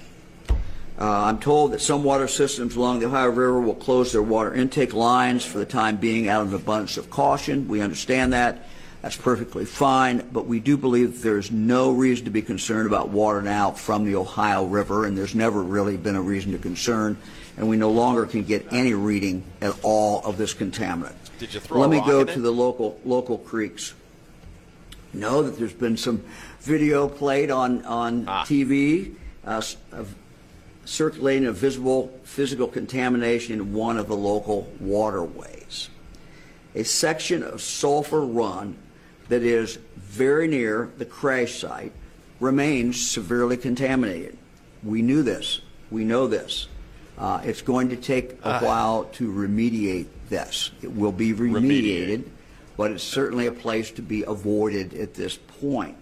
Uh, 0.98 1.24
I'm 1.24 1.38
told 1.40 1.72
that 1.72 1.80
some 1.80 2.04
water 2.04 2.28
systems 2.28 2.76
along 2.76 3.00
the 3.00 3.06
Ohio 3.06 3.28
River 3.28 3.60
will 3.60 3.74
close 3.74 4.12
their 4.12 4.22
water 4.22 4.54
intake 4.54 4.94
lines 4.94 5.44
for 5.44 5.58
the 5.58 5.66
time 5.66 5.96
being 5.96 6.28
out 6.28 6.42
of 6.42 6.48
an 6.50 6.54
abundance 6.54 6.96
of 6.96 7.10
caution. 7.10 7.66
We 7.66 7.80
understand 7.80 8.32
that. 8.32 8.68
That's 9.02 9.16
perfectly 9.16 9.66
fine, 9.66 10.26
but 10.32 10.46
we 10.46 10.60
do 10.60 10.78
believe 10.78 11.20
there's 11.20 11.50
no 11.50 11.90
reason 11.92 12.24
to 12.24 12.30
be 12.30 12.40
concerned 12.40 12.86
about 12.86 13.10
water 13.10 13.42
now 13.42 13.72
from 13.72 14.04
the 14.06 14.14
Ohio 14.16 14.64
River, 14.64 15.04
and 15.04 15.18
there's 15.18 15.34
never 15.34 15.62
really 15.62 15.98
been 15.98 16.16
a 16.16 16.22
reason 16.22 16.52
to 16.52 16.58
concern, 16.58 17.18
and 17.58 17.68
we 17.68 17.76
no 17.76 17.90
longer 17.90 18.24
can 18.24 18.44
get 18.44 18.66
any 18.72 18.94
reading 18.94 19.42
at 19.60 19.74
all 19.82 20.22
of 20.24 20.38
this 20.38 20.54
contaminant. 20.54 21.12
Did 21.38 21.52
you 21.52 21.60
throw 21.60 21.80
Let 21.80 21.90
me 21.90 22.00
go 22.00 22.24
to 22.24 22.32
it? 22.32 22.38
the 22.42 22.50
local 22.50 22.98
local 23.04 23.36
creeks. 23.36 23.92
Know 25.12 25.42
that 25.42 25.58
there's 25.58 25.74
been 25.74 25.98
some 25.98 26.24
video 26.60 27.06
played 27.08 27.50
on 27.50 27.84
on 27.84 28.24
Ah. 28.26 28.44
TV 28.44 29.12
uh, 29.46 29.60
of 29.92 30.14
circulating 30.84 31.46
of 31.46 31.56
visible 31.56 32.12
physical 32.24 32.66
contamination 32.68 33.54
in 33.54 33.72
one 33.72 33.96
of 33.98 34.08
the 34.08 34.16
local 34.16 34.70
waterways. 34.80 35.88
A 36.74 36.82
section 36.84 37.42
of 37.42 37.62
Sulphur 37.62 38.20
Run 38.20 38.76
that 39.28 39.42
is 39.42 39.78
very 39.96 40.48
near 40.48 40.90
the 40.98 41.04
crash 41.04 41.60
site 41.60 41.92
remains 42.40 43.00
severely 43.00 43.56
contaminated. 43.56 44.36
We 44.82 45.00
knew 45.02 45.22
this. 45.22 45.60
We 45.90 46.04
know 46.04 46.26
this. 46.26 46.68
Uh, 47.16 47.40
it's 47.44 47.62
going 47.62 47.88
to 47.90 47.96
take 47.96 48.32
a 48.32 48.36
Ah. 48.44 48.60
while 48.60 49.04
to 49.14 49.30
remediate 49.32 50.06
this. 50.28 50.72
It 50.82 50.92
will 50.94 51.12
be 51.12 51.32
remediated, 51.32 52.24
but 52.76 52.90
it's 52.90 53.04
certainly 53.04 53.46
a 53.46 53.52
place 53.52 53.90
to 53.92 54.02
be 54.02 54.24
avoided 54.24 54.94
at 54.94 55.14
this 55.14 55.36
point. 55.60 55.96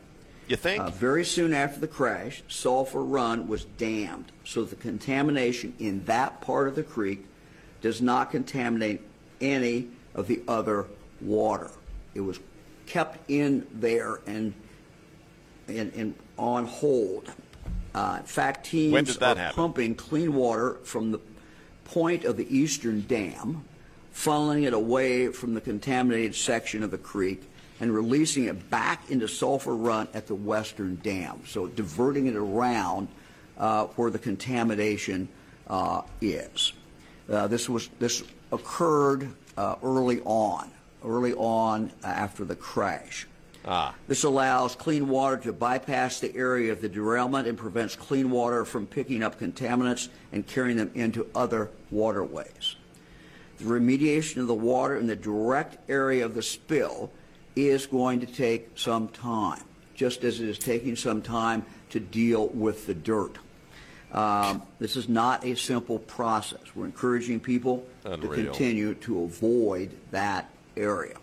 You 0.49 0.57
think? 0.57 0.83
Uh, 0.83 0.91
very 0.91 1.25
soon 1.25 1.53
after 1.53 1.81
the 1.81 1.89
crash, 1.89 2.43
Sulphur 2.49 3.03
Run 3.03 3.49
was 3.49 3.65
dammed, 3.65 4.33
so 4.45 4.65
the 4.65 4.77
contamination 4.77 5.75
in 5.79 6.05
that 6.05 6.41
part 6.41 6.69
of 6.69 6.75
the 6.75 6.83
creek 6.83 7.25
does 7.81 8.03
not 8.03 8.31
contaminate 8.31 9.01
any 9.41 9.89
of 10.15 10.27
the 10.27 10.43
other 10.47 10.87
water. 11.21 11.71
It 12.15 12.21
was 12.21 12.41
kept 12.87 13.31
in 13.31 13.67
there 13.73 14.21
and 14.27 14.53
and, 15.69 15.93
and 15.95 16.15
on 16.39 16.67
hold. 16.67 17.33
Uh, 17.95 18.17
in 18.21 18.27
fact, 18.27 18.67
teams 18.67 18.93
When 18.93 19.05
did 19.05 19.17
that 19.21 19.37
are 19.37 19.41
happen? 19.41 19.55
pumping 19.57 19.95
clean 19.95 20.35
water 20.35 20.75
from 20.83 21.13
the 21.13 21.21
point 21.85 22.25
of 22.25 22.37
the 22.37 22.55
eastern 22.55 23.03
dam, 23.03 23.65
funneling 24.15 24.67
it 24.67 24.73
away 24.75 25.29
from 25.29 25.55
the 25.55 25.61
contaminated 25.61 26.35
section 26.35 26.83
of 26.83 26.91
the 26.91 26.99
creek, 26.99 27.43
and 27.83 27.93
releasing 27.93 28.45
it 28.45 28.71
back 28.71 29.11
into 29.11 29.27
Sulphur 29.27 29.75
Run 29.75 30.07
at 30.15 30.29
the 30.29 30.37
western 30.37 30.95
dam. 31.03 31.43
So 31.45 31.67
diverting 31.67 32.29
it 32.29 32.37
around 32.37 33.09
uh, 33.59 33.87
where 33.97 34.09
the 34.09 34.21
contamination 34.21 35.29
uh, 35.67 36.03
is. 36.21 36.73
Uh, 37.29 37.49
this 37.49 37.69
was 37.69 37.89
this 37.99 38.23
occurred 38.53 39.29
uh, 39.57 39.75
early 39.83 40.21
on, 40.21 40.71
early 41.05 41.35
on 41.35 41.91
after 42.05 42.45
the 42.45 42.55
crash. 42.55 43.27
Ah. 43.65 43.95
This 44.07 44.23
allows 44.23 44.77
clean 44.77 45.09
water 45.09 45.37
to 45.39 45.53
bypass 45.53 46.21
the 46.21 46.35
area 46.37 46.71
of 46.71 46.81
the 46.81 46.89
derailment 46.89 47.49
and 47.49 47.59
prevents 47.59 47.97
clean 47.97 48.31
water 48.31 48.65
from 48.65 48.87
picking 48.87 49.25
up 49.25 49.41
contaminants 49.41 50.09
and 50.31 50.47
carrying 50.47 50.77
them 50.77 50.93
into 50.95 51.27
other 51.35 51.69
waterways. 51.91 52.77
The 53.59 53.65
remediation 53.65 54.39
of 54.39 54.47
the 54.47 54.55
water 54.55 54.97
in 54.97 55.09
the 55.09 55.17
direct 55.17 55.79
area 55.91 56.25
of 56.25 56.35
the 56.35 56.43
spill 56.43 57.11
is 57.57 57.87
going 57.87 58.21
to 58.21 58.27
take 58.27 58.71
some 58.77 59.09
time, 59.09 59.63
just 59.95 60.25
as 60.25 60.41
it 60.41 60.49
is 60.49 60.59
taking 60.59 60.97
some 60.97 61.23
time 61.23 61.65
to 61.91 62.01
deal 62.01 62.49
with 62.49 62.87
the 62.87 62.95
dirt. 62.95 63.39
Um, 64.13 64.63
this 64.79 64.97
is 64.97 65.09
not 65.09 65.45
a 65.45 65.55
simple 65.57 65.99
process. 65.99 66.61
We're 66.75 66.85
encouraging 66.85 67.41
people 67.41 67.87
to 68.05 68.13
Unreal. 68.13 68.45
continue 68.45 68.95
to 68.95 69.23
avoid 69.23 69.91
that 70.11 70.51
area. 70.77 71.17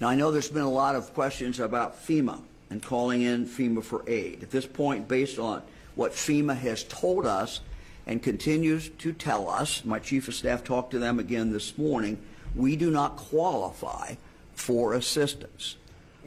Now, 0.00 0.08
I 0.08 0.14
know 0.14 0.30
there's 0.30 0.48
been 0.48 0.62
a 0.62 0.70
lot 0.70 0.94
of 0.94 1.12
questions 1.14 1.60
about 1.60 2.04
FEMA 2.06 2.40
and 2.70 2.82
calling 2.82 3.22
in 3.22 3.46
FEMA 3.46 3.82
for 3.82 4.02
aid. 4.08 4.42
At 4.42 4.50
this 4.50 4.66
point, 4.66 5.06
based 5.08 5.38
on 5.38 5.62
what 5.94 6.12
FEMA 6.12 6.56
has 6.56 6.84
told 6.84 7.26
us 7.26 7.60
and 8.06 8.22
continues 8.22 8.88
to 8.88 9.12
tell 9.12 9.48
us, 9.48 9.84
my 9.84 9.98
chief 9.98 10.26
of 10.28 10.34
staff 10.34 10.64
talked 10.64 10.90
to 10.92 10.98
them 10.98 11.18
again 11.18 11.52
this 11.52 11.76
morning, 11.78 12.18
we 12.54 12.76
do 12.76 12.90
not 12.90 13.16
qualify 13.16 14.14
for 14.54 14.94
assistance. 14.94 15.76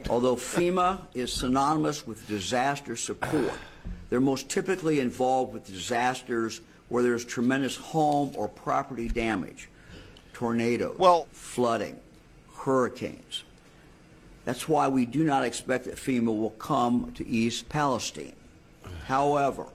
Although 0.08 0.36
FEMA 0.36 1.00
is 1.14 1.32
synonymous 1.32 2.06
with 2.06 2.26
disaster 2.28 2.96
support, 2.96 3.52
they're 4.10 4.20
most 4.20 4.48
typically 4.48 5.00
involved 5.00 5.52
with 5.52 5.66
disasters 5.66 6.60
where 6.88 7.02
there's 7.02 7.24
tremendous 7.24 7.76
home 7.76 8.32
or 8.36 8.48
property 8.48 9.08
damage, 9.08 9.68
tornadoes, 10.32 10.96
Well- 10.98 11.26
flooding, 11.32 11.98
hurricanes. 12.54 13.42
That's 14.44 14.68
why 14.68 14.86
we 14.86 15.06
do 15.06 15.24
not 15.24 15.44
expect 15.44 15.86
that 15.86 15.96
FEMA 15.96 16.26
will 16.26 16.50
come 16.50 17.10
to 17.16 17.26
East 17.26 17.68
Palestine. 17.68 18.36
However, 19.06 19.66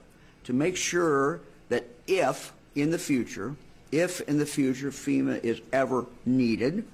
to 0.44 0.52
make 0.54 0.76
sure 0.76 1.40
that 1.68 1.86
if 2.06 2.52
in 2.74 2.90
the 2.90 2.98
future, 2.98 3.54
if 3.90 4.22
in 4.22 4.38
the 4.38 4.46
future 4.46 4.90
FEMA 4.90 5.44
is 5.44 5.60
ever 5.72 6.06
needed, 6.24 6.84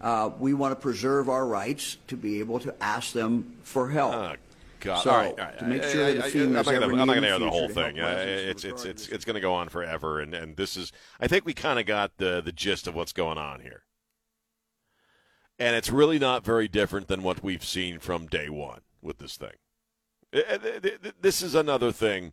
uh, 0.00 0.30
we 0.38 0.54
want 0.54 0.72
to 0.72 0.76
preserve 0.76 1.28
our 1.28 1.46
rights 1.46 1.98
to 2.08 2.16
be 2.16 2.38
able 2.40 2.58
to 2.60 2.74
ask 2.82 3.12
them 3.12 3.56
for 3.62 3.90
help. 3.90 4.14
Oh, 4.14 4.34
God. 4.80 5.02
So, 5.04 5.10
all 5.10 5.16
right, 5.18 5.30
all 5.30 5.36
right. 5.46 5.58
to 5.58 5.64
make 5.66 5.82
I- 5.82 5.92
sure 5.92 6.06
I- 6.06 6.12
that 6.12 6.24
I- 6.24 6.30
the 6.30 6.38
FEMA 6.38 6.46
I'm 6.46 6.52
not 6.52 6.64
gonna- 6.64 6.86
I'm 6.86 6.96
not 6.96 7.06
going 7.06 7.22
to 7.22 7.28
air 7.28 7.38
the 7.38 7.50
whole 7.50 7.68
thing. 7.68 8.00
Uh, 8.00 8.24
it's 8.26 8.64
it's 8.64 8.84
it's 8.84 9.08
it's 9.08 9.24
going 9.24 9.34
to 9.34 9.40
go 9.40 9.52
on 9.52 9.68
forever, 9.68 10.20
and 10.20 10.34
and 10.34 10.56
this 10.56 10.76
is. 10.76 10.90
I 11.20 11.26
think 11.28 11.44
we 11.44 11.52
kind 11.54 11.78
of 11.78 11.84
got 11.86 12.16
the 12.16 12.40
the 12.40 12.52
gist 12.52 12.86
of 12.86 12.94
what's 12.94 13.12
going 13.12 13.36
on 13.38 13.60
here, 13.60 13.82
and 15.58 15.76
it's 15.76 15.90
really 15.90 16.18
not 16.18 16.44
very 16.44 16.66
different 16.68 17.08
than 17.08 17.22
what 17.22 17.42
we've 17.42 17.64
seen 17.64 17.98
from 17.98 18.26
day 18.26 18.48
one 18.48 18.80
with 19.02 19.18
this 19.18 19.36
thing. 19.36 19.54
Th- 20.32 20.46
th- 20.82 21.14
This 21.20 21.42
is 21.42 21.54
another 21.54 21.92
thing 21.92 22.32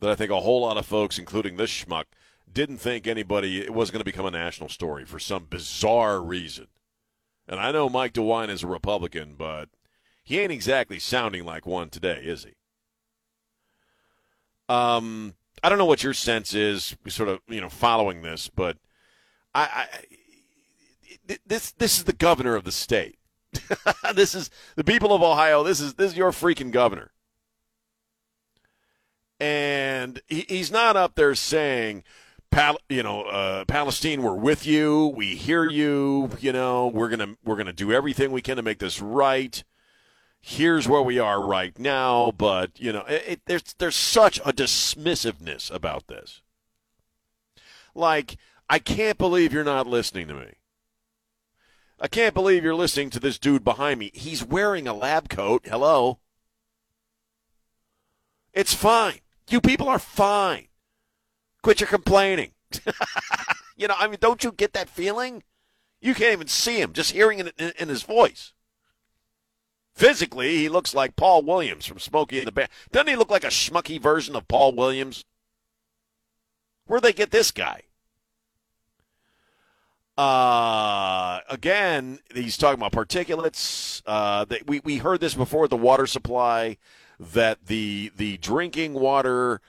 that 0.00 0.10
I 0.10 0.14
think 0.14 0.30
a 0.30 0.40
whole 0.40 0.62
lot 0.62 0.76
of 0.76 0.84
folks, 0.86 1.18
including 1.18 1.56
this 1.56 1.70
schmuck, 1.70 2.04
didn't 2.52 2.78
think 2.78 3.06
anybody 3.06 3.60
it 3.62 3.72
was 3.72 3.90
going 3.90 4.00
to 4.00 4.04
become 4.04 4.26
a 4.26 4.30
national 4.30 4.68
story 4.68 5.04
for 5.04 5.18
some 5.18 5.44
bizarre 5.44 6.20
reason. 6.20 6.66
And 7.48 7.58
I 7.58 7.72
know 7.72 7.88
Mike 7.88 8.12
DeWine 8.12 8.50
is 8.50 8.62
a 8.62 8.66
Republican, 8.66 9.34
but 9.38 9.70
he 10.22 10.38
ain't 10.38 10.52
exactly 10.52 10.98
sounding 10.98 11.44
like 11.44 11.66
one 11.66 11.88
today, 11.88 12.20
is 12.22 12.44
he? 12.44 12.52
Um, 14.68 15.34
I 15.62 15.70
don't 15.70 15.78
know 15.78 15.86
what 15.86 16.04
your 16.04 16.12
sense 16.12 16.52
is, 16.52 16.94
sort 17.08 17.30
of, 17.30 17.40
you 17.48 17.60
know, 17.60 17.70
following 17.70 18.20
this, 18.20 18.48
but 18.48 18.76
I, 19.54 19.62
I 19.62 19.86
this 21.46 21.72
this 21.72 21.98
is 21.98 22.04
the 22.04 22.12
governor 22.12 22.54
of 22.54 22.64
the 22.64 22.72
state. 22.72 23.18
this 24.14 24.34
is 24.34 24.50
the 24.76 24.84
people 24.84 25.14
of 25.14 25.22
Ohio. 25.22 25.62
This 25.62 25.80
is 25.80 25.94
this 25.94 26.12
is 26.12 26.18
your 26.18 26.32
freaking 26.32 26.70
governor, 26.70 27.12
and 29.40 30.20
he, 30.26 30.44
he's 30.48 30.70
not 30.70 30.96
up 30.96 31.14
there 31.14 31.34
saying, 31.34 32.04
Pal, 32.50 32.78
you 32.88 33.02
know, 33.02 33.22
uh, 33.22 33.64
Palestine, 33.66 34.22
we're 34.22 34.34
with 34.34 34.66
you. 34.66 35.12
We 35.14 35.34
hear 35.36 35.68
you. 35.68 36.30
You 36.40 36.52
know, 36.52 36.88
we're 36.88 37.08
gonna 37.08 37.36
we're 37.44 37.56
gonna 37.56 37.72
do 37.72 37.92
everything 37.92 38.32
we 38.32 38.42
can 38.42 38.56
to 38.56 38.62
make 38.62 38.78
this 38.78 39.00
right. 39.00 39.62
Here's 40.40 40.88
where 40.88 41.02
we 41.02 41.18
are 41.18 41.44
right 41.44 41.78
now, 41.78 42.32
but 42.36 42.70
you 42.80 42.92
know, 42.92 43.04
it, 43.08 43.24
it, 43.26 43.40
there's 43.46 43.74
there's 43.78 43.96
such 43.96 44.38
a 44.40 44.52
dismissiveness 44.52 45.70
about 45.70 46.06
this. 46.06 46.42
Like, 47.94 48.36
I 48.68 48.78
can't 48.78 49.18
believe 49.18 49.52
you're 49.52 49.64
not 49.64 49.86
listening 49.86 50.28
to 50.28 50.34
me. 50.34 50.54
I 52.00 52.06
can't 52.06 52.34
believe 52.34 52.62
you're 52.62 52.74
listening 52.74 53.10
to 53.10 53.20
this 53.20 53.38
dude 53.38 53.64
behind 53.64 53.98
me. 53.98 54.12
He's 54.14 54.44
wearing 54.44 54.86
a 54.86 54.94
lab 54.94 55.28
coat. 55.28 55.66
Hello. 55.66 56.20
It's 58.52 58.72
fine. 58.72 59.18
You 59.50 59.60
people 59.60 59.88
are 59.88 59.98
fine. 59.98 60.67
Quit 61.62 61.80
your 61.80 61.88
complaining. 61.88 62.52
you 63.76 63.88
know, 63.88 63.94
I 63.98 64.06
mean, 64.08 64.18
don't 64.20 64.44
you 64.44 64.52
get 64.52 64.72
that 64.74 64.88
feeling? 64.88 65.42
You 66.00 66.14
can't 66.14 66.32
even 66.32 66.48
see 66.48 66.80
him, 66.80 66.92
just 66.92 67.12
hearing 67.12 67.40
it 67.40 67.54
in, 67.58 67.72
in 67.78 67.88
his 67.88 68.02
voice. 68.02 68.52
Physically, 69.94 70.56
he 70.58 70.68
looks 70.68 70.94
like 70.94 71.16
Paul 71.16 71.42
Williams 71.42 71.86
from 71.86 71.98
Smokey 71.98 72.38
and 72.38 72.46
the 72.46 72.52
Bandit. 72.52 72.70
Doesn't 72.92 73.08
he 73.08 73.16
look 73.16 73.30
like 73.30 73.42
a 73.42 73.48
schmucky 73.48 74.00
version 74.00 74.36
of 74.36 74.46
Paul 74.46 74.72
Williams? 74.72 75.24
Where'd 76.86 77.02
they 77.02 77.12
get 77.12 77.32
this 77.32 77.50
guy? 77.50 77.82
Uh, 80.16 81.40
again, 81.48 82.18
he's 82.34 82.56
talking 82.56 82.80
about 82.80 82.92
particulates. 82.92 84.02
Uh, 84.04 84.44
we 84.66 84.80
we 84.80 84.96
heard 84.96 85.20
this 85.20 85.34
before 85.34 85.68
the 85.68 85.76
water 85.76 86.06
supply 86.06 86.76
that 87.20 87.66
the 87.66 88.10
the 88.16 88.36
drinking 88.38 88.94
water 88.94 89.60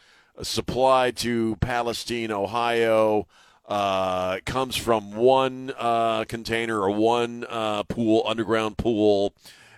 supplied 0.42 1.18
to 1.18 1.56
Palestine, 1.58 2.32
Ohio, 2.32 3.28
uh, 3.68 4.40
comes 4.46 4.76
from 4.76 5.16
one 5.16 5.72
uh, 5.78 6.26
container 6.26 6.82
or 6.82 6.90
one 6.90 7.46
uh, 7.48 7.84
pool, 7.84 8.24
underground 8.26 8.78
pool, 8.78 9.34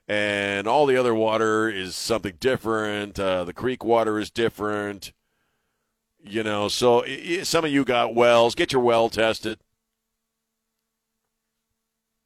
and 0.07 0.67
all 0.67 0.85
the 0.85 0.95
other 0.97 1.13
water 1.13 1.69
is 1.69 1.95
something 1.95 2.33
different. 2.39 3.19
Uh, 3.19 3.43
the 3.43 3.53
creek 3.53 3.83
water 3.83 4.17
is 4.17 4.31
different. 4.31 5.11
You 6.23 6.43
know, 6.43 6.67
so 6.67 7.03
some 7.43 7.65
of 7.65 7.71
you 7.71 7.83
got 7.83 8.13
wells. 8.15 8.55
Get 8.55 8.71
your 8.71 8.81
well 8.81 9.09
tested. 9.09 9.59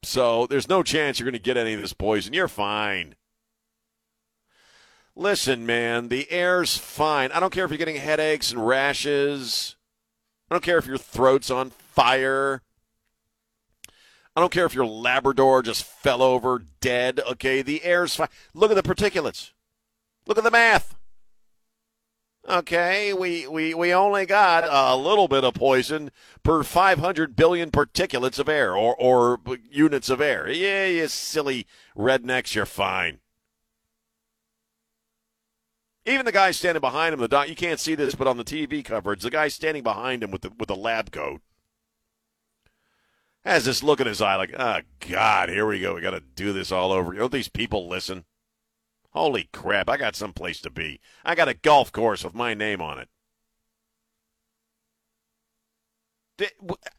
So 0.04 0.46
there's 0.48 0.70
no 0.70 0.84
chance 0.84 1.20
you're 1.20 1.26
going 1.26 1.34
to 1.34 1.40
get 1.40 1.58
any 1.58 1.74
of 1.74 1.82
this 1.82 1.94
poison. 1.94 2.34
You're 2.34 2.48
fine. 2.48 3.16
Listen, 5.16 5.66
man, 5.66 6.09
the 6.09 6.30
air's 6.30 6.78
fine. 6.78 7.32
I 7.32 7.39
don't 7.39 7.53
care 7.53 7.63
if 7.63 7.72
you're 7.72 7.78
getting 7.78 7.95
headaches 7.95 8.51
and 8.51 8.68
rashes. 8.68 9.78
I 10.49 10.55
don't 10.55 10.63
care 10.63 10.78
if 10.78 10.86
your 10.86 10.97
throat's 10.97 11.49
on 11.49 11.70
fire. 11.70 12.61
I 14.36 14.41
don't 14.41 14.51
care 14.51 14.66
if 14.66 14.76
your 14.76 14.86
Labrador 14.86 15.61
just 15.61 15.86
fell 15.86 16.22
over 16.22 16.61
dead. 16.82 17.22
Okay, 17.32 17.61
the 17.61 17.86
air's 17.86 18.16
fine. 18.16 18.28
Look 18.53 18.72
at 18.72 18.76
the 18.76 18.84
particulates. 18.84 19.51
Look 20.28 20.38
at 20.38 20.43
the 20.43 20.51
math. 20.51 20.95
Okay, 22.47 23.11
we, 23.13 23.47
we, 23.47 23.74
we 23.74 23.93
only 23.93 24.26
got 24.26 24.66
a 24.70 24.95
little 24.95 25.28
bit 25.28 25.43
of 25.43 25.55
poison 25.55 26.11
per 26.43 26.61
500 26.61 27.36
billion 27.36 27.72
particulates 27.72 28.38
of 28.38 28.47
air 28.49 28.76
or, 28.76 28.95
or 28.97 29.39
units 29.72 30.09
of 30.09 30.22
air. 30.22 30.47
Yeah, 30.49 30.86
you 30.86 31.07
silly 31.07 31.66
rednecks, 31.97 32.53
you're 32.53 32.68
fine. 32.68 33.20
Even 36.06 36.26
the 36.26 36.32
guy 36.32 36.51
standing 36.51 36.82
behind 36.82 37.14
him, 37.14 37.20
the 37.20 37.28
doc, 37.28 37.49
you 37.49 37.56
can't 37.56 37.80
see 37.80 37.95
this, 37.95 38.14
but 38.14 38.28
on 38.28 38.38
the 38.38 38.43
TV 38.43 38.86
coverage, 38.86 39.24
the 39.24 39.32
guy 39.32 39.47
standing 39.47 39.82
behind 39.82 40.24
him 40.24 40.30
with 40.30 40.43
the 40.43 40.51
with 40.58 40.68
the 40.68 40.76
lab 40.76 41.12
coat 41.12 41.41
has 43.43 43.66
this 43.66 43.84
look 43.84 43.99
in 43.99 44.08
his 44.08 44.22
eye, 44.22 44.36
like, 44.36 44.53
oh 44.58 44.80
God, 45.08 45.49
here 45.49 45.66
we 45.66 45.80
go. 45.80 45.95
We 45.95 46.01
got 46.01 46.12
to 46.12 46.20
do 46.20 46.53
this 46.53 46.72
all 46.72 46.91
over. 46.91 47.14
Don't 47.14 47.32
these 47.32 47.49
people 47.49 47.88
listen? 47.88 48.26
Holy 49.12 49.49
crap! 49.53 49.89
I 49.89 49.97
got 49.97 50.16
some 50.16 50.34
place 50.34 50.60
to 50.62 50.70
be. 50.70 50.99
I 51.24 51.36
got 51.36 51.47
a 51.47 51.53
golf 51.53 51.91
course 51.91 52.24
with 52.24 52.36
my 52.36 52.53
name 52.53 52.82
on 52.82 52.99
it. 52.99 53.10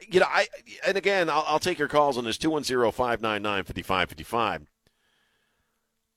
You 0.08 0.20
know, 0.20 0.26
I 0.28 0.46
and 0.86 0.96
again, 0.96 1.28
I'll, 1.28 1.44
I'll 1.46 1.58
take 1.58 1.78
your 1.78 1.88
calls 1.88 2.16
on 2.16 2.24
this 2.24 2.38
210-599-5555 2.38 4.66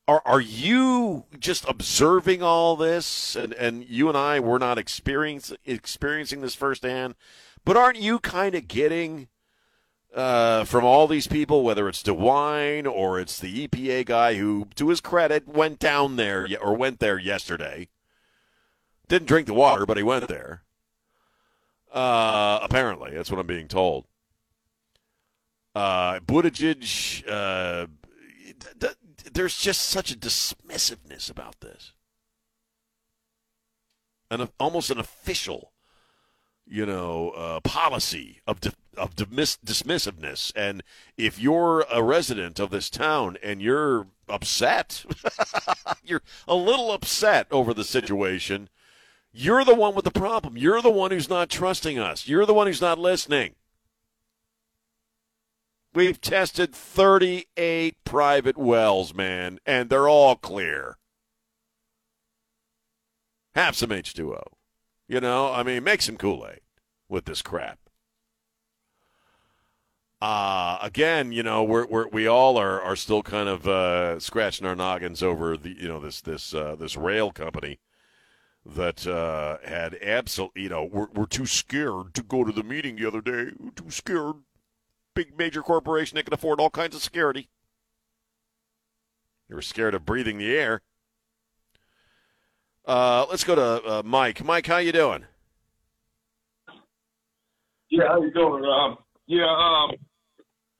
are 0.09 0.21
are 0.25 0.41
you 0.41 1.25
just 1.39 1.67
observing 1.67 2.41
all 2.41 2.75
this? 2.75 3.35
And 3.35 3.53
and 3.53 3.85
you 3.87 4.09
and 4.09 4.17
I 4.17 4.39
were 4.39 4.57
not 4.57 4.79
experiencing 4.79 5.57
experiencing 5.65 6.41
this 6.41 6.55
firsthand 6.55 7.15
but 7.63 7.77
aren't 7.77 7.97
you 7.97 8.17
kind 8.19 8.55
of 8.55 8.67
getting 8.67 9.27
uh, 10.15 10.63
from 10.63 10.83
all 10.83 11.07
these 11.07 11.27
people 11.27 11.63
whether 11.63 11.87
it's 11.87 12.01
DeWine 12.01 12.91
or 12.91 13.19
it's 13.19 13.39
the 13.39 13.67
EPA 13.67 14.05
guy 14.05 14.33
who 14.35 14.67
to 14.75 14.89
his 14.89 15.01
credit 15.01 15.47
went 15.47 15.77
down 15.77 16.15
there 16.15 16.47
or 16.59 16.75
went 16.75 16.99
there 16.99 17.19
yesterday. 17.19 17.87
Didn't 19.07 19.27
drink 19.27 19.45
the 19.45 19.53
water 19.53 19.85
but 19.85 19.97
he 19.97 20.03
went 20.03 20.27
there. 20.27 20.63
Uh, 21.93 22.59
apparently 22.63 23.11
that's 23.11 23.29
what 23.29 23.39
I'm 23.39 23.47
being 23.47 23.67
told. 23.67 24.05
Uh, 25.75 26.19
Buttigieg 26.21 27.23
uh, 27.29 27.85
there's 29.33 29.57
just 29.57 29.81
such 29.81 30.11
a 30.11 30.17
dismissiveness 30.17 31.29
about 31.29 31.59
this. 31.61 31.93
An 34.31 34.49
almost 34.59 34.91
an 34.91 34.99
official, 34.99 35.71
you 36.65 36.85
know, 36.85 37.31
uh, 37.31 37.59
policy 37.61 38.41
of 38.45 38.59
of 38.95 39.15
dismiss- 39.15 39.57
dismissiveness. 39.65 40.51
And 40.55 40.83
if 41.17 41.39
you're 41.39 41.85
a 41.91 42.03
resident 42.03 42.59
of 42.59 42.69
this 42.69 42.89
town 42.89 43.37
and 43.41 43.61
you're 43.61 44.07
upset, 44.27 45.05
you're 46.03 46.21
a 46.47 46.55
little 46.55 46.91
upset 46.91 47.47
over 47.49 47.73
the 47.73 47.83
situation. 47.83 48.69
You're 49.31 49.63
the 49.63 49.75
one 49.75 49.95
with 49.95 50.05
the 50.05 50.11
problem. 50.11 50.57
You're 50.57 50.81
the 50.81 50.89
one 50.89 51.11
who's 51.11 51.29
not 51.29 51.49
trusting 51.49 51.97
us. 51.97 52.27
You're 52.27 52.45
the 52.45 52.53
one 52.53 52.67
who's 52.67 52.81
not 52.81 52.99
listening. 52.99 53.55
We've 55.93 56.21
tested 56.21 56.73
38 56.73 58.03
private 58.03 58.57
wells, 58.57 59.13
man, 59.13 59.59
and 59.65 59.89
they're 59.89 60.07
all 60.07 60.35
clear. 60.35 60.97
Have 63.55 63.75
some 63.75 63.89
H2O. 63.89 64.41
You 65.07 65.19
know, 65.19 65.51
I 65.51 65.63
mean, 65.63 65.83
make 65.83 66.03
some 66.03 66.17
Kool 66.17 66.47
Aid 66.47 66.61
with 67.09 67.25
this 67.25 67.41
crap. 67.41 67.79
Uh, 70.21 70.77
again, 70.81 71.31
you 71.31 71.41
know, 71.41 71.63
we're, 71.63 71.87
we're, 71.87 72.07
we 72.09 72.27
all 72.27 72.57
are, 72.57 72.79
are 72.79 72.95
still 72.95 73.23
kind 73.23 73.49
of 73.49 73.67
uh, 73.67 74.19
scratching 74.19 74.67
our 74.67 74.75
noggins 74.75 75.23
over 75.23 75.57
the, 75.57 75.71
you 75.71 75.87
know, 75.87 75.99
this 75.99 76.21
this 76.21 76.53
uh, 76.53 76.75
this 76.77 76.97
rail 76.97 77.31
company 77.31 77.79
that 78.65 79.07
uh, 79.07 79.57
had 79.65 79.95
absolutely, 80.03 80.63
you 80.63 80.69
know, 80.69 80.83
we're, 80.83 81.07
we're 81.13 81.25
too 81.25 81.45
scared 81.45 82.13
to 82.13 82.21
go 82.21 82.43
to 82.43 82.51
the 82.51 82.63
meeting 82.63 82.97
the 82.97 83.07
other 83.07 83.21
day. 83.21 83.51
We're 83.57 83.71
too 83.71 83.89
scared 83.89 84.35
big 85.15 85.37
major 85.37 85.61
corporation 85.61 86.15
that 86.15 86.23
can 86.23 86.33
afford 86.33 86.59
all 86.59 86.69
kinds 86.69 86.95
of 86.95 87.01
security. 87.01 87.49
You 89.49 89.55
were 89.55 89.61
scared 89.61 89.95
of 89.95 90.05
breathing 90.05 90.37
the 90.37 90.55
air. 90.55 90.81
Uh, 92.85 93.25
let's 93.29 93.43
go 93.43 93.55
to 93.55 93.87
uh, 93.87 94.01
Mike. 94.05 94.43
Mike, 94.43 94.67
how 94.67 94.77
you 94.77 94.91
doing? 94.91 95.25
Yeah, 97.89 98.07
how 98.07 98.21
you 98.21 98.31
doing? 98.33 98.63
Um, 98.63 98.97
yeah, 99.27 99.45
um, 99.45 99.91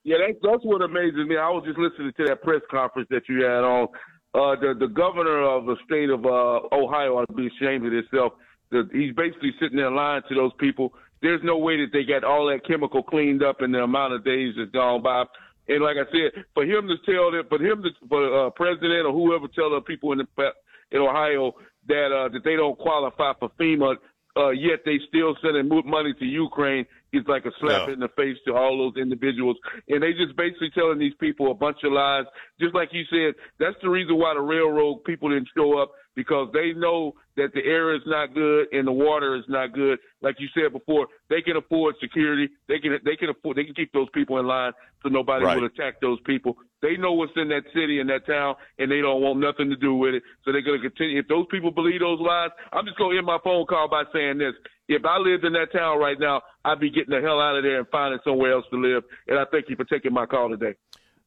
yeah, 0.03 0.17
that's 0.25 0.39
that's 0.41 0.63
what 0.63 0.81
amazes 0.81 1.27
me. 1.27 1.37
I 1.37 1.49
was 1.49 1.63
just 1.65 1.77
listening 1.77 2.11
to 2.17 2.25
that 2.25 2.41
press 2.41 2.61
conference 2.69 3.07
that 3.11 3.23
you 3.27 3.43
had 3.43 3.63
on. 3.63 3.87
Uh, 4.33 4.55
the 4.59 4.75
the 4.79 4.87
governor 4.87 5.43
of 5.43 5.65
the 5.65 5.75
state 5.85 6.09
of 6.09 6.25
uh, 6.25 6.61
Ohio 6.71 7.17
ought 7.17 7.27
to 7.27 7.33
be 7.33 7.47
ashamed 7.47 7.85
of 7.85 7.93
himself. 7.93 8.33
The, 8.71 8.87
he's 8.93 9.13
basically 9.15 9.53
sitting 9.59 9.77
there 9.77 9.91
lying 9.91 10.21
to 10.29 10.35
those 10.35 10.51
people 10.59 10.93
there's 11.21 11.41
no 11.43 11.57
way 11.57 11.77
that 11.77 11.91
they 11.91 12.03
got 12.03 12.23
all 12.23 12.47
that 12.47 12.65
chemical 12.65 13.03
cleaned 13.03 13.43
up 13.43 13.61
in 13.61 13.71
the 13.71 13.79
amount 13.79 14.13
of 14.13 14.23
days 14.23 14.53
that's 14.57 14.71
gone 14.71 15.01
by. 15.01 15.25
And 15.67 15.83
like 15.83 15.97
I 15.97 16.09
said, 16.11 16.43
for 16.53 16.63
him 16.63 16.87
to 16.87 16.97
tell 17.05 17.31
that, 17.31 17.43
for 17.49 17.61
him 17.61 17.83
to, 17.83 17.89
for 18.07 18.47
uh, 18.47 18.49
president 18.51 19.05
or 19.05 19.13
whoever 19.13 19.47
tell 19.47 19.69
the 19.69 19.81
people 19.81 20.11
in 20.13 20.19
the 20.19 20.51
in 20.91 20.99
Ohio 20.99 21.53
that 21.87 22.11
uh, 22.11 22.29
that 22.29 22.43
they 22.43 22.55
don't 22.55 22.77
qualify 22.77 23.33
for 23.39 23.49
FEMA, 23.59 23.95
uh, 24.35 24.49
yet 24.49 24.79
they 24.85 24.97
still 25.07 25.35
sending 25.41 25.69
money 25.85 26.13
to 26.13 26.25
Ukraine 26.25 26.85
is 27.11 27.23
like 27.27 27.45
a 27.45 27.51
slap 27.59 27.87
yeah. 27.87 27.93
in 27.93 27.99
the 27.99 28.07
face 28.15 28.37
to 28.45 28.55
all 28.55 28.77
those 28.77 29.01
individuals. 29.01 29.57
And 29.87 30.01
they 30.01 30.13
just 30.13 30.35
basically 30.37 30.69
telling 30.71 30.99
these 30.99 31.13
people 31.19 31.51
a 31.51 31.55
bunch 31.55 31.77
of 31.83 31.91
lies. 31.91 32.25
Just 32.59 32.75
like 32.75 32.89
you 32.91 33.03
said, 33.09 33.33
that's 33.59 33.75
the 33.81 33.89
reason 33.89 34.17
why 34.17 34.33
the 34.35 34.41
railroad 34.41 35.03
people 35.03 35.29
didn't 35.29 35.49
show 35.55 35.79
up 35.79 35.91
because 36.19 36.49
they 36.51 36.73
know 36.73 37.13
that 37.37 37.53
the 37.53 37.63
air 37.63 37.95
is 37.95 38.01
not 38.05 38.33
good 38.33 38.67
and 38.73 38.85
the 38.85 38.91
water 38.91 39.37
is 39.37 39.45
not 39.47 39.71
good. 39.71 39.97
Like 40.21 40.35
you 40.37 40.49
said 40.53 40.73
before, 40.73 41.07
they 41.29 41.41
can 41.41 41.55
afford 41.55 41.95
security. 42.01 42.49
They 42.67 42.77
can 42.77 42.99
they 43.05 43.15
can 43.15 43.29
afford 43.29 43.55
they 43.55 43.63
can 43.63 43.73
keep 43.73 43.93
those 43.93 44.09
people 44.13 44.37
in 44.37 44.45
line 44.45 44.73
so 45.01 45.07
nobody 45.07 45.45
right. 45.45 45.55
will 45.55 45.67
attack 45.67 46.01
those 46.01 46.19
people. 46.25 46.57
They 46.81 46.97
know 46.97 47.13
what's 47.13 47.31
in 47.37 47.47
that 47.49 47.63
city 47.73 48.01
and 48.01 48.09
that 48.09 48.27
town, 48.27 48.55
and 48.79 48.91
they 48.91 48.99
don't 48.99 49.21
want 49.21 49.39
nothing 49.39 49.69
to 49.69 49.77
do 49.77 49.95
with 49.95 50.13
it. 50.13 50.23
So 50.43 50.51
they're 50.51 50.61
going 50.61 50.81
to 50.81 50.89
continue. 50.89 51.19
If 51.19 51.29
those 51.29 51.45
people 51.49 51.71
believe 51.71 52.01
those 52.01 52.19
lies, 52.19 52.51
I'm 52.73 52.85
just 52.85 52.97
going 52.97 53.15
to 53.15 53.17
end 53.19 53.25
my 53.25 53.39
phone 53.41 53.65
call 53.65 53.87
by 53.87 54.03
saying 54.11 54.39
this: 54.39 54.55
If 54.89 55.05
I 55.05 55.19
lived 55.19 55.45
in 55.45 55.53
that 55.53 55.71
town 55.71 55.99
right 55.99 56.19
now, 56.19 56.41
I'd 56.65 56.81
be 56.81 56.91
getting 56.91 57.15
the 57.15 57.21
hell 57.21 57.39
out 57.39 57.55
of 57.55 57.63
there 57.63 57.79
and 57.79 57.87
finding 57.87 58.19
somewhere 58.25 58.51
else 58.51 58.65
to 58.71 58.77
live. 58.77 59.03
And 59.29 59.39
I 59.39 59.45
thank 59.53 59.69
you 59.69 59.77
for 59.77 59.85
taking 59.85 60.11
my 60.11 60.25
call 60.25 60.49
today. 60.49 60.75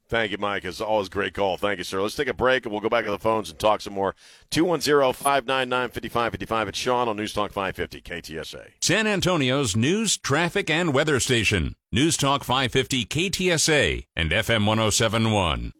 Thank 0.09 0.31
you, 0.31 0.37
Mike. 0.37 0.65
It's 0.65 0.81
always 0.81 1.07
a 1.07 1.11
great 1.11 1.33
call. 1.33 1.57
Thank 1.57 1.77
you, 1.77 1.83
sir. 1.83 2.01
Let's 2.01 2.15
take 2.15 2.27
a 2.27 2.33
break 2.33 2.65
and 2.65 2.71
we'll 2.71 2.81
go 2.81 2.89
back 2.89 3.05
to 3.05 3.11
the 3.11 3.19
phones 3.19 3.49
and 3.49 3.57
talk 3.57 3.81
some 3.81 3.93
more. 3.93 4.15
210 4.51 5.13
599 5.13 5.89
5555. 5.89 6.67
It's 6.67 6.77
Sean 6.77 7.07
on 7.07 7.17
News 7.17 7.33
Talk 7.33 7.51
550 7.51 8.01
KTSA. 8.01 8.71
San 8.81 9.07
Antonio's 9.07 9.75
news, 9.75 10.17
traffic, 10.17 10.69
and 10.69 10.93
weather 10.93 11.19
station. 11.19 11.75
News 11.91 12.17
Talk 12.17 12.43
550 12.43 13.05
KTSA 13.05 14.05
and 14.15 14.31
FM 14.31 14.65
1071. 14.67 15.71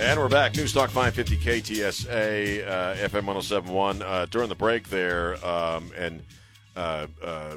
And 0.00 0.20
we're 0.20 0.28
back. 0.28 0.54
News 0.56 0.72
Talk 0.72 0.90
550 0.90 1.36
KTSA, 1.36 2.66
uh, 2.66 2.94
FM 2.94 3.26
1071. 3.26 4.00
Uh, 4.00 4.26
during 4.30 4.48
the 4.48 4.54
break 4.54 4.90
there, 4.90 5.44
um, 5.44 5.90
and 5.96 6.22
Uh, 6.78 7.08
uh, 7.20 7.56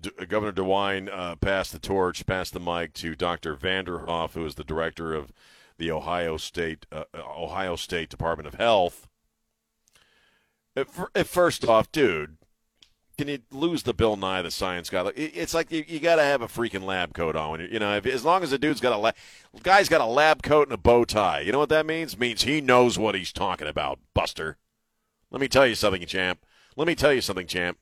D- 0.00 0.10
uh, 0.18 0.24
Governor 0.24 0.52
DeWine 0.52 1.10
uh, 1.12 1.36
passed 1.36 1.72
the 1.72 1.78
torch, 1.78 2.24
passed 2.24 2.54
the 2.54 2.60
mic 2.60 2.94
to 2.94 3.14
Dr. 3.14 3.54
Vanderhoff, 3.54 4.32
who 4.32 4.46
is 4.46 4.54
the 4.54 4.64
director 4.64 5.14
of 5.14 5.32
the 5.76 5.90
Ohio 5.90 6.38
State 6.38 6.86
Ohio 7.14 7.76
State 7.76 8.08
Department 8.08 8.46
of 8.46 8.54
Health. 8.54 9.06
First 11.24 11.64
off, 11.66 11.92
dude, 11.92 12.38
can 13.18 13.28
you 13.28 13.40
lose 13.50 13.82
the 13.82 13.92
Bill 13.92 14.16
Nye 14.16 14.42
the 14.42 14.50
Science 14.50 14.88
Guy? 14.88 15.10
It's 15.14 15.52
like 15.52 15.70
you, 15.70 15.84
you 15.86 16.00
got 16.00 16.16
to 16.16 16.22
have 16.22 16.40
a 16.40 16.48
freaking 16.48 16.84
lab 16.84 17.12
coat 17.12 17.36
on. 17.36 17.60
You, 17.60 17.78
know, 17.78 17.96
if, 17.96 18.06
as 18.06 18.24
long 18.24 18.42
as 18.42 18.50
the 18.50 18.58
dude's 18.58 18.80
got 18.80 18.92
a 18.92 18.96
lab, 18.96 19.14
guy's 19.62 19.88
got 19.88 20.00
a 20.00 20.06
lab 20.06 20.42
coat 20.42 20.68
and 20.68 20.74
a 20.74 20.78
bow 20.78 21.04
tie. 21.04 21.40
You 21.40 21.52
know 21.52 21.58
what 21.58 21.68
that 21.68 21.86
means? 21.86 22.14
It 22.14 22.20
means 22.20 22.42
he 22.42 22.60
knows 22.60 22.98
what 22.98 23.14
he's 23.14 23.32
talking 23.32 23.68
about. 23.68 23.98
Buster, 24.14 24.56
let 25.30 25.40
me 25.40 25.48
tell 25.48 25.66
you 25.66 25.74
something, 25.74 26.04
champ. 26.06 26.46
Let 26.76 26.86
me 26.86 26.94
tell 26.94 27.12
you 27.12 27.20
something, 27.20 27.46
champ. 27.46 27.78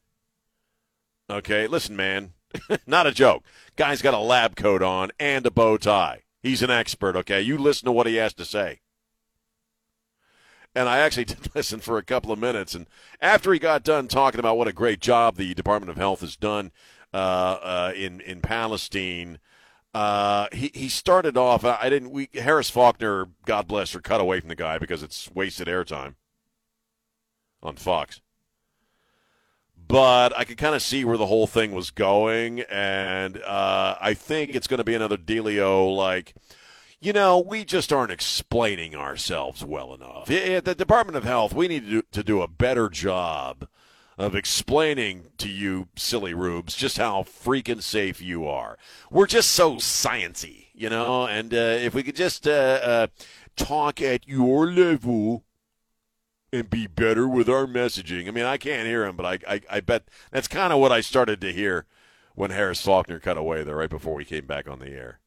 Okay, 1.28 1.66
listen, 1.66 1.96
man. 1.96 2.32
Not 2.86 3.06
a 3.06 3.12
joke. 3.12 3.44
Guy's 3.76 4.02
got 4.02 4.14
a 4.14 4.18
lab 4.18 4.56
coat 4.56 4.82
on 4.82 5.10
and 5.18 5.44
a 5.44 5.50
bow 5.50 5.76
tie. 5.76 6.22
He's 6.42 6.62
an 6.62 6.70
expert. 6.70 7.16
Okay, 7.16 7.42
you 7.42 7.58
listen 7.58 7.86
to 7.86 7.92
what 7.92 8.06
he 8.06 8.16
has 8.16 8.32
to 8.34 8.44
say 8.44 8.80
and 10.76 10.88
I 10.90 10.98
actually 10.98 11.24
did 11.24 11.54
listen 11.54 11.80
for 11.80 11.98
a 11.98 12.04
couple 12.04 12.30
of 12.30 12.38
minutes. 12.38 12.74
And 12.74 12.86
after 13.20 13.52
he 13.52 13.58
got 13.58 13.82
done 13.82 14.06
talking 14.06 14.38
about 14.38 14.58
what 14.58 14.68
a 14.68 14.72
great 14.72 15.00
job 15.00 15.36
the 15.36 15.54
Department 15.54 15.90
of 15.90 15.96
Health 15.96 16.20
has 16.20 16.36
done 16.36 16.70
uh, 17.12 17.16
uh, 17.16 17.92
in 17.96 18.20
in 18.20 18.40
Palestine, 18.42 19.40
uh, 19.94 20.46
he 20.52 20.70
he 20.74 20.88
started 20.88 21.36
off. 21.36 21.64
I 21.64 21.88
didn't. 21.88 22.10
We 22.10 22.28
Harris 22.34 22.70
Faulkner, 22.70 23.28
God 23.46 23.66
bless 23.66 23.92
her, 23.92 24.00
cut 24.00 24.20
away 24.20 24.38
from 24.38 24.50
the 24.50 24.54
guy 24.54 24.78
because 24.78 25.02
it's 25.02 25.30
wasted 25.34 25.66
airtime 25.66 26.14
on 27.62 27.76
Fox. 27.76 28.20
But 29.88 30.36
I 30.36 30.44
could 30.44 30.58
kind 30.58 30.74
of 30.74 30.82
see 30.82 31.04
where 31.04 31.16
the 31.16 31.26
whole 31.26 31.46
thing 31.46 31.72
was 31.72 31.90
going, 31.90 32.60
and 32.62 33.40
uh, 33.42 33.96
I 34.00 34.14
think 34.14 34.54
it's 34.54 34.66
going 34.66 34.78
to 34.78 34.84
be 34.84 34.94
another 34.94 35.16
dealio 35.16 35.94
like 35.94 36.34
you 37.00 37.12
know, 37.12 37.38
we 37.38 37.64
just 37.64 37.92
aren't 37.92 38.10
explaining 38.10 38.94
ourselves 38.94 39.64
well 39.64 39.94
enough. 39.94 40.30
At 40.30 40.64
the 40.64 40.74
Department 40.74 41.16
of 41.16 41.24
Health, 41.24 41.52
we 41.52 41.68
need 41.68 41.84
to 41.84 41.90
do, 41.90 42.02
to 42.12 42.22
do 42.22 42.42
a 42.42 42.48
better 42.48 42.88
job 42.88 43.68
of 44.18 44.34
explaining 44.34 45.28
to 45.36 45.48
you, 45.48 45.88
silly 45.94 46.32
rubes, 46.32 46.74
just 46.74 46.96
how 46.96 47.22
freaking 47.22 47.82
safe 47.82 48.22
you 48.22 48.46
are. 48.46 48.78
We're 49.10 49.26
just 49.26 49.50
so 49.50 49.76
sciency, 49.76 50.68
you 50.72 50.88
know, 50.88 51.26
and 51.26 51.52
uh, 51.52 51.56
if 51.56 51.94
we 51.94 52.02
could 52.02 52.16
just 52.16 52.48
uh, 52.48 52.50
uh, 52.82 53.06
talk 53.56 54.00
at 54.00 54.26
your 54.26 54.72
level 54.72 55.44
and 56.56 56.70
be 56.70 56.86
better 56.86 57.28
with 57.28 57.48
our 57.48 57.66
messaging. 57.66 58.28
I 58.28 58.30
mean, 58.30 58.44
I 58.44 58.56
can't 58.56 58.86
hear 58.86 59.04
him, 59.04 59.16
but 59.16 59.26
I, 59.26 59.54
I, 59.54 59.60
I 59.70 59.80
bet 59.80 60.04
that's 60.30 60.48
kind 60.48 60.72
of 60.72 60.80
what 60.80 60.92
I 60.92 61.00
started 61.00 61.40
to 61.42 61.52
hear 61.52 61.86
when 62.34 62.50
Harris 62.50 62.82
Faulkner 62.82 63.20
cut 63.20 63.38
away 63.38 63.62
there 63.62 63.76
right 63.76 63.90
before 63.90 64.14
we 64.14 64.24
came 64.24 64.46
back 64.46 64.68
on 64.68 64.78
the 64.78 64.90
air. 64.90 65.20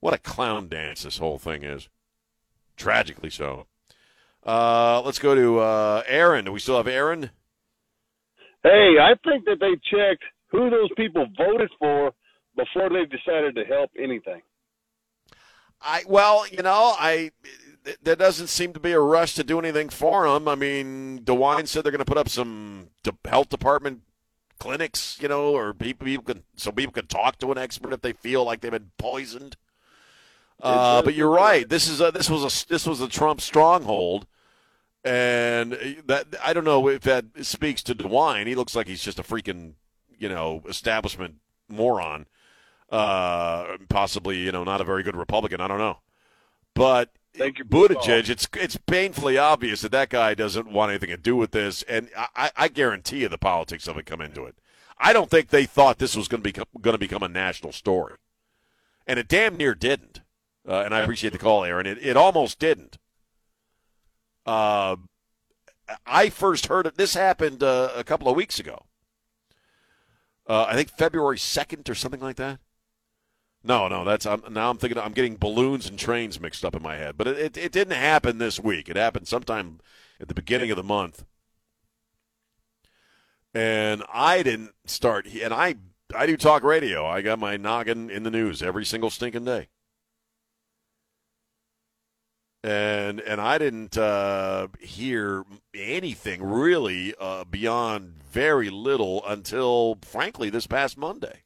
What 0.00 0.14
a 0.14 0.18
clown 0.18 0.68
dance 0.68 1.02
this 1.02 1.18
whole 1.18 1.38
thing 1.38 1.62
is. 1.62 1.88
Tragically 2.76 3.30
so. 3.30 3.66
Uh, 4.44 5.00
let's 5.04 5.20
go 5.20 5.34
to 5.34 5.60
uh, 5.60 6.02
Aaron. 6.06 6.46
Do 6.46 6.52
we 6.52 6.58
still 6.58 6.76
have 6.76 6.88
Aaron? 6.88 7.30
Hey, 8.62 8.96
I 9.00 9.14
think 9.24 9.44
that 9.44 9.58
they 9.60 9.74
checked 9.90 10.24
who 10.48 10.70
those 10.70 10.90
people 10.96 11.26
voted 11.36 11.70
for 11.78 12.12
before 12.56 12.88
they 12.90 13.04
decided 13.04 13.54
to 13.56 13.64
help 13.64 13.90
anything. 13.98 14.42
I 15.80 16.04
well, 16.06 16.46
you 16.48 16.62
know, 16.62 16.94
I 16.98 17.32
there 18.02 18.16
doesn't 18.16 18.48
seem 18.48 18.72
to 18.72 18.80
be 18.80 18.92
a 18.92 19.00
rush 19.00 19.34
to 19.34 19.44
do 19.44 19.58
anything 19.58 19.88
for 19.88 20.28
them. 20.28 20.46
I 20.48 20.54
mean, 20.54 21.20
DeWine 21.24 21.66
said 21.66 21.84
they're 21.84 21.92
going 21.92 21.98
to 21.98 22.04
put 22.04 22.18
up 22.18 22.28
some 22.28 22.88
health 23.24 23.48
department 23.48 24.02
clinics, 24.58 25.18
you 25.20 25.28
know, 25.28 25.56
or 25.56 25.74
people, 25.74 26.06
people 26.06 26.24
can 26.24 26.44
so 26.56 26.70
people 26.70 26.92
can 26.92 27.06
talk 27.06 27.38
to 27.38 27.50
an 27.50 27.58
expert 27.58 27.92
if 27.92 28.00
they 28.00 28.12
feel 28.12 28.44
like 28.44 28.60
they've 28.60 28.70
been 28.70 28.92
poisoned. 28.98 29.56
Uh, 30.62 31.02
but 31.02 31.14
you're 31.14 31.30
right. 31.30 31.68
This 31.68 31.88
is 31.88 32.00
a, 32.00 32.12
this 32.12 32.30
was 32.30 32.42
a 32.42 32.68
this 32.68 32.86
was 32.86 33.00
a 33.00 33.08
Trump 33.08 33.40
stronghold, 33.40 34.26
and 35.02 35.72
that 36.06 36.26
I 36.44 36.52
don't 36.52 36.64
know 36.64 36.88
if 36.88 37.02
that 37.02 37.24
speaks 37.42 37.82
to 37.84 37.94
DeWine. 37.94 38.46
He 38.46 38.54
looks 38.54 38.76
like 38.76 38.86
he's 38.86 39.02
just 39.02 39.18
a 39.18 39.24
freaking 39.24 39.72
you 40.16 40.28
know 40.28 40.62
establishment 40.68 41.36
moron, 41.68 42.26
uh, 42.90 43.76
possibly 43.88 44.38
you 44.38 44.52
know 44.52 44.62
not 44.62 44.80
a 44.80 44.84
very 44.84 45.02
good 45.02 45.16
Republican. 45.16 45.60
I 45.60 45.66
don't 45.66 45.78
know, 45.78 45.98
but 46.74 47.10
Thank 47.34 47.58
you, 47.58 47.64
Buttigieg. 47.64 48.28
It's 48.28 48.46
it's 48.54 48.76
painfully 48.76 49.38
obvious 49.38 49.80
that 49.80 49.92
that 49.92 50.10
guy 50.10 50.34
doesn't 50.34 50.70
want 50.70 50.90
anything 50.90 51.10
to 51.10 51.16
do 51.16 51.34
with 51.34 51.52
this, 51.52 51.82
and 51.84 52.10
I, 52.36 52.50
I 52.56 52.68
guarantee 52.68 53.20
you 53.20 53.28
the 53.28 53.38
politics 53.38 53.88
of 53.88 53.96
it 53.96 54.04
come 54.04 54.20
into 54.20 54.44
it. 54.44 54.56
I 54.98 55.12
don't 55.12 55.30
think 55.30 55.48
they 55.48 55.64
thought 55.64 55.98
this 55.98 56.14
was 56.14 56.28
going 56.28 56.42
to 56.42 56.48
become 56.48 56.66
going 56.80 56.94
to 56.94 56.98
become 56.98 57.22
a 57.22 57.28
national 57.28 57.72
story, 57.72 58.16
and 59.06 59.18
it 59.18 59.28
damn 59.28 59.56
near 59.56 59.74
didn't. 59.74 60.20
Uh, 60.68 60.82
and 60.84 60.94
I 60.94 61.00
appreciate 61.00 61.32
the 61.32 61.38
call, 61.38 61.64
Aaron. 61.64 61.86
It, 61.86 61.98
it 62.00 62.16
almost 62.16 62.58
didn't. 62.58 62.98
Uh, 64.46 64.96
I 66.06 66.28
first 66.30 66.66
heard 66.66 66.86
of 66.86 66.96
this 66.96 67.14
happened 67.14 67.62
uh, 67.62 67.90
a 67.96 68.04
couple 68.04 68.28
of 68.28 68.36
weeks 68.36 68.60
ago. 68.60 68.84
Uh, 70.46 70.66
I 70.68 70.74
think 70.74 70.90
February 70.90 71.38
second 71.38 71.88
or 71.88 71.94
something 71.94 72.20
like 72.20 72.36
that. 72.36 72.60
No, 73.64 73.86
no, 73.88 74.04
that's 74.04 74.26
I'm, 74.26 74.42
now 74.50 74.70
I'm 74.70 74.76
thinking 74.76 74.98
I'm 74.98 75.12
getting 75.12 75.36
balloons 75.36 75.88
and 75.88 75.98
trains 75.98 76.40
mixed 76.40 76.64
up 76.64 76.74
in 76.74 76.82
my 76.82 76.96
head. 76.96 77.16
But 77.16 77.28
it, 77.28 77.38
it, 77.38 77.56
it 77.56 77.72
didn't 77.72 77.96
happen 77.96 78.38
this 78.38 78.58
week. 78.58 78.88
It 78.88 78.96
happened 78.96 79.28
sometime 79.28 79.80
at 80.20 80.28
the 80.28 80.34
beginning 80.34 80.70
of 80.70 80.76
the 80.76 80.82
month, 80.82 81.24
and 83.54 84.02
I 84.12 84.42
didn't 84.42 84.72
start. 84.86 85.26
And 85.26 85.54
I 85.54 85.76
I 86.14 86.26
do 86.26 86.36
talk 86.36 86.62
radio. 86.62 87.06
I 87.06 87.22
got 87.22 87.38
my 87.38 87.56
noggin 87.56 88.10
in 88.10 88.24
the 88.24 88.30
news 88.30 88.62
every 88.62 88.84
single 88.84 89.10
stinking 89.10 89.44
day 89.44 89.68
and 92.64 93.20
and 93.20 93.40
I 93.40 93.58
didn't 93.58 93.96
uh, 93.98 94.68
hear 94.80 95.44
anything 95.74 96.42
really 96.42 97.14
uh, 97.18 97.44
beyond 97.44 98.14
very 98.30 98.70
little 98.70 99.24
until, 99.26 99.98
frankly, 100.02 100.48
this 100.50 100.66
past 100.66 100.96
Monday. 100.96 101.42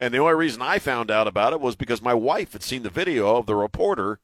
And 0.00 0.14
the 0.14 0.18
only 0.18 0.34
reason 0.34 0.62
I 0.62 0.78
found 0.78 1.10
out 1.10 1.26
about 1.28 1.52
it 1.52 1.60
was 1.60 1.76
because 1.76 2.00
my 2.00 2.14
wife 2.14 2.54
had 2.54 2.62
seen 2.62 2.82
the 2.82 2.90
video 2.90 3.36
of 3.36 3.44
the 3.44 3.54
reporter 3.54 4.18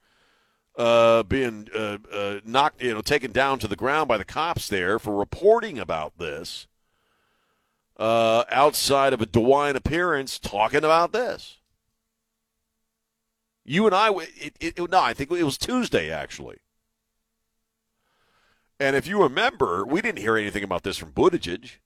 uh, 0.77 1.23
being 1.23 1.69
uh, 1.75 1.99
uh, 2.13 2.41
knocked, 2.45 2.83
you 2.83 2.95
know, 2.95 3.03
taken 3.03 3.31
down 3.31 3.59
to 3.59 3.69
the 3.69 3.77
ground 3.77 4.09
by 4.09 4.17
the 4.17 4.25
cops 4.25 4.69
there 4.69 4.99
for 4.99 5.15
reporting 5.15 5.79
about 5.79 6.19
this 6.19 6.67
uh, 7.99 8.45
outside 8.51 9.13
of 9.13 9.21
a 9.21 9.27
DeWine 9.27 9.75
appearance, 9.75 10.39
talking 10.39 10.79
about 10.79 11.13
this. 11.13 11.59
You 13.65 13.87
and 13.87 13.95
I, 13.95 14.11
it, 14.37 14.57
it, 14.61 14.91
no, 14.91 15.01
I 15.01 15.13
think 15.13 15.31
it 15.31 15.43
was 15.43 15.59
Tuesday 15.59 16.11
actually. 16.11 16.59
And 18.79 18.95
if 18.95 19.07
you 19.07 19.23
remember, 19.23 19.85
we 19.85 20.03
didn't 20.03 20.21
hear 20.21 20.37
anything 20.37 20.63
about 20.63 20.83
this 20.85 20.99
from 20.99 21.13
Buttigieg. 21.13 21.79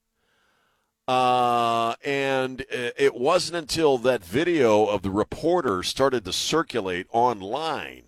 Uh, 1.08 1.94
and 2.04 2.64
it 2.70 3.14
wasn't 3.14 3.56
until 3.56 3.98
that 3.98 4.24
video 4.24 4.86
of 4.86 5.02
the 5.02 5.10
reporter 5.10 5.82
started 5.82 6.24
to 6.24 6.32
circulate 6.32 7.06
online 7.10 8.04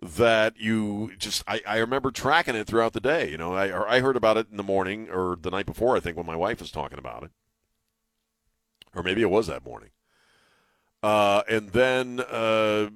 that 0.00 0.58
you 0.58 1.12
just 1.16 1.44
I, 1.46 1.60
I 1.66 1.78
remember 1.78 2.10
tracking 2.10 2.56
it 2.56 2.66
throughout 2.66 2.92
the 2.92 3.00
day. 3.00 3.30
You 3.30 3.38
know, 3.38 3.54
I 3.54 3.96
I 3.96 4.00
heard 4.00 4.16
about 4.16 4.36
it 4.36 4.48
in 4.50 4.56
the 4.56 4.62
morning 4.62 5.08
or 5.10 5.36
the 5.40 5.50
night 5.50 5.66
before. 5.66 5.96
I 5.96 6.00
think 6.00 6.16
when 6.16 6.26
my 6.26 6.36
wife 6.36 6.60
was 6.60 6.72
talking 6.72 6.98
about 6.98 7.22
it, 7.22 7.30
or 8.94 9.02
maybe 9.02 9.22
it 9.22 9.30
was 9.30 9.46
that 9.46 9.64
morning. 9.64 9.90
Uh, 11.02 11.42
and 11.48 11.70
then 11.70 12.20
uh, 12.20 12.88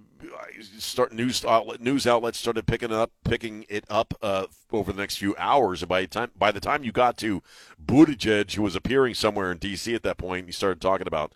start 0.79 1.13
news 1.13 1.45
outlet 1.45 1.81
news 1.81 2.07
outlets 2.07 2.39
started 2.39 2.67
picking 2.67 2.93
up 2.93 3.11
picking 3.25 3.65
it 3.69 3.85
up 3.89 4.15
uh, 4.23 4.47
over 4.73 4.93
the 4.93 5.01
next 5.01 5.17
few 5.17 5.35
hours. 5.37 5.83
And 5.83 5.89
by 5.89 6.03
the 6.03 6.07
time 6.07 6.31
by 6.39 6.53
the 6.53 6.61
time 6.61 6.85
you 6.85 6.93
got 6.93 7.17
to 7.19 7.43
Buttigieg, 7.85 8.53
who 8.55 8.63
was 8.63 8.77
appearing 8.77 9.15
somewhere 9.15 9.51
in 9.51 9.59
D.C. 9.59 9.95
at 9.95 10.03
that 10.05 10.19
point, 10.19 10.47
you 10.47 10.53
started 10.53 10.81
talking 10.81 11.07
about 11.07 11.33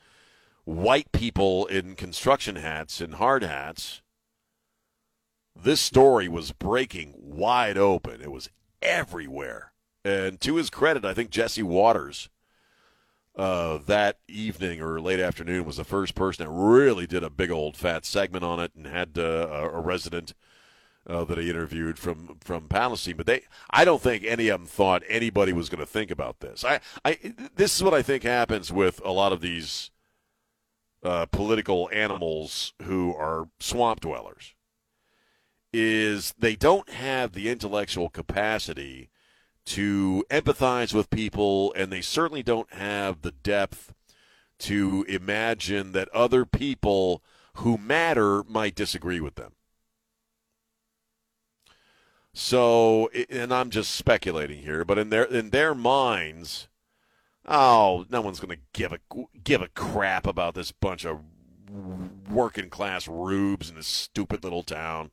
white 0.65 1.11
people 1.13 1.67
in 1.67 1.97
construction 1.97 2.57
hats 2.57 3.01
and 3.01 3.15
hard 3.15 3.43
hats. 3.43 4.03
This 5.61 5.81
story 5.81 6.29
was 6.29 6.53
breaking 6.53 7.15
wide 7.19 7.77
open. 7.77 8.21
It 8.23 8.31
was 8.31 8.49
everywhere. 8.81 9.73
And 10.05 10.41
to 10.41 10.57
his 10.57 10.71
credit, 10.71 11.05
I 11.05 11.13
think 11.13 11.31
Jesse 11.31 11.63
Watters 11.63 12.31
uh, 13.37 13.79
that 13.87 14.19
evening 14.29 14.81
or 14.81 15.01
late 15.01 15.21
afternoon 15.21 15.65
was 15.65 15.77
the 15.77 15.85
first 15.85 16.15
person 16.15 16.45
that 16.45 16.51
really 16.51 17.07
did 17.07 17.23
a 17.23 17.31
big 17.31 17.51
old 17.51 17.77
fat 17.77 18.05
segment 18.05 18.45
on 18.45 18.61
it 18.61 18.73
and 18.75 18.87
had 18.87 19.17
uh, 19.17 19.71
a 19.73 19.81
resident 19.81 20.35
uh, 21.07 21.25
that 21.25 21.39
he 21.39 21.49
interviewed 21.49 21.99
from 21.99 22.39
from 22.41 22.69
Palestine. 22.69 23.17
But 23.17 23.27
they, 23.27 23.43
I 23.71 23.85
don't 23.85 24.03
think 24.03 24.25
any 24.25 24.49
of 24.49 24.61
them 24.61 24.67
thought 24.67 25.03
anybody 25.09 25.53
was 25.53 25.69
going 25.69 25.81
to 25.81 25.87
think 25.87 26.11
about 26.11 26.41
this. 26.41 26.65
I, 26.65 26.81
I, 27.05 27.19
this 27.55 27.77
is 27.77 27.83
what 27.83 27.95
I 27.95 28.03
think 28.03 28.23
happens 28.23 28.73
with 28.73 29.01
a 29.05 29.13
lot 29.13 29.33
of 29.33 29.41
these 29.41 29.91
uh, 31.03 31.27
political 31.27 31.89
animals 31.93 32.75
who 32.83 33.15
are 33.15 33.49
swamp 33.59 34.01
dwellers. 34.01 34.55
Is 35.73 36.35
they 36.37 36.57
don't 36.57 36.91
have 36.91 37.33
the 37.33 37.49
intellectual 37.49 38.09
capacity 38.09 39.09
to 39.67 40.25
empathize 40.31 40.95
with 40.95 41.11
people, 41.11 41.73
and 41.75 41.93
they 41.93 42.01
certainly 42.01 42.43
don't 42.43 42.73
have 42.73 43.23
the 43.23 43.33
depth 43.33 43.95
to 44.61 45.05
imagine 45.09 45.93
that 45.93 46.09
other 46.11 46.45
people 46.45 47.23
who 47.55 47.79
matter 47.79 48.43
might 48.45 48.75
disagree 48.75 49.21
with 49.21 49.37
them. 49.37 49.53
So, 52.33 53.09
and 53.29 53.53
I'm 53.53 53.71
just 53.71 53.95
speculating 53.95 54.63
here, 54.63 54.85
but 54.85 54.99
in 54.99 55.11
their 55.11 55.25
in 55.25 55.51
their 55.51 55.75
minds, 55.75 56.69
Oh, 57.47 58.07
no 58.11 58.21
one's 58.21 58.41
going 58.41 58.57
to 58.57 58.63
give 58.73 58.93
a 58.93 58.99
give 59.43 59.63
a 59.63 59.69
crap 59.69 60.27
about 60.27 60.55
this 60.55 60.73
bunch 60.73 61.05
of 61.05 61.21
working 62.31 62.71
class 62.71 63.09
rubes 63.09 63.71
in 63.71 63.77
this 63.77 63.87
stupid 63.87 64.45
little 64.45 64.63
town. 64.63 65.11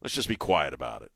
Let's 0.00 0.14
just 0.14 0.28
be 0.28 0.36
quiet 0.36 0.74
about 0.74 1.02
it. 1.02 1.12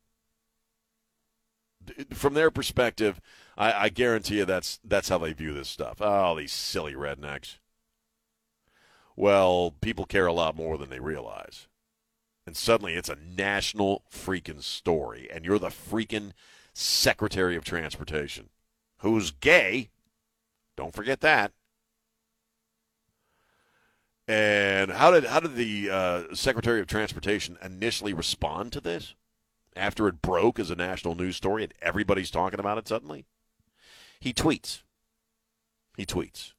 From 2.13 2.33
their 2.33 2.51
perspective, 2.51 3.19
I, 3.57 3.73
I 3.85 3.89
guarantee 3.89 4.37
you 4.37 4.45
that's 4.45 4.79
that's 4.83 5.09
how 5.09 5.17
they 5.17 5.33
view 5.33 5.53
this 5.53 5.69
stuff. 5.69 5.97
Oh, 6.01 6.35
these 6.35 6.51
silly 6.51 6.93
rednecks. 6.93 7.57
Well, 9.15 9.73
people 9.81 10.05
care 10.05 10.27
a 10.27 10.33
lot 10.33 10.55
more 10.55 10.77
than 10.77 10.89
they 10.89 10.99
realize. 10.99 11.67
And 12.45 12.55
suddenly 12.55 12.93
it's 12.93 13.09
a 13.09 13.17
national 13.17 14.03
freaking 14.11 14.61
story, 14.63 15.27
and 15.31 15.43
you're 15.43 15.59
the 15.59 15.67
freaking 15.67 16.31
Secretary 16.73 17.55
of 17.55 17.65
Transportation 17.65 18.49
who's 18.99 19.31
gay. 19.31 19.89
Don't 20.75 20.93
forget 20.93 21.21
that. 21.21 21.51
And 24.27 24.91
how 24.91 25.11
did 25.11 25.25
how 25.25 25.39
did 25.39 25.55
the 25.55 25.89
uh, 25.89 26.23
Secretary 26.35 26.81
of 26.81 26.87
Transportation 26.87 27.57
initially 27.63 28.13
respond 28.13 28.73
to 28.73 28.81
this 28.81 29.15
after 29.77 30.07
it 30.07 30.21
broke 30.21 30.59
as 30.59 30.71
a 30.71 30.75
national 30.75 31.15
news 31.15 31.35
story 31.35 31.63
and 31.63 31.73
everybody's 31.81 32.31
talking 32.31 32.59
about 32.59 32.77
it 32.77 32.87
suddenly? 32.87 33.25
He 34.19 34.33
tweets. 34.33 34.81
He 35.95 36.05
tweets. 36.05 36.53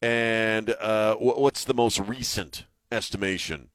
And 0.00 0.70
uh, 0.80 1.16
what's 1.16 1.64
the 1.64 1.74
most 1.74 1.98
recent 1.98 2.64
estimation 2.92 3.70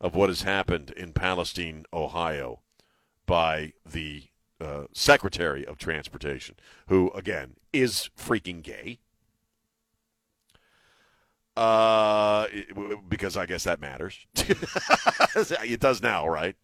of 0.00 0.14
what 0.14 0.28
has 0.28 0.42
happened 0.42 0.90
in 0.90 1.12
Palestine, 1.12 1.84
Ohio, 1.92 2.60
by 3.26 3.72
the 3.84 4.24
uh, 4.60 4.84
Secretary 4.92 5.66
of 5.66 5.78
Transportation, 5.78 6.54
who 6.88 7.10
again 7.12 7.56
is 7.72 8.10
freaking 8.16 8.62
gay? 8.62 9.00
Uh, 11.56 12.46
because 13.08 13.36
I 13.36 13.46
guess 13.46 13.64
that 13.64 13.80
matters. 13.80 14.26
it 14.36 15.80
does 15.80 16.02
now, 16.02 16.28
right? 16.28 16.54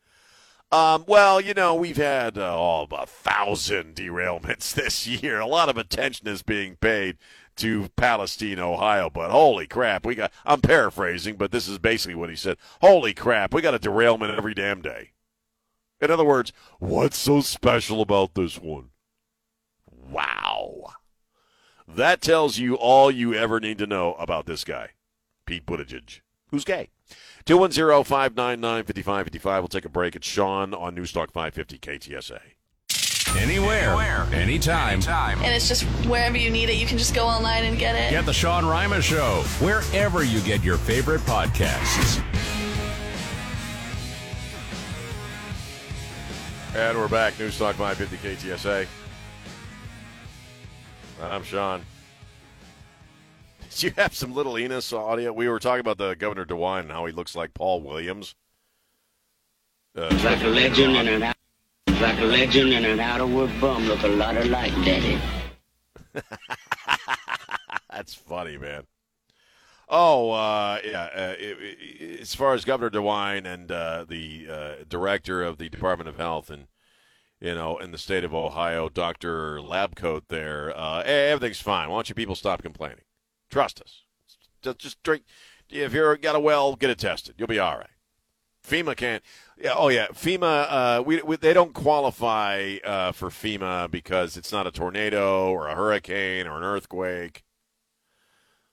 Um, 0.72 1.04
well, 1.06 1.38
you 1.38 1.52
know, 1.52 1.74
we've 1.74 1.98
had 1.98 2.38
uh, 2.38 2.56
oh, 2.56 2.88
a 2.90 3.06
thousand 3.06 3.94
derailments 3.94 4.72
this 4.74 5.06
year. 5.06 5.38
A 5.38 5.46
lot 5.46 5.68
of 5.68 5.76
attention 5.76 6.26
is 6.26 6.42
being 6.42 6.76
paid 6.76 7.18
to 7.56 7.90
Palestine, 7.96 8.58
Ohio. 8.58 9.10
But 9.10 9.30
holy 9.30 9.66
crap, 9.66 10.06
we 10.06 10.14
got. 10.14 10.32
I'm 10.46 10.62
paraphrasing, 10.62 11.36
but 11.36 11.52
this 11.52 11.68
is 11.68 11.78
basically 11.78 12.14
what 12.14 12.30
he 12.30 12.36
said. 12.36 12.56
Holy 12.80 13.12
crap, 13.12 13.52
we 13.52 13.60
got 13.60 13.74
a 13.74 13.78
derailment 13.78 14.34
every 14.34 14.54
damn 14.54 14.80
day. 14.80 15.10
In 16.00 16.10
other 16.10 16.24
words, 16.24 16.52
what's 16.78 17.18
so 17.18 17.42
special 17.42 18.00
about 18.00 18.34
this 18.34 18.58
one? 18.58 18.88
Wow. 19.86 20.86
That 21.86 22.22
tells 22.22 22.58
you 22.58 22.76
all 22.76 23.10
you 23.10 23.34
ever 23.34 23.60
need 23.60 23.76
to 23.78 23.86
know 23.86 24.14
about 24.14 24.46
this 24.46 24.64
guy, 24.64 24.92
Pete 25.44 25.66
Buttigieg, 25.66 26.20
who's 26.48 26.64
gay. 26.64 26.88
210 27.44 28.04
599 28.04 28.84
5555. 28.84 29.62
We'll 29.62 29.68
take 29.68 29.84
a 29.84 29.88
break. 29.88 30.16
It's 30.16 30.26
Sean 30.26 30.74
on 30.74 30.94
Newstalk 30.94 31.32
550 31.32 31.78
KTSA. 31.78 32.40
Anywhere, 33.38 33.88
Anywhere. 33.88 34.26
Anytime. 34.32 34.94
Anytime. 34.94 35.38
And 35.42 35.54
it's 35.54 35.66
just 35.66 35.84
wherever 36.06 36.36
you 36.36 36.50
need 36.50 36.68
it, 36.68 36.76
you 36.76 36.86
can 36.86 36.98
just 36.98 37.14
go 37.14 37.24
online 37.26 37.64
and 37.64 37.78
get 37.78 37.94
it. 37.94 38.10
Get 38.10 38.26
the 38.26 38.32
Sean 38.32 38.66
Rima 38.66 39.00
Show 39.00 39.42
wherever 39.58 40.22
you 40.22 40.40
get 40.40 40.62
your 40.62 40.76
favorite 40.76 41.22
podcasts. 41.22 42.22
And 46.74 46.96
we're 46.98 47.08
back. 47.08 47.34
Newstalk 47.34 47.74
550 47.74 48.16
KTSA. 48.48 48.86
I'm 51.22 51.42
Sean. 51.42 51.82
Did 53.74 53.82
you 53.82 53.92
have 53.96 54.14
some 54.14 54.34
little 54.34 54.58
Enos 54.58 54.92
audio? 54.92 55.32
We 55.32 55.48
were 55.48 55.58
talking 55.58 55.80
about 55.80 55.98
the 55.98 56.14
Governor 56.14 56.44
DeWine 56.44 56.80
and 56.80 56.92
how 56.92 57.06
he 57.06 57.12
looks 57.12 57.34
like 57.34 57.54
Paul 57.54 57.80
Williams. 57.80 58.34
Uh, 59.96 60.08
like 60.24 60.42
a 60.42 60.48
legend 60.48 60.96
and 60.96 61.08
an 61.08 61.34
like 62.00 62.18
a 62.18 62.24
legend 62.24 62.72
and 62.72 62.86
an 62.86 62.98
out-of-work 63.00 63.50
bum 63.60 63.86
look 63.86 64.02
a 64.02 64.08
lot 64.08 64.36
alike, 64.36 64.72
Daddy. 64.84 65.20
That's 67.90 68.14
funny, 68.14 68.56
man. 68.56 68.84
Oh, 69.88 70.30
uh, 70.30 70.78
yeah. 70.84 71.08
Uh, 71.14 71.34
it, 71.38 71.58
it, 71.60 72.20
as 72.20 72.34
far 72.34 72.54
as 72.54 72.64
Governor 72.64 72.90
DeWine 72.90 73.44
and 73.44 73.70
uh, 73.70 74.04
the 74.08 74.46
uh, 74.50 74.74
director 74.88 75.42
of 75.42 75.58
the 75.58 75.68
Department 75.68 76.08
of 76.08 76.16
Health 76.16 76.50
and 76.50 76.66
you 77.40 77.54
know, 77.54 77.76
in 77.78 77.90
the 77.90 77.98
state 77.98 78.22
of 78.22 78.32
Ohio, 78.32 78.88
Dr. 78.88 79.58
Labcoat 79.58 80.22
there, 80.28 80.72
uh, 80.78 81.02
everything's 81.02 81.60
fine. 81.60 81.90
Why 81.90 81.96
don't 81.96 82.08
you 82.08 82.14
people 82.14 82.36
stop 82.36 82.62
complaining? 82.62 83.02
Trust 83.52 83.82
us. 83.82 84.02
Just, 84.62 84.78
just 84.78 85.02
drink. 85.02 85.24
If 85.68 85.92
you're 85.92 86.16
got 86.16 86.34
a 86.34 86.40
well, 86.40 86.74
get 86.74 86.90
it 86.90 86.98
tested. 86.98 87.34
You'll 87.36 87.48
be 87.48 87.58
all 87.58 87.76
right. 87.76 87.86
FEMA 88.66 88.96
can't. 88.96 89.22
Yeah, 89.58 89.74
oh 89.76 89.88
yeah, 89.88 90.06
FEMA. 90.08 90.66
Uh, 90.68 91.02
we, 91.04 91.20
we, 91.20 91.36
they 91.36 91.52
don't 91.52 91.74
qualify 91.74 92.76
uh, 92.82 93.12
for 93.12 93.28
FEMA 93.28 93.90
because 93.90 94.36
it's 94.38 94.52
not 94.52 94.66
a 94.66 94.70
tornado 94.70 95.50
or 95.50 95.68
a 95.68 95.74
hurricane 95.74 96.46
or 96.46 96.56
an 96.56 96.62
earthquake. 96.62 97.44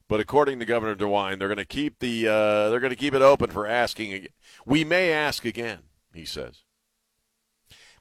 But 0.07 0.21
according 0.21 0.59
to 0.59 0.65
Governor 0.65 0.95
DeWine, 0.95 1.39
they're 1.39 1.47
going 1.49 1.57
to 1.57 1.65
keep 1.65 1.99
the 1.99 2.27
uh, 2.27 2.69
they're 2.69 2.79
going 2.79 2.89
to 2.89 2.95
keep 2.95 3.13
it 3.13 3.21
open 3.21 3.51
for 3.51 3.67
asking. 3.67 4.27
We 4.65 4.85
may 4.85 5.11
ask 5.11 5.43
again, 5.43 5.79
he 6.13 6.23
says. 6.23 6.63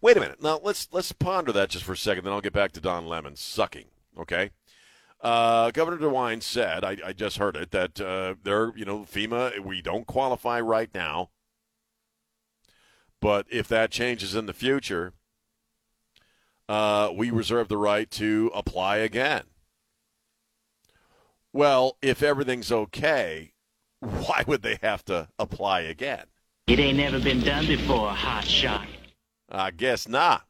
Wait 0.01 0.17
a 0.17 0.21
minute. 0.21 0.41
Now 0.41 0.61
let's 0.63 0.89
let's 0.93 1.11
ponder 1.11 1.51
that 1.53 1.71
just 1.71 1.85
for 1.85 1.93
a 1.93 1.97
second. 1.97 2.25
Then 2.25 2.33
I'll 2.33 2.41
get 2.41 2.53
back 2.53 2.71
to 2.73 2.81
Don 2.81 3.07
Lemon 3.07 3.35
sucking. 3.35 3.87
Okay. 4.17 4.51
Uh, 5.21 5.73
Governor 5.73 5.99
DeWine 5.99 6.43
said, 6.43 6.85
I, 6.85 6.97
I, 7.05 7.13
just 7.13 7.39
heard 7.39 7.57
it, 7.57 7.73
that 7.73 8.01
uh, 8.01 8.37
they're, 8.45 8.73
you 8.77 8.85
know, 8.85 9.01
FEMA, 9.01 9.59
we 9.59 9.83
don't 9.83 10.07
qualify 10.07 10.61
right 10.61 10.91
now. 10.95 11.31
But 13.21 13.47
if 13.51 13.67
that 13.67 13.91
changes 13.91 14.37
in 14.37 14.47
the 14.47 14.53
future, 14.53 15.13
uh, 16.69 17.11
we 17.13 17.31
reserve 17.31 17.67
the 17.67 17.77
right 17.77 18.09
to 18.13 18.53
apply 18.55 18.99
again. 18.99 19.45
Well, 21.53 21.97
if 22.01 22.23
everything's 22.23 22.71
okay, 22.71 23.55
why 24.01 24.45
would 24.47 24.63
they 24.63 24.79
have 24.83 25.05
to 25.07 25.29
apply 25.39 25.81
again? 25.81 26.27
It 26.69 26.79
ain't 26.79 26.99
never 26.99 27.19
been 27.19 27.41
done 27.41 27.67
before, 27.67 28.11
hot 28.11 28.45
shot. 28.45 28.87
I 29.51 29.71
guess 29.71 30.07
not. 30.07 30.48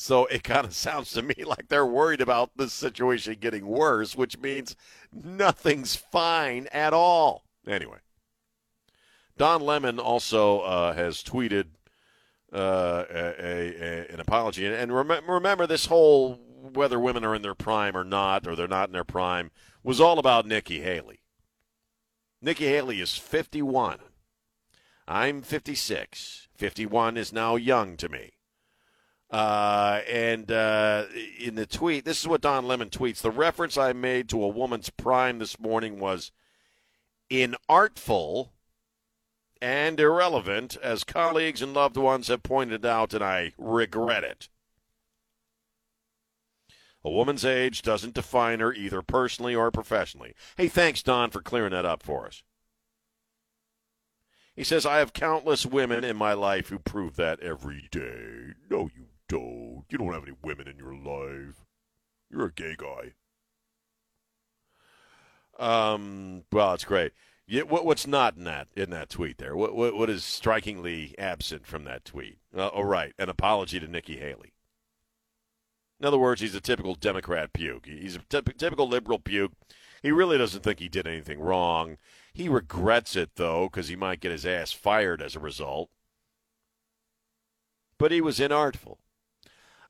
So 0.00 0.26
it 0.26 0.44
kind 0.44 0.64
of 0.64 0.74
sounds 0.76 1.10
to 1.12 1.22
me 1.22 1.34
like 1.44 1.66
they're 1.68 1.84
worried 1.84 2.20
about 2.20 2.56
this 2.56 2.72
situation 2.72 3.36
getting 3.40 3.66
worse, 3.66 4.14
which 4.14 4.38
means 4.38 4.76
nothing's 5.12 5.96
fine 5.96 6.68
at 6.70 6.92
all. 6.92 7.42
Anyway, 7.66 7.98
Don 9.36 9.60
Lemon 9.60 9.98
also 9.98 10.60
uh, 10.60 10.92
has 10.94 11.24
tweeted 11.24 11.64
uh, 12.52 13.04
a, 13.10 13.34
a, 13.40 14.06
an 14.12 14.20
apology. 14.20 14.64
And 14.64 14.94
rem- 14.94 15.28
remember, 15.28 15.66
this 15.66 15.86
whole 15.86 16.38
whether 16.72 17.00
women 17.00 17.24
are 17.24 17.34
in 17.34 17.42
their 17.42 17.56
prime 17.56 17.96
or 17.96 18.04
not, 18.04 18.46
or 18.46 18.54
they're 18.54 18.68
not 18.68 18.88
in 18.88 18.92
their 18.92 19.02
prime, 19.02 19.50
was 19.82 20.00
all 20.00 20.20
about 20.20 20.46
Nikki 20.46 20.80
Haley. 20.80 21.22
Nikki 22.40 22.66
Haley 22.66 23.00
is 23.00 23.16
51. 23.16 23.98
I'm 25.08 25.42
56. 25.42 26.46
51 26.54 27.16
is 27.16 27.32
now 27.32 27.56
young 27.56 27.96
to 27.96 28.08
me. 28.08 28.37
Uh, 29.30 30.00
and 30.08 30.50
uh, 30.50 31.04
in 31.38 31.54
the 31.54 31.66
tweet, 31.66 32.04
this 32.04 32.20
is 32.20 32.28
what 32.28 32.40
Don 32.40 32.66
Lemon 32.66 32.88
tweets. 32.88 33.20
The 33.20 33.30
reference 33.30 33.76
I 33.76 33.92
made 33.92 34.28
to 34.30 34.42
a 34.42 34.48
woman's 34.48 34.88
prime 34.90 35.38
this 35.38 35.60
morning 35.60 36.00
was 36.00 36.32
inartful 37.30 38.50
and 39.60 39.98
irrelevant, 39.98 40.76
as 40.82 41.04
colleagues 41.04 41.60
and 41.60 41.74
loved 41.74 41.96
ones 41.96 42.28
have 42.28 42.42
pointed 42.42 42.86
out, 42.86 43.12
and 43.12 43.24
I 43.24 43.52
regret 43.58 44.24
it. 44.24 44.48
A 47.04 47.10
woman's 47.10 47.44
age 47.44 47.82
doesn't 47.82 48.14
define 48.14 48.60
her 48.60 48.72
either 48.72 49.02
personally 49.02 49.54
or 49.54 49.70
professionally. 49.70 50.34
Hey, 50.56 50.68
thanks, 50.68 51.02
Don, 51.02 51.30
for 51.30 51.42
clearing 51.42 51.72
that 51.72 51.84
up 51.84 52.02
for 52.02 52.26
us. 52.26 52.42
He 54.54 54.64
says, 54.64 54.86
I 54.86 54.98
have 54.98 55.12
countless 55.12 55.64
women 55.64 56.02
in 56.02 56.16
my 56.16 56.32
life 56.32 56.68
who 56.68 56.78
prove 56.78 57.16
that 57.16 57.40
every 57.40 57.88
day. 57.90 58.54
No, 58.70 58.90
you 58.96 59.06
don't. 59.28 59.84
You 59.90 59.98
don't 59.98 60.12
have 60.12 60.24
any 60.24 60.36
women 60.42 60.68
in 60.68 60.76
your 60.76 60.94
life. 60.94 61.64
You're 62.30 62.46
a 62.46 62.52
gay 62.52 62.76
guy. 62.76 63.12
Um, 65.58 66.44
well, 66.52 66.74
it's 66.74 66.84
great. 66.84 67.12
Yeah, 67.46 67.62
what, 67.62 67.84
what's 67.84 68.06
not 68.06 68.36
in 68.36 68.44
that 68.44 68.68
in 68.76 68.90
that 68.90 69.08
tweet 69.08 69.38
there? 69.38 69.56
What 69.56 69.74
what, 69.74 69.94
what 69.94 70.10
is 70.10 70.22
strikingly 70.22 71.14
absent 71.18 71.66
from 71.66 71.84
that 71.84 72.04
tweet? 72.04 72.38
Uh, 72.56 72.70
oh, 72.72 72.82
right, 72.82 73.14
an 73.18 73.28
apology 73.28 73.80
to 73.80 73.88
Nikki 73.88 74.18
Haley. 74.18 74.52
In 76.00 76.06
other 76.06 76.18
words, 76.18 76.40
he's 76.40 76.54
a 76.54 76.60
typical 76.60 76.94
Democrat 76.94 77.52
puke. 77.52 77.86
He's 77.86 78.16
a 78.16 78.20
typical 78.20 78.86
liberal 78.86 79.18
puke. 79.18 79.52
He 80.02 80.12
really 80.12 80.38
doesn't 80.38 80.62
think 80.62 80.78
he 80.78 80.88
did 80.88 81.08
anything 81.08 81.40
wrong. 81.40 81.96
He 82.32 82.48
regrets 82.48 83.16
it, 83.16 83.30
though, 83.34 83.64
because 83.64 83.88
he 83.88 83.96
might 83.96 84.20
get 84.20 84.30
his 84.30 84.46
ass 84.46 84.70
fired 84.70 85.20
as 85.20 85.34
a 85.34 85.40
result. 85.40 85.90
But 87.98 88.12
he 88.12 88.20
was 88.20 88.38
inartful. 88.38 88.98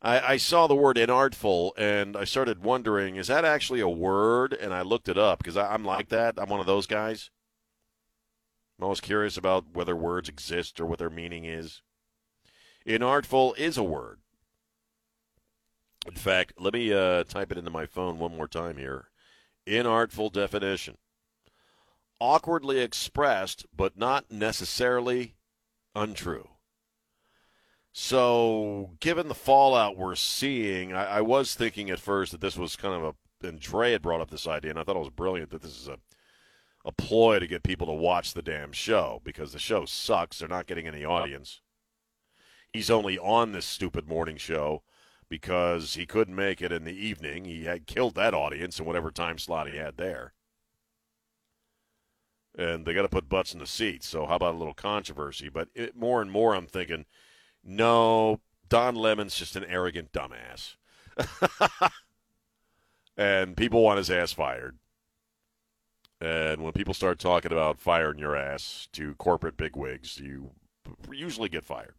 I, 0.01 0.33
I 0.33 0.37
saw 0.37 0.67
the 0.67 0.75
word 0.75 0.97
inartful 0.97 1.71
and 1.77 2.15
I 2.15 2.23
started 2.23 2.63
wondering, 2.63 3.15
is 3.15 3.27
that 3.27 3.45
actually 3.45 3.81
a 3.81 3.89
word? 3.89 4.53
And 4.53 4.73
I 4.73 4.81
looked 4.81 5.09
it 5.09 5.17
up 5.17 5.39
because 5.39 5.57
I'm 5.57 5.83
like 5.83 6.09
that. 6.09 6.35
I'm 6.37 6.49
one 6.49 6.59
of 6.59 6.65
those 6.65 6.87
guys. 6.87 7.29
I'm 8.77 8.85
always 8.85 9.01
curious 9.01 9.35
about 9.35 9.65
whether 9.73 9.95
words 9.95 10.29
exist 10.29 10.79
or 10.79 10.85
what 10.85 10.99
their 10.99 11.09
meaning 11.09 11.43
is. 11.43 11.81
Inartful 12.85 13.57
is 13.57 13.77
a 13.77 13.83
word. 13.83 14.19
In 16.07 16.15
fact, 16.15 16.53
let 16.57 16.73
me 16.73 16.93
uh, 16.93 17.25
type 17.25 17.51
it 17.51 17.57
into 17.57 17.69
my 17.69 17.85
phone 17.85 18.19
one 18.19 18.35
more 18.35 18.47
time 18.47 18.77
here. 18.77 19.09
Inartful 19.67 20.31
definition 20.31 20.95
awkwardly 22.19 22.79
expressed, 22.79 23.65
but 23.75 23.97
not 23.97 24.31
necessarily 24.31 25.35
untrue. 25.95 26.49
So, 27.91 28.91
given 28.99 29.27
the 29.27 29.35
fallout 29.35 29.97
we're 29.97 30.15
seeing, 30.15 30.93
I, 30.93 31.17
I, 31.17 31.21
was 31.21 31.55
thinking 31.55 31.89
at 31.89 31.99
first 31.99 32.31
that 32.31 32.41
this 32.41 32.57
was 32.57 32.75
kind 32.75 32.93
of 32.93 33.03
a. 33.03 33.47
And 33.47 33.59
Dre 33.59 33.93
had 33.93 34.01
brought 34.01 34.21
up 34.21 34.29
this 34.29 34.47
idea, 34.47 34.69
and 34.69 34.79
I 34.79 34.83
thought 34.83 34.97
it 34.97 34.99
was 34.99 35.09
brilliant 35.09 35.49
that 35.51 35.61
this 35.61 35.79
is 35.79 35.87
a, 35.87 35.97
a 36.83 36.91
ploy 36.91 37.39
to 37.39 37.47
get 37.47 37.63
people 37.63 37.87
to 37.87 37.93
watch 37.93 38.33
the 38.33 38.41
damn 38.41 38.73
show 38.73 39.21
because 39.23 39.53
the 39.53 39.59
show 39.59 39.85
sucks. 39.85 40.39
They're 40.39 40.49
not 40.49 40.67
getting 40.67 40.87
any 40.87 41.05
audience. 41.05 41.61
He's 42.73 42.89
only 42.89 43.17
on 43.17 43.53
this 43.53 43.65
stupid 43.65 44.07
morning 44.09 44.35
show 44.37 44.83
because 45.29 45.93
he 45.93 46.05
couldn't 46.05 46.35
make 46.35 46.61
it 46.61 46.71
in 46.71 46.83
the 46.83 46.91
evening. 46.91 47.45
He 47.45 47.63
had 47.63 47.87
killed 47.87 48.15
that 48.15 48.33
audience 48.33 48.79
in 48.79 48.85
whatever 48.85 49.09
time 49.09 49.37
slot 49.37 49.69
he 49.69 49.77
had 49.77 49.97
there. 49.97 50.33
And 52.57 52.85
they 52.85 52.93
got 52.93 53.03
to 53.03 53.09
put 53.09 53.29
butts 53.29 53.53
in 53.53 53.59
the 53.59 53.67
seats. 53.67 54.07
So, 54.07 54.25
how 54.25 54.35
about 54.35 54.55
a 54.55 54.57
little 54.57 54.73
controversy? 54.73 55.49
But 55.49 55.69
it, 55.73 55.95
more 55.95 56.21
and 56.21 56.31
more, 56.31 56.55
I'm 56.55 56.67
thinking 56.67 57.05
no, 57.63 58.39
Don 58.67 58.95
Lemon's 58.95 59.35
just 59.35 59.55
an 59.55 59.65
arrogant 59.65 60.11
dumbass. 60.11 60.75
and 63.17 63.57
people 63.57 63.83
want 63.83 63.97
his 63.97 64.09
ass 64.09 64.31
fired. 64.31 64.77
And 66.21 66.63
when 66.63 66.73
people 66.73 66.93
start 66.93 67.19
talking 67.19 67.51
about 67.51 67.79
firing 67.79 68.19
your 68.19 68.35
ass 68.35 68.87
to 68.93 69.15
corporate 69.15 69.57
bigwigs, 69.57 70.17
you 70.19 70.51
usually 71.11 71.49
get 71.49 71.63
fired. 71.63 71.95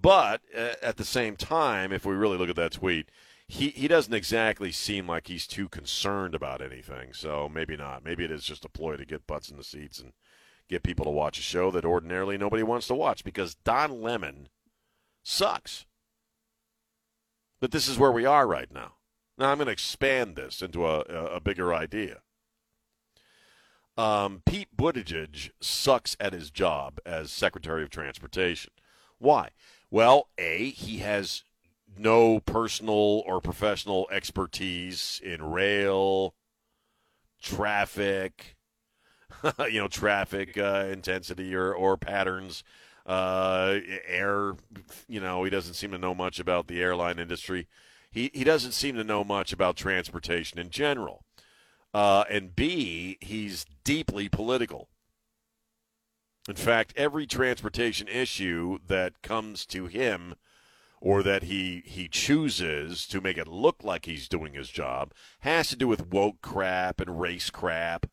But 0.00 0.42
uh, 0.56 0.74
at 0.82 0.96
the 0.96 1.04
same 1.04 1.36
time, 1.36 1.92
if 1.92 2.06
we 2.06 2.14
really 2.14 2.38
look 2.38 2.48
at 2.48 2.56
that 2.56 2.72
tweet, 2.72 3.10
he, 3.46 3.70
he 3.70 3.88
doesn't 3.88 4.14
exactly 4.14 4.72
seem 4.72 5.06
like 5.06 5.26
he's 5.26 5.46
too 5.46 5.68
concerned 5.68 6.34
about 6.34 6.62
anything. 6.62 7.12
So 7.12 7.48
maybe 7.48 7.76
not. 7.76 8.04
Maybe 8.04 8.24
it 8.24 8.30
is 8.30 8.44
just 8.44 8.64
a 8.64 8.68
ploy 8.70 8.96
to 8.96 9.04
get 9.04 9.26
butts 9.26 9.50
in 9.50 9.56
the 9.56 9.64
seats 9.64 10.00
and– 10.00 10.12
get 10.68 10.82
people 10.82 11.04
to 11.04 11.10
watch 11.10 11.38
a 11.38 11.42
show 11.42 11.70
that 11.70 11.84
ordinarily 11.84 12.36
nobody 12.38 12.62
wants 12.62 12.86
to 12.88 12.94
watch 12.94 13.24
because 13.24 13.54
Don 13.54 14.02
Lemon 14.02 14.48
sucks. 15.22 15.86
But 17.60 17.72
this 17.72 17.88
is 17.88 17.98
where 17.98 18.12
we 18.12 18.24
are 18.24 18.46
right 18.46 18.72
now. 18.72 18.92
Now 19.36 19.50
I'm 19.50 19.58
going 19.58 19.66
to 19.66 19.72
expand 19.72 20.36
this 20.36 20.62
into 20.62 20.86
a, 20.86 21.00
a 21.00 21.40
bigger 21.40 21.74
idea. 21.74 22.18
Um, 23.96 24.42
Pete 24.46 24.76
Buttigieg 24.76 25.50
sucks 25.60 26.16
at 26.20 26.32
his 26.32 26.50
job 26.50 27.00
as 27.04 27.32
Secretary 27.32 27.82
of 27.82 27.90
Transportation. 27.90 28.72
Why? 29.18 29.50
Well, 29.90 30.28
A, 30.38 30.70
he 30.70 30.98
has 30.98 31.42
no 31.96 32.38
personal 32.40 33.24
or 33.26 33.40
professional 33.40 34.08
expertise 34.12 35.20
in 35.24 35.42
rail, 35.42 36.34
traffic, 37.42 38.56
you 39.70 39.80
know, 39.80 39.88
traffic 39.88 40.56
uh, 40.58 40.86
intensity 40.90 41.54
or, 41.54 41.72
or 41.72 41.96
patterns, 41.96 42.64
uh, 43.06 43.78
air. 44.06 44.54
You 45.08 45.20
know, 45.20 45.44
he 45.44 45.50
doesn't 45.50 45.74
seem 45.74 45.90
to 45.92 45.98
know 45.98 46.14
much 46.14 46.38
about 46.38 46.68
the 46.68 46.82
airline 46.82 47.18
industry. 47.18 47.66
He 48.10 48.30
he 48.34 48.44
doesn't 48.44 48.72
seem 48.72 48.96
to 48.96 49.04
know 49.04 49.24
much 49.24 49.52
about 49.52 49.76
transportation 49.76 50.58
in 50.58 50.70
general. 50.70 51.24
Uh, 51.94 52.24
and 52.30 52.54
B, 52.54 53.16
he's 53.20 53.64
deeply 53.84 54.28
political. 54.28 54.88
In 56.48 56.54
fact, 56.54 56.92
every 56.96 57.26
transportation 57.26 58.08
issue 58.08 58.78
that 58.86 59.22
comes 59.22 59.66
to 59.66 59.86
him 59.86 60.34
or 61.00 61.22
that 61.22 61.44
he 61.44 61.82
he 61.84 62.08
chooses 62.08 63.06
to 63.06 63.20
make 63.20 63.38
it 63.38 63.46
look 63.46 63.84
like 63.84 64.04
he's 64.06 64.28
doing 64.28 64.54
his 64.54 64.68
job 64.68 65.12
has 65.40 65.68
to 65.68 65.76
do 65.76 65.86
with 65.86 66.08
woke 66.08 66.40
crap 66.42 67.00
and 67.00 67.20
race 67.20 67.50
crap 67.50 68.06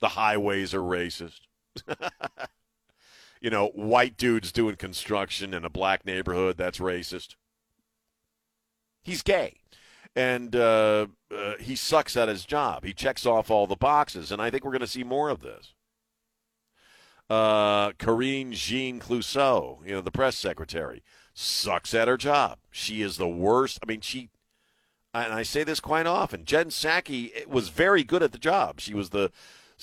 the 0.00 0.08
highways 0.08 0.74
are 0.74 0.80
racist. 0.80 1.40
you 3.40 3.50
know, 3.50 3.68
white 3.68 4.16
dudes 4.16 4.52
doing 4.52 4.76
construction 4.76 5.54
in 5.54 5.64
a 5.64 5.70
black 5.70 6.04
neighborhood, 6.04 6.56
that's 6.56 6.78
racist. 6.78 7.36
He's 9.02 9.22
gay. 9.22 9.60
And 10.14 10.56
uh, 10.56 11.06
uh, 11.34 11.54
he 11.60 11.76
sucks 11.76 12.16
at 12.16 12.28
his 12.28 12.44
job. 12.44 12.84
He 12.84 12.92
checks 12.92 13.26
off 13.26 13.50
all 13.50 13.66
the 13.66 13.76
boxes, 13.76 14.32
and 14.32 14.40
I 14.40 14.50
think 14.50 14.64
we're 14.64 14.72
going 14.72 14.80
to 14.80 14.86
see 14.86 15.04
more 15.04 15.28
of 15.28 15.40
this. 15.40 15.74
Uh, 17.28 17.92
Jean 17.98 19.00
Clouseau, 19.00 19.86
you 19.86 19.92
know, 19.92 20.00
the 20.00 20.10
press 20.10 20.36
secretary, 20.36 21.02
sucks 21.34 21.92
at 21.92 22.08
her 22.08 22.16
job. 22.16 22.58
She 22.70 23.02
is 23.02 23.16
the 23.16 23.28
worst. 23.28 23.78
I 23.82 23.86
mean, 23.86 24.00
she, 24.00 24.30
and 25.12 25.32
I 25.32 25.42
say 25.42 25.64
this 25.64 25.80
quite 25.80 26.06
often. 26.06 26.44
Jen 26.44 26.68
Psaki 26.68 27.46
was 27.46 27.68
very 27.68 28.04
good 28.04 28.22
at 28.22 28.32
the 28.32 28.38
job. 28.38 28.80
She 28.80 28.94
was 28.94 29.10
the 29.10 29.30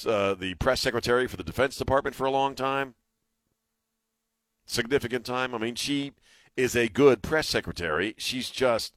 uh, 0.05 0.33
the 0.33 0.55
press 0.55 0.81
secretary 0.81 1.27
for 1.27 1.37
the 1.37 1.43
Defense 1.43 1.77
Department 1.77 2.15
for 2.15 2.25
a 2.25 2.31
long 2.31 2.55
time. 2.55 2.95
Significant 4.65 5.25
time. 5.25 5.53
I 5.53 5.57
mean, 5.57 5.75
she 5.75 6.13
is 6.55 6.75
a 6.75 6.87
good 6.87 7.21
press 7.21 7.47
secretary. 7.47 8.15
She's 8.17 8.49
just, 8.49 8.93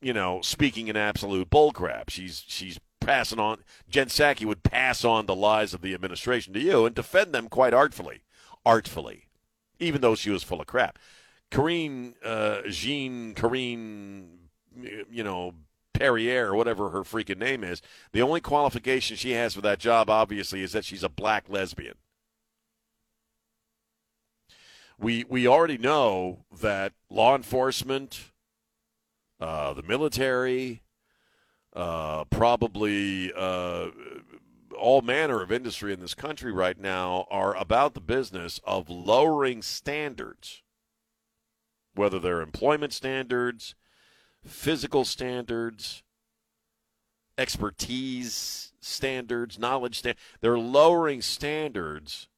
you 0.00 0.12
know, 0.12 0.40
speaking 0.42 0.88
in 0.88 0.96
absolute 0.96 1.50
bullcrap. 1.50 2.10
She's 2.10 2.44
she's 2.46 2.78
passing 3.00 3.38
on. 3.38 3.58
Jen 3.88 4.08
Psaki 4.08 4.44
would 4.44 4.62
pass 4.62 5.04
on 5.04 5.26
the 5.26 5.34
lies 5.34 5.72
of 5.72 5.80
the 5.80 5.94
administration 5.94 6.52
to 6.54 6.60
you 6.60 6.84
and 6.84 6.94
defend 6.94 7.32
them 7.32 7.48
quite 7.48 7.72
artfully, 7.72 8.22
artfully, 8.64 9.28
even 9.78 10.00
though 10.00 10.14
she 10.14 10.30
was 10.30 10.42
full 10.42 10.60
of 10.60 10.66
crap. 10.66 10.98
Karine, 11.50 12.14
uh, 12.24 12.62
Jean, 12.68 13.34
Karine, 13.34 14.48
you 15.10 15.22
know, 15.22 15.54
Perrier, 15.96 16.48
or 16.48 16.54
whatever 16.54 16.90
her 16.90 17.02
freaking 17.02 17.38
name 17.38 17.64
is, 17.64 17.80
the 18.12 18.20
only 18.20 18.40
qualification 18.40 19.16
she 19.16 19.32
has 19.32 19.54
for 19.54 19.62
that 19.62 19.78
job, 19.78 20.10
obviously, 20.10 20.62
is 20.62 20.72
that 20.72 20.84
she's 20.84 21.02
a 21.02 21.08
black 21.08 21.48
lesbian. 21.48 21.94
We 24.98 25.24
we 25.28 25.46
already 25.46 25.78
know 25.78 26.44
that 26.60 26.92
law 27.10 27.34
enforcement, 27.34 28.30
uh, 29.40 29.72
the 29.74 29.82
military, 29.82 30.82
uh, 31.74 32.24
probably 32.24 33.32
uh, 33.34 33.88
all 34.78 35.02
manner 35.02 35.42
of 35.42 35.52
industry 35.52 35.92
in 35.92 36.00
this 36.00 36.14
country 36.14 36.52
right 36.52 36.78
now 36.78 37.26
are 37.30 37.54
about 37.56 37.94
the 37.94 38.00
business 38.00 38.60
of 38.64 38.90
lowering 38.90 39.62
standards, 39.62 40.62
whether 41.94 42.18
they're 42.18 42.40
employment 42.40 42.92
standards 42.92 43.74
physical 44.46 45.04
standards, 45.04 46.02
expertise 47.38 48.72
standards, 48.80 49.58
knowledge 49.58 49.98
standards. 49.98 50.22
They're 50.40 50.58
lowering 50.58 51.22
standards 51.22 52.28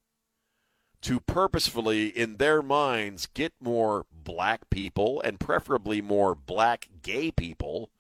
to 1.03 1.21
purposefully, 1.21 2.09
in 2.09 2.37
their 2.37 2.61
minds, 2.63 3.27
get 3.27 3.53
more 3.61 4.07
black 4.13 4.69
people 4.71 5.21
and 5.21 5.39
preferably 5.39 6.03
more 6.03 6.35
black 6.35 6.89
gay 7.03 7.31
people 7.31 7.91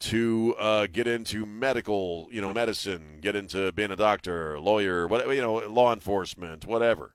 to 0.00 0.54
uh, 0.58 0.86
get 0.86 1.06
into 1.06 1.44
medical, 1.44 2.28
you 2.30 2.40
know, 2.40 2.52
medicine, 2.52 3.18
get 3.20 3.34
into 3.34 3.72
being 3.72 3.90
a 3.90 3.96
doctor, 3.96 4.58
lawyer, 4.58 5.08
you 5.32 5.40
know, 5.40 5.54
law 5.54 5.92
enforcement, 5.92 6.66
whatever. 6.66 7.14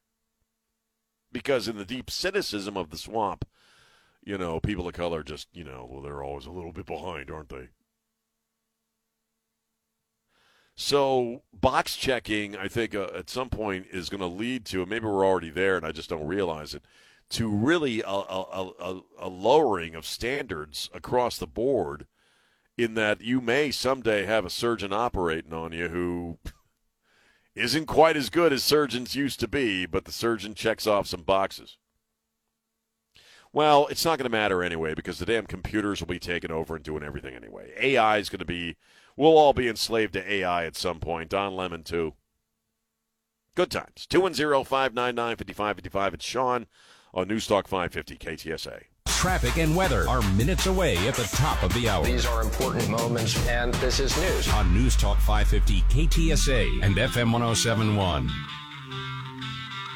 Because 1.32 1.68
in 1.68 1.78
the 1.78 1.86
deep 1.86 2.12
cynicism 2.12 2.78
of 2.78 2.90
the 2.90 2.98
swamp, 2.98 3.46
you 4.26 4.38
know, 4.38 4.60
people 4.60 4.88
of 4.88 4.94
color 4.94 5.24
just, 5.24 5.48
you 5.54 5.64
know, 5.64 5.88
well, 5.90 6.02
they're 6.02 6.24
always 6.24 6.46
a 6.46 6.52
little 6.52 6.72
bit 6.72 6.86
behind, 6.86 7.30
aren't 7.30 7.50
they? 7.50 7.70
So 10.76 11.44
box 11.54 11.96
checking, 11.96 12.56
I 12.56 12.68
think, 12.68 12.96
uh, 12.96 13.10
at 13.16 13.30
some 13.30 13.50
point 13.50 13.88
is 13.92 14.10
going 14.10 14.22
to 14.22 14.28
lead 14.28 14.66
to, 14.68 14.86
maybe 14.86 15.06
we're 15.06 15.26
already 15.26 15.52
there 15.52 15.78
and 15.78 15.86
I 15.86 15.92
just 15.92 16.10
don't 16.10 16.26
realize 16.26 16.74
it, 16.74 16.84
to 17.32 17.48
really 17.48 18.02
a, 18.02 18.08
a, 18.08 18.72
a, 18.80 19.02
a 19.20 19.30
lowering 19.30 19.96
of 19.96 20.06
standards 20.06 20.90
across 20.94 21.38
the 21.38 21.48
board. 21.48 22.08
In 22.76 22.96
that 22.96 23.22
you 23.22 23.40
may 23.40 23.70
someday 23.70 24.26
have 24.26 24.46
a 24.46 24.50
surgeon 24.50 24.92
operating 24.92 25.54
on 25.54 25.74
you 25.74 25.90
who 25.90 26.40
isn't 27.56 27.86
quite 27.86 28.18
as 28.18 28.32
good 28.32 28.52
as 28.52 28.64
surgeons 28.64 29.16
used 29.16 29.40
to 29.42 29.48
be, 29.48 29.86
but 29.86 30.06
the 30.06 30.12
surgeon 30.12 30.56
checks 30.56 30.88
off 30.88 31.06
some 31.06 31.22
boxes. 31.22 31.78
Well, 33.54 33.86
it's 33.88 34.04
not 34.04 34.18
going 34.18 34.30
to 34.30 34.36
matter 34.36 34.64
anyway 34.64 34.96
because 34.96 35.20
the 35.20 35.28
damn 35.28 35.46
computers 35.46 36.00
will 36.00 36.08
be 36.08 36.20
taking 36.20 36.52
over 36.52 36.76
and 36.76 36.84
doing 36.84 37.04
everything 37.04 37.36
anyway. 37.36 37.72
AI 37.80 38.18
is 38.18 38.30
going 38.30 38.40
to 38.40 38.46
be, 38.46 38.78
we'll 39.16 39.38
all 39.38 39.54
be 39.54 39.70
enslaved 39.70 40.14
to 40.14 40.32
AI 40.32 40.66
at 40.66 40.76
some 40.76 41.00
point. 41.00 41.30
Don 41.30 41.56
Lemon, 41.56 41.84
too. 41.84 42.16
Good 43.56 43.70
times. 43.70 44.08
210 44.08 44.64
599 44.66 45.36
5555. 45.38 46.14
It's 46.16 46.26
Sean 46.26 46.66
on 47.14 47.28
News 47.28 47.46
Talk 47.46 47.68
550 47.68 48.18
KTSA. 48.18 48.86
Traffic 49.08 49.58
and 49.58 49.76
weather 49.76 50.10
are 50.10 50.22
minutes 50.34 50.66
away 50.66 50.98
at 51.08 51.14
the 51.14 51.24
top 51.26 51.62
of 51.62 51.72
the 51.76 51.88
hour. 51.88 52.04
These 52.04 52.26
are 52.26 52.42
important 52.42 52.90
moments, 52.90 53.38
and 53.48 53.74
this 53.76 54.00
is 54.00 54.18
news. 54.18 54.50
On 54.50 54.74
News 54.74 54.98
Talk 54.98 55.20
550 55.20 55.82
KTSA 55.84 56.84
and 56.84 56.96
FM 56.96 57.32
1071. 57.32 58.28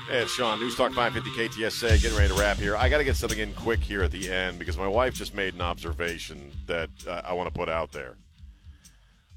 Hey, 0.10 0.20
it's 0.20 0.32
Sean, 0.32 0.58
News 0.58 0.74
Talk 0.74 0.94
550 0.94 1.60
KTSA, 1.60 2.02
getting 2.02 2.18
ready 2.18 2.30
to 2.34 2.40
wrap 2.40 2.56
here. 2.56 2.78
I 2.78 2.88
got 2.88 3.00
to 3.00 3.04
get 3.04 3.18
something 3.18 3.40
in 3.40 3.52
quick 3.56 3.82
here 3.82 4.04
at 4.04 4.12
the 4.12 4.32
end 4.32 4.58
because 4.58 4.78
my 4.78 4.88
wife 4.88 5.14
just 5.14 5.36
made 5.36 5.54
an 5.54 5.60
observation 5.60 6.50
that 6.66 6.90
uh, 7.06 7.24
I 7.26 7.34
want 7.34 7.54
to 7.54 7.54
put 7.54 7.68
out 7.68 7.92
there. 7.92 8.16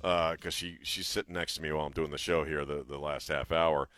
Because 0.00 0.36
uh, 0.46 0.50
she, 0.50 0.78
she's 0.84 1.08
sitting 1.08 1.34
next 1.34 1.56
to 1.56 1.62
me 1.62 1.72
while 1.72 1.86
I'm 1.86 1.92
doing 1.92 2.12
the 2.12 2.18
show 2.18 2.44
here 2.44 2.64
the, 2.64 2.84
the 2.88 2.98
last 2.98 3.26
half 3.26 3.50
hour. 3.50 3.88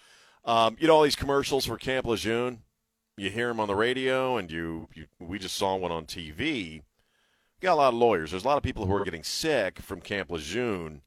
Um, 0.47 0.79
you 0.81 0.87
know 0.87 0.95
all 0.95 1.03
these 1.03 1.15
commercials 1.15 1.67
for 1.67 1.77
Camp 1.77 2.07
Lejeune? 2.07 2.63
You 3.19 3.29
hear 3.29 3.49
them 3.49 3.61
on 3.61 3.69
the 3.69 3.77
radio, 3.77 4.39
and 4.39 4.51
you, 4.51 4.89
you 4.95 5.05
we 5.19 5.39
just 5.39 5.57
saw 5.57 5.77
one 5.77 5.93
on 5.93 6.07
TV. 6.07 6.77
You 6.77 6.81
got 7.61 7.75
a 7.75 7.77
lot 7.77 7.93
of 7.93 8.01
lawyers. 8.01 8.31
There's 8.31 8.45
a 8.45 8.49
lot 8.49 8.57
of 8.57 8.63
people 8.63 8.87
who 8.87 8.95
are 8.95 9.05
getting 9.05 9.25
sick 9.25 9.79
from 9.81 10.01
Camp 10.01 10.31
Lejeune 10.31 11.03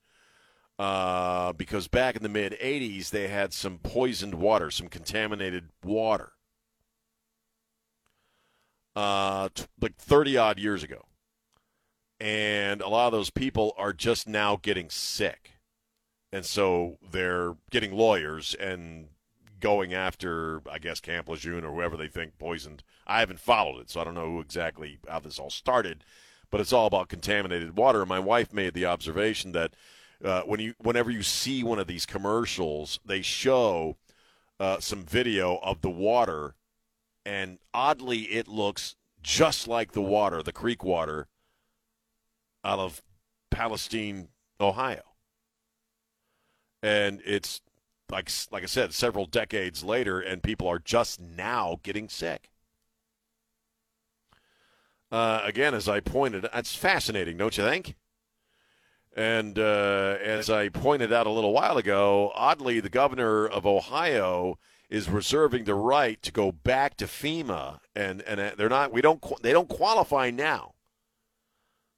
uh, 0.77 1.53
because 1.53 1.87
back 1.87 2.15
in 2.15 2.23
the 2.23 2.29
mid 2.29 2.53
80s, 2.53 3.09
they 3.09 3.27
had 3.27 3.53
some 3.53 3.79
poisoned 3.79 4.35
water, 4.35 4.69
some 4.71 4.87
contaminated 4.87 5.69
water. 5.83 6.33
Uh, 8.95 9.49
t- 9.53 9.65
like 9.81 9.95
30 9.97 10.37
odd 10.37 10.59
years 10.59 10.83
ago. 10.83 11.05
And 12.19 12.81
a 12.81 12.87
lot 12.87 13.07
of 13.07 13.11
those 13.11 13.29
people 13.29 13.73
are 13.77 13.91
just 13.91 14.27
now 14.27 14.57
getting 14.61 14.89
sick. 14.89 15.51
And 16.31 16.45
so 16.45 16.97
they're 17.11 17.55
getting 17.71 17.93
lawyers 17.93 18.53
and 18.55 19.09
going 19.59 19.93
after, 19.93 20.61
I 20.69 20.79
guess, 20.79 20.99
Camp 20.99 21.27
Lejeune 21.29 21.63
or 21.63 21.73
whoever 21.73 21.97
they 21.97 22.07
think 22.07 22.37
poisoned. 22.37 22.83
I 23.07 23.19
haven't 23.19 23.39
followed 23.39 23.79
it, 23.79 23.89
so 23.89 23.99
I 23.99 24.03
don't 24.03 24.15
know 24.15 24.27
who 24.27 24.39
exactly 24.39 24.99
how 25.07 25.19
this 25.19 25.39
all 25.39 25.49
started, 25.49 26.03
but 26.49 26.61
it's 26.61 26.73
all 26.73 26.87
about 26.87 27.09
contaminated 27.09 27.77
water. 27.77 28.01
And 28.01 28.09
my 28.09 28.19
wife 28.19 28.53
made 28.53 28.73
the 28.73 28.85
observation 28.85 29.51
that 29.53 29.73
uh, 30.23 30.41
when 30.41 30.59
you, 30.59 30.73
whenever 30.79 31.11
you 31.11 31.23
see 31.23 31.63
one 31.63 31.79
of 31.79 31.87
these 31.87 32.05
commercials, 32.05 32.99
they 33.05 33.21
show 33.21 33.97
uh, 34.59 34.79
some 34.79 35.03
video 35.03 35.57
of 35.57 35.81
the 35.81 35.89
water, 35.89 36.55
and 37.25 37.59
oddly, 37.73 38.21
it 38.23 38.47
looks 38.47 38.95
just 39.21 39.67
like 39.67 39.91
the 39.91 40.01
water, 40.01 40.41
the 40.43 40.53
creek 40.53 40.83
water, 40.83 41.27
out 42.63 42.79
of 42.79 43.01
Palestine, 43.51 44.29
Ohio. 44.59 45.01
And 46.81 47.21
it's 47.25 47.61
like 48.11 48.29
like 48.51 48.63
I 48.63 48.67
said, 48.67 48.93
several 48.93 49.25
decades 49.25 49.83
later, 49.83 50.19
and 50.19 50.43
people 50.43 50.67
are 50.67 50.79
just 50.79 51.19
now 51.19 51.79
getting 51.83 52.07
sick. 52.09 52.49
Uh, 55.11 55.41
again, 55.43 55.73
as 55.73 55.87
I 55.87 55.99
pointed, 55.99 56.47
it's 56.53 56.75
fascinating, 56.75 57.37
don't 57.37 57.57
you 57.57 57.63
think? 57.63 57.95
And 59.15 59.57
uh, 59.57 60.17
as 60.21 60.49
I 60.49 60.67
pointed 60.67 61.13
out 61.13 61.25
a 61.25 61.31
little 61.31 61.53
while 61.53 61.77
ago, 61.77 62.33
oddly, 62.35 62.81
the 62.81 62.89
governor 62.89 63.47
of 63.47 63.65
Ohio 63.65 64.59
is 64.89 65.09
reserving 65.09 65.63
the 65.63 65.73
right 65.73 66.21
to 66.21 66.31
go 66.33 66.51
back 66.51 66.97
to 66.97 67.05
FEMA, 67.05 67.79
and 67.95 68.21
and 68.23 68.39
uh, 68.39 68.51
they're 68.57 68.69
not. 68.69 68.91
We 68.91 69.01
don't. 69.01 69.23
They 69.41 69.53
don't 69.53 69.69
qualify 69.69 70.31
now. 70.31 70.73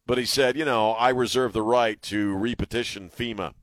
But 0.05 0.19
he 0.19 0.25
said, 0.25 0.55
you 0.55 0.63
know, 0.63 0.91
I 0.91 1.09
reserve 1.09 1.51
the 1.53 1.63
right 1.63 2.01
to 2.03 2.33
repetition 2.35 3.09
FEMA 3.09 3.53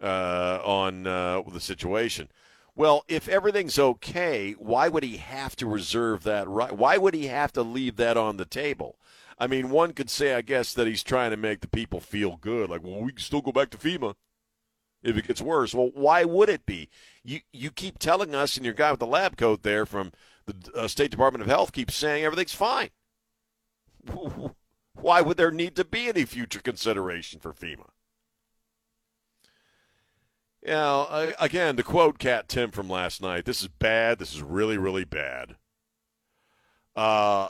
uh, 0.00 0.60
on 0.64 1.06
uh, 1.06 1.42
the 1.52 1.60
situation. 1.60 2.28
Well, 2.76 3.04
if 3.08 3.28
everything's 3.28 3.78
okay, 3.78 4.52
why 4.52 4.88
would 4.88 5.02
he 5.02 5.18
have 5.18 5.54
to 5.56 5.66
reserve 5.66 6.22
that 6.22 6.48
right? 6.48 6.72
Why 6.72 6.96
would 6.96 7.14
he 7.14 7.26
have 7.26 7.52
to 7.52 7.62
leave 7.62 7.96
that 7.96 8.16
on 8.16 8.36
the 8.36 8.44
table? 8.44 8.96
I 9.38 9.46
mean, 9.46 9.70
one 9.70 9.92
could 9.92 10.10
say, 10.10 10.34
I 10.34 10.42
guess, 10.42 10.72
that 10.74 10.86
he's 10.86 11.02
trying 11.02 11.30
to 11.30 11.36
make 11.36 11.60
the 11.60 11.68
people 11.68 12.00
feel 12.00 12.36
good. 12.36 12.70
Like, 12.70 12.82
well, 12.82 13.00
we 13.00 13.12
can 13.12 13.20
still 13.20 13.40
go 13.40 13.52
back 13.52 13.70
to 13.70 13.78
FEMA 13.78 14.14
if 15.02 15.16
it 15.16 15.26
gets 15.26 15.42
worse. 15.42 15.74
Well, 15.74 15.90
why 15.94 16.24
would 16.24 16.48
it 16.48 16.66
be? 16.66 16.88
You 17.22 17.40
you 17.52 17.70
keep 17.70 17.98
telling 17.98 18.34
us, 18.34 18.56
and 18.56 18.64
your 18.64 18.74
guy 18.74 18.90
with 18.90 19.00
the 19.00 19.06
lab 19.06 19.36
coat 19.36 19.62
there 19.62 19.86
from 19.86 20.12
the 20.46 20.72
uh, 20.74 20.88
State 20.88 21.10
Department 21.10 21.42
of 21.42 21.48
Health 21.48 21.72
keeps 21.72 21.94
saying 21.94 22.24
everything's 22.24 22.54
fine. 22.54 22.90
Why 24.94 25.20
would 25.20 25.36
there 25.36 25.50
need 25.50 25.74
to 25.76 25.84
be 25.84 26.08
any 26.08 26.24
future 26.24 26.60
consideration 26.60 27.40
for 27.40 27.52
FEMA? 27.52 27.88
Know, 30.64 31.32
again, 31.38 31.76
to 31.76 31.82
quote 31.82 32.18
Cat 32.18 32.48
Tim 32.48 32.70
from 32.70 32.88
last 32.88 33.20
night, 33.20 33.44
this 33.44 33.60
is 33.60 33.68
bad. 33.68 34.18
This 34.18 34.34
is 34.34 34.42
really, 34.42 34.78
really 34.78 35.04
bad. 35.04 35.56
Uh, 36.96 37.48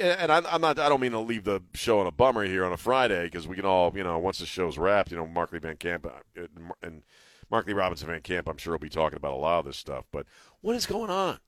and 0.00 0.32
I, 0.32 0.54
am 0.54 0.60
not. 0.60 0.78
I 0.78 0.88
don't 0.88 1.00
mean 1.00 1.12
to 1.12 1.18
leave 1.18 1.44
the 1.44 1.62
show 1.74 2.00
on 2.00 2.06
a 2.06 2.10
bummer 2.10 2.44
here 2.44 2.64
on 2.64 2.72
a 2.72 2.76
Friday 2.76 3.24
because 3.24 3.46
we 3.46 3.56
can 3.56 3.64
all, 3.64 3.92
you 3.94 4.04
know, 4.04 4.18
once 4.18 4.38
the 4.38 4.46
show's 4.46 4.78
wrapped, 4.78 5.10
you 5.10 5.16
know, 5.16 5.26
Mark 5.26 5.52
Lee 5.52 5.58
Van 5.58 5.76
Camp 5.76 6.06
uh, 6.06 6.46
and 6.82 7.02
Mark 7.50 7.66
Lee 7.66 7.72
Robinson 7.72 8.08
Van 8.08 8.20
Camp, 8.20 8.48
I'm 8.48 8.56
sure 8.56 8.74
will 8.74 8.78
be 8.78 8.88
talking 8.88 9.16
about 9.16 9.34
a 9.34 9.36
lot 9.36 9.60
of 9.60 9.64
this 9.66 9.76
stuff. 9.76 10.04
But 10.12 10.26
what 10.60 10.76
is 10.76 10.86
going 10.86 11.10
on? 11.10 11.38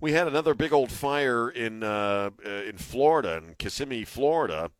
We 0.00 0.12
had 0.12 0.26
another 0.26 0.54
big 0.54 0.72
old 0.72 0.90
fire 0.90 1.48
in 1.48 1.82
uh, 1.82 2.30
uh 2.44 2.48
in 2.48 2.78
Florida, 2.78 3.36
in 3.36 3.54
Kissimmee, 3.58 4.04
Florida, 4.04 4.70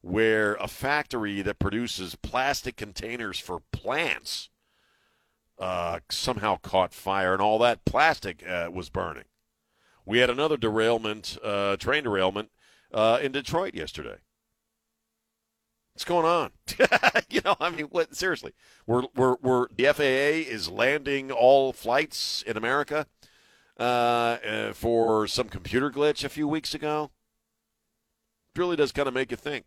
where 0.00 0.54
a 0.54 0.68
factory 0.68 1.42
that 1.42 1.58
produces 1.58 2.14
plastic 2.16 2.76
containers 2.76 3.38
for 3.38 3.60
plants 3.72 4.50
uh, 5.58 6.00
somehow 6.10 6.56
caught 6.56 6.92
fire, 6.92 7.32
and 7.32 7.42
all 7.42 7.58
that 7.58 7.84
plastic 7.84 8.46
uh, 8.46 8.68
was 8.72 8.90
burning. 8.90 9.24
We 10.08 10.20
had 10.20 10.30
another 10.30 10.56
derailment, 10.56 11.36
uh, 11.44 11.76
train 11.76 12.04
derailment, 12.04 12.50
uh, 12.94 13.18
in 13.20 13.30
Detroit 13.30 13.74
yesterday. 13.74 14.16
What's 15.92 16.06
going 16.06 16.24
on? 16.24 16.52
you 17.28 17.42
know, 17.44 17.56
I 17.60 17.68
mean, 17.68 17.86
what? 17.86 18.16
Seriously, 18.16 18.54
we're, 18.86 19.02
we're, 19.14 19.36
we're 19.42 19.66
the 19.76 19.84
FAA 19.92 20.50
is 20.50 20.70
landing 20.70 21.30
all 21.30 21.74
flights 21.74 22.42
in 22.46 22.56
America 22.56 23.06
uh, 23.78 23.82
uh, 23.82 24.72
for 24.72 25.26
some 25.26 25.50
computer 25.50 25.90
glitch 25.90 26.24
a 26.24 26.30
few 26.30 26.48
weeks 26.48 26.72
ago. 26.72 27.10
It 28.54 28.58
really 28.58 28.76
does 28.76 28.92
kind 28.92 29.08
of 29.08 29.14
make 29.14 29.30
you 29.30 29.36
think. 29.36 29.66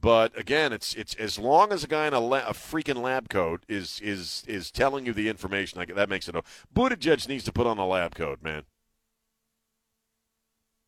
But 0.00 0.38
again, 0.38 0.72
it's 0.72 0.94
it's 0.94 1.14
as 1.14 1.38
long 1.38 1.72
as 1.72 1.82
a 1.84 1.88
guy 1.88 2.06
in 2.06 2.12
a, 2.12 2.20
la- 2.20 2.46
a 2.46 2.52
freaking 2.52 3.02
lab 3.02 3.28
coat 3.28 3.64
is 3.68 4.00
is 4.00 4.44
is 4.46 4.70
telling 4.70 5.06
you 5.06 5.12
the 5.12 5.28
information, 5.28 5.78
like 5.78 5.94
that 5.94 6.08
makes 6.08 6.28
it. 6.28 6.34
Buttigieg 6.74 7.28
needs 7.28 7.44
to 7.44 7.52
put 7.52 7.66
on 7.66 7.78
a 7.78 7.86
lab 7.86 8.14
coat, 8.14 8.42
man. 8.42 8.64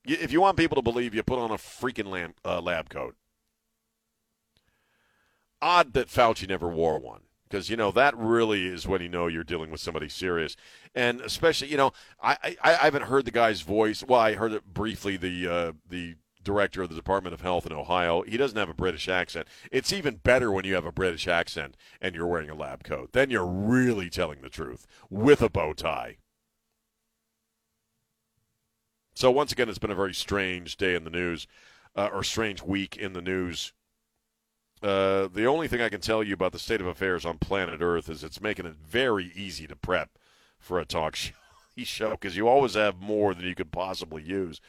If 0.05 0.33
you 0.33 0.41
want 0.41 0.57
people 0.57 0.77
to 0.77 0.83
believe 0.83 1.15
you, 1.15 1.23
put 1.23 1.39
on 1.39 1.51
a 1.51 1.57
freaking 1.57 2.07
lab, 2.07 2.35
uh, 2.45 2.61
lab 2.61 2.89
coat. 2.89 3.15
Odd 5.61 5.93
that 5.95 6.09
Fauci 6.09 6.49
never 6.49 6.69
wore 6.69 6.99
one 6.99 7.23
because 7.49 7.69
you 7.69 7.77
know 7.77 7.91
that 7.91 8.17
really 8.17 8.67
is 8.67 8.87
when 8.87 9.03
you 9.03 9.09
know 9.09 9.27
you're 9.27 9.45
dealing 9.45 9.71
with 9.71 9.81
somebody 9.81 10.09
serious, 10.09 10.55
and 10.95 11.21
especially 11.21 11.69
you 11.69 11.77
know 11.77 11.93
I 12.23 12.37
I, 12.45 12.57
I 12.63 12.85
haven't 12.85 13.05
heard 13.05 13.25
the 13.25 13.31
guy's 13.31 13.63
voice. 13.63 14.05
Well, 14.07 14.21
I 14.21 14.35
heard 14.35 14.53
it 14.53 14.73
briefly. 14.73 15.17
The 15.17 15.49
uh, 15.49 15.73
the 15.89 16.17
director 16.49 16.81
of 16.81 16.89
the 16.89 16.95
Department 16.95 17.35
of 17.35 17.43
Health 17.43 17.67
in 17.67 17.75
Ohio. 17.75 18.23
He 18.23 18.39
doesn't 18.39 18.57
have 18.57 18.71
a 18.71 18.75
British 18.75 19.07
accent. 19.07 19.47
It's 19.71 19.93
even 19.93 20.17
better 20.17 20.51
when 20.51 20.65
you 20.65 20.75
have 20.77 20.87
a 20.87 20.93
British 20.93 21.29
accent 21.29 21.77
and 22.01 22.15
you're 22.15 22.27
wearing 22.27 22.49
a 22.49 22.55
lab 22.55 22.85
coat. 22.85 23.11
Then 23.13 23.29
you're 23.29 23.45
really 23.45 24.09
telling 24.09 24.41
the 24.41 24.49
truth 24.49 24.87
with 25.11 25.43
a 25.43 25.51
bow 25.51 25.75
tie. 25.75 26.17
So 29.15 29.31
once 29.31 29.53
again, 29.53 29.69
it's 29.69 29.79
been 29.79 29.91
a 29.91 29.95
very 29.95 30.15
strange 30.15 30.79
day 30.79 30.95
in 30.95 31.05
the 31.05 31.11
news, 31.11 31.47
uh, 31.95 32.09
or 32.11 32.25
strange 32.25 32.63
week 32.63 32.97
in 32.97 33.13
the 33.13 33.21
news. 33.21 33.75
Uh, 34.83 35.29
the 35.29 35.45
only 35.45 35.69
thing 35.69 35.83
I 35.83 35.91
can 35.91 36.01
tell 36.01 36.23
you 36.23 36.33
about 36.33 36.53
the 36.53 36.59
state 36.59 36.81
of 36.81 36.87
affairs 36.87 37.27
on 37.27 37.37
planet 37.37 37.83
Earth 37.83 38.09
is 38.09 38.25
it's 38.25 38.41
making 38.41 38.65
it 38.65 38.77
very 38.77 39.33
easy 39.35 39.67
to 39.67 39.77
prep 39.77 40.19
for 40.59 40.79
a 40.81 40.87
talk 40.87 41.15
show 41.77 42.13
because 42.13 42.39
you 42.39 42.49
always 42.49 42.73
have 42.73 42.97
more 42.97 43.35
than 43.35 43.45
you 43.45 43.55
could 43.55 43.71
possibly 43.71 44.23
use. 44.23 44.63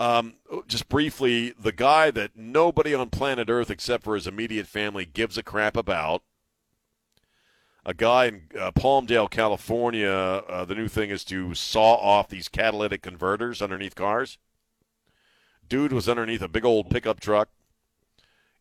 Um, 0.00 0.36
just 0.66 0.88
briefly, 0.88 1.52
the 1.60 1.72
guy 1.72 2.10
that 2.10 2.34
nobody 2.34 2.94
on 2.94 3.10
planet 3.10 3.50
Earth 3.50 3.70
except 3.70 4.02
for 4.02 4.14
his 4.14 4.26
immediate 4.26 4.66
family 4.66 5.04
gives 5.04 5.36
a 5.36 5.42
crap 5.42 5.76
about. 5.76 6.22
A 7.84 7.92
guy 7.92 8.24
in 8.26 8.42
uh, 8.58 8.72
Palmdale, 8.72 9.30
California. 9.30 10.10
Uh, 10.10 10.64
the 10.64 10.74
new 10.74 10.88
thing 10.88 11.10
is 11.10 11.22
to 11.24 11.54
saw 11.54 11.96
off 11.96 12.28
these 12.28 12.48
catalytic 12.48 13.02
converters 13.02 13.60
underneath 13.60 13.94
cars. 13.94 14.38
Dude 15.68 15.92
was 15.92 16.08
underneath 16.08 16.42
a 16.42 16.48
big 16.48 16.64
old 16.64 16.88
pickup 16.88 17.20
truck 17.20 17.50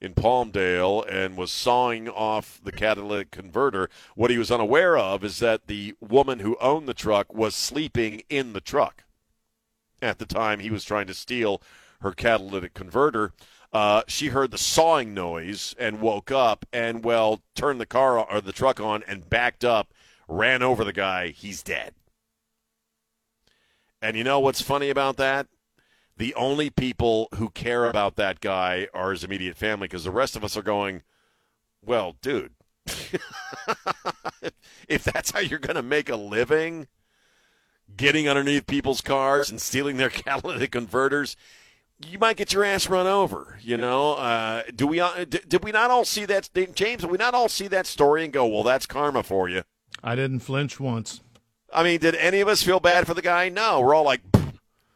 in 0.01 0.13
Palmdale 0.15 1.05
and 1.09 1.37
was 1.37 1.51
sawing 1.51 2.09
off 2.09 2.59
the 2.61 2.71
catalytic 2.73 3.31
converter. 3.31 3.89
What 4.13 4.29
he 4.29 4.37
was 4.37 4.51
unaware 4.51 4.97
of 4.97 5.23
is 5.23 5.39
that 5.39 5.67
the 5.67 5.95
woman 6.01 6.39
who 6.39 6.57
owned 6.59 6.87
the 6.87 6.93
truck 6.93 7.33
was 7.33 7.55
sleeping 7.55 8.23
in 8.29 8.51
the 8.51 8.61
truck 8.61 9.05
at 10.01 10.19
the 10.19 10.25
time 10.25 10.59
he 10.59 10.69
was 10.69 10.83
trying 10.83 11.07
to 11.07 11.13
steal 11.13 11.61
her 12.01 12.11
catalytic 12.11 12.73
converter. 12.73 13.33
Uh, 13.71 14.01
she 14.07 14.27
heard 14.27 14.51
the 14.51 14.57
sawing 14.57 15.13
noise 15.13 15.75
and 15.77 16.01
woke 16.01 16.31
up 16.31 16.65
and 16.73 17.03
well 17.03 17.41
turned 17.55 17.79
the 17.79 17.85
car 17.85 18.19
or 18.19 18.41
the 18.41 18.51
truck 18.51 18.79
on 18.79 19.03
and 19.07 19.29
backed 19.29 19.63
up 19.63 19.93
ran 20.27 20.63
over 20.63 20.83
the 20.83 20.93
guy. 20.93 21.29
He's 21.29 21.61
dead. 21.61 21.93
And 24.01 24.15
you 24.15 24.23
know 24.23 24.39
what's 24.39 24.61
funny 24.61 24.89
about 24.89 25.17
that? 25.17 25.47
The 26.17 26.33
only 26.35 26.69
people 26.69 27.27
who 27.35 27.49
care 27.49 27.85
about 27.85 28.15
that 28.15 28.39
guy 28.39 28.87
are 28.93 29.11
his 29.11 29.23
immediate 29.23 29.57
family 29.57 29.87
because 29.87 30.03
the 30.03 30.11
rest 30.11 30.35
of 30.35 30.43
us 30.43 30.57
are 30.57 30.61
going, 30.61 31.03
well, 31.83 32.15
dude, 32.21 32.53
if 34.87 35.03
that's 35.03 35.31
how 35.31 35.39
you're 35.39 35.59
going 35.59 35.75
to 35.75 35.81
make 35.81 36.09
a 36.09 36.15
living, 36.15 36.87
getting 37.97 38.27
underneath 38.27 38.67
people's 38.67 39.01
cars 39.01 39.49
and 39.49 39.61
stealing 39.61 39.97
their 39.97 40.09
catalytic 40.09 40.71
converters, 40.71 41.35
you 42.05 42.17
might 42.17 42.37
get 42.37 42.53
your 42.53 42.63
ass 42.63 42.89
run 42.89 43.07
over. 43.07 43.59
You 43.61 43.77
know, 43.77 44.13
uh, 44.13 44.63
do 44.75 44.87
we? 44.87 44.99
Uh, 44.99 45.25
did 45.25 45.63
we 45.63 45.71
not 45.71 45.91
all 45.91 46.05
see 46.05 46.25
that, 46.25 46.49
James? 46.73 47.01
Did 47.01 47.11
we 47.11 47.17
not 47.17 47.33
all 47.33 47.49
see 47.49 47.67
that 47.67 47.85
story 47.85 48.23
and 48.23 48.33
go, 48.33 48.45
"Well, 48.45 48.63
that's 48.63 48.85
karma 48.85 49.23
for 49.23 49.49
you"? 49.49 49.63
I 50.03 50.15
didn't 50.15 50.39
flinch 50.39 50.79
once. 50.79 51.21
I 51.73 51.83
mean, 51.83 51.99
did 51.99 52.15
any 52.15 52.39
of 52.39 52.47
us 52.47 52.63
feel 52.63 52.79
bad 52.79 53.05
for 53.05 53.13
the 53.13 53.21
guy? 53.21 53.49
No, 53.49 53.81
we're 53.81 53.93
all 53.93 54.03
like, 54.03 54.21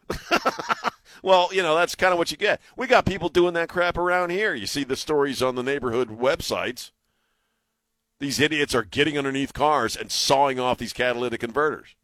well, 1.24 1.50
you 1.52 1.62
know, 1.62 1.76
that's 1.76 1.96
kind 1.96 2.12
of 2.12 2.18
what 2.18 2.32
you 2.32 2.38
get. 2.38 2.62
We 2.76 2.88
got 2.88 3.06
people 3.06 3.30
doing 3.30 3.54
that 3.54 3.70
crap 3.70 3.98
around 3.98 4.32
here. 4.32 4.54
You 4.54 4.66
see 4.66 4.84
the 4.84 4.96
stories 4.96 5.42
on 5.42 5.56
the 5.56 5.64
neighborhood 5.64 6.10
websites. 6.10 6.92
These 8.20 8.40
idiots 8.40 8.74
are 8.74 8.84
getting 8.84 9.18
underneath 9.18 9.54
cars 9.54 9.96
and 9.96 10.12
sawing 10.12 10.60
off 10.60 10.78
these 10.78 10.94
catalytic 10.94 11.42
converters. 11.42 11.96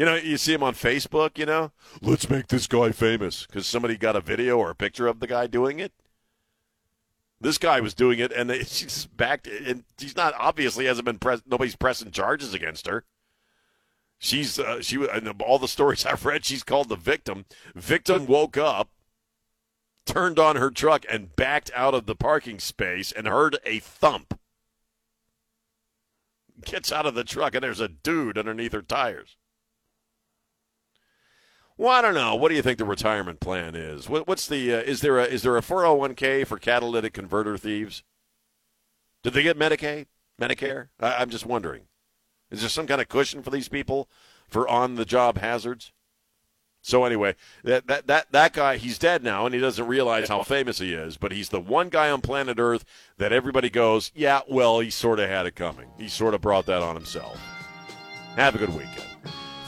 You 0.00 0.06
know, 0.06 0.14
you 0.14 0.38
see 0.38 0.54
him 0.54 0.62
on 0.62 0.72
Facebook, 0.72 1.36
you 1.36 1.44
know, 1.44 1.72
let's 2.00 2.30
make 2.30 2.46
this 2.46 2.66
guy 2.66 2.90
famous 2.90 3.44
because 3.44 3.66
somebody 3.66 3.98
got 3.98 4.16
a 4.16 4.22
video 4.22 4.56
or 4.56 4.70
a 4.70 4.74
picture 4.74 5.06
of 5.06 5.20
the 5.20 5.26
guy 5.26 5.46
doing 5.46 5.78
it. 5.78 5.92
This 7.38 7.58
guy 7.58 7.80
was 7.80 7.92
doing 7.92 8.18
it, 8.18 8.32
and 8.32 8.50
she's 8.66 9.04
backed, 9.04 9.46
and 9.46 9.84
she's 9.98 10.16
not 10.16 10.32
obviously 10.38 10.86
hasn't 10.86 11.04
been 11.04 11.18
press, 11.18 11.42
nobody's 11.44 11.76
pressing 11.76 12.12
charges 12.12 12.54
against 12.54 12.86
her. 12.86 13.04
She's 14.16 14.58
uh, 14.58 14.80
she 14.80 15.06
and 15.06 15.28
all 15.42 15.58
the 15.58 15.68
stories 15.68 16.06
I've 16.06 16.24
read, 16.24 16.46
she's 16.46 16.62
called 16.62 16.88
the 16.88 16.96
victim. 16.96 17.44
Victim 17.74 18.24
woke 18.24 18.56
up, 18.56 18.88
turned 20.06 20.38
on 20.38 20.56
her 20.56 20.70
truck, 20.70 21.04
and 21.10 21.36
backed 21.36 21.70
out 21.74 21.92
of 21.92 22.06
the 22.06 22.16
parking 22.16 22.58
space 22.58 23.12
and 23.12 23.28
heard 23.28 23.58
a 23.66 23.80
thump. 23.80 24.40
Gets 26.64 26.90
out 26.90 27.04
of 27.04 27.14
the 27.14 27.22
truck, 27.22 27.54
and 27.54 27.62
there's 27.62 27.80
a 27.80 27.88
dude 27.88 28.38
underneath 28.38 28.72
her 28.72 28.80
tires. 28.80 29.36
Well, 31.80 31.88
I 31.88 32.02
don't 32.02 32.12
know. 32.12 32.34
What 32.34 32.50
do 32.50 32.56
you 32.56 32.60
think 32.60 32.76
the 32.76 32.84
retirement 32.84 33.40
plan 33.40 33.74
is? 33.74 34.06
What, 34.06 34.28
what's 34.28 34.46
the 34.46 34.74
uh, 34.74 34.80
is 34.80 35.00
there 35.00 35.18
a 35.18 35.24
is 35.24 35.40
there 35.40 35.56
a 35.56 35.62
401k 35.62 36.46
for 36.46 36.58
catalytic 36.58 37.14
converter 37.14 37.56
thieves? 37.56 38.02
Did 39.22 39.32
they 39.32 39.42
get 39.42 39.58
Medicaid, 39.58 40.04
Medicare? 40.38 40.88
I, 41.00 41.14
I'm 41.14 41.30
just 41.30 41.46
wondering. 41.46 41.84
Is 42.50 42.60
there 42.60 42.68
some 42.68 42.86
kind 42.86 43.00
of 43.00 43.08
cushion 43.08 43.42
for 43.42 43.48
these 43.48 43.70
people 43.70 44.10
for 44.46 44.68
on 44.68 44.96
the 44.96 45.06
job 45.06 45.38
hazards? 45.38 45.94
So 46.82 47.06
anyway, 47.06 47.34
that, 47.64 47.86
that 47.86 48.06
that 48.08 48.30
that 48.30 48.52
guy 48.52 48.76
he's 48.76 48.98
dead 48.98 49.24
now 49.24 49.46
and 49.46 49.54
he 49.54 49.60
doesn't 49.62 49.86
realize 49.86 50.28
how 50.28 50.42
famous 50.42 50.80
he 50.80 50.92
is, 50.92 51.16
but 51.16 51.32
he's 51.32 51.48
the 51.48 51.60
one 51.60 51.88
guy 51.88 52.10
on 52.10 52.20
planet 52.20 52.58
Earth 52.58 52.84
that 53.16 53.32
everybody 53.32 53.70
goes, 53.70 54.12
"Yeah, 54.14 54.42
well, 54.46 54.80
he 54.80 54.90
sort 54.90 55.18
of 55.18 55.30
had 55.30 55.46
it 55.46 55.56
coming. 55.56 55.88
He 55.96 56.08
sort 56.08 56.34
of 56.34 56.42
brought 56.42 56.66
that 56.66 56.82
on 56.82 56.94
himself." 56.94 57.40
Have 58.36 58.54
a 58.54 58.58
good 58.58 58.74
weekend. 58.74 59.06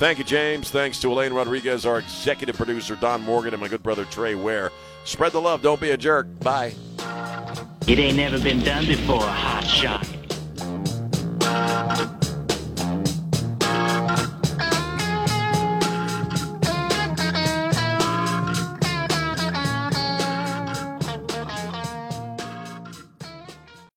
Thank 0.03 0.19
you, 0.19 0.25
James. 0.25 0.69
Thanks 0.69 0.99
to 1.03 1.13
Elaine 1.13 1.33
Rodriguez, 1.33 1.87
our 1.87 2.01
executive 2.01 2.57
producer, 2.57 2.97
Don 2.97 3.23
Morgan, 3.23 3.55
and 3.55 3.61
my 3.61 3.69
good 3.69 3.85
brother, 3.85 4.05
Trey 4.07 4.35
Ware. 4.35 4.73
Spread 5.05 5.31
the 5.31 5.41
love. 5.41 5.63
Don't 5.63 5.81
be 5.81 5.93
a 5.93 5.97
jerk. 5.97 6.27
Bye. 6.41 6.75
It 7.87 8.01
ain't 8.01 8.17
never 8.17 8.41
been 8.41 8.65
done 8.65 8.85
before, 8.85 9.21
hot 9.21 9.63
shot. 9.63 10.05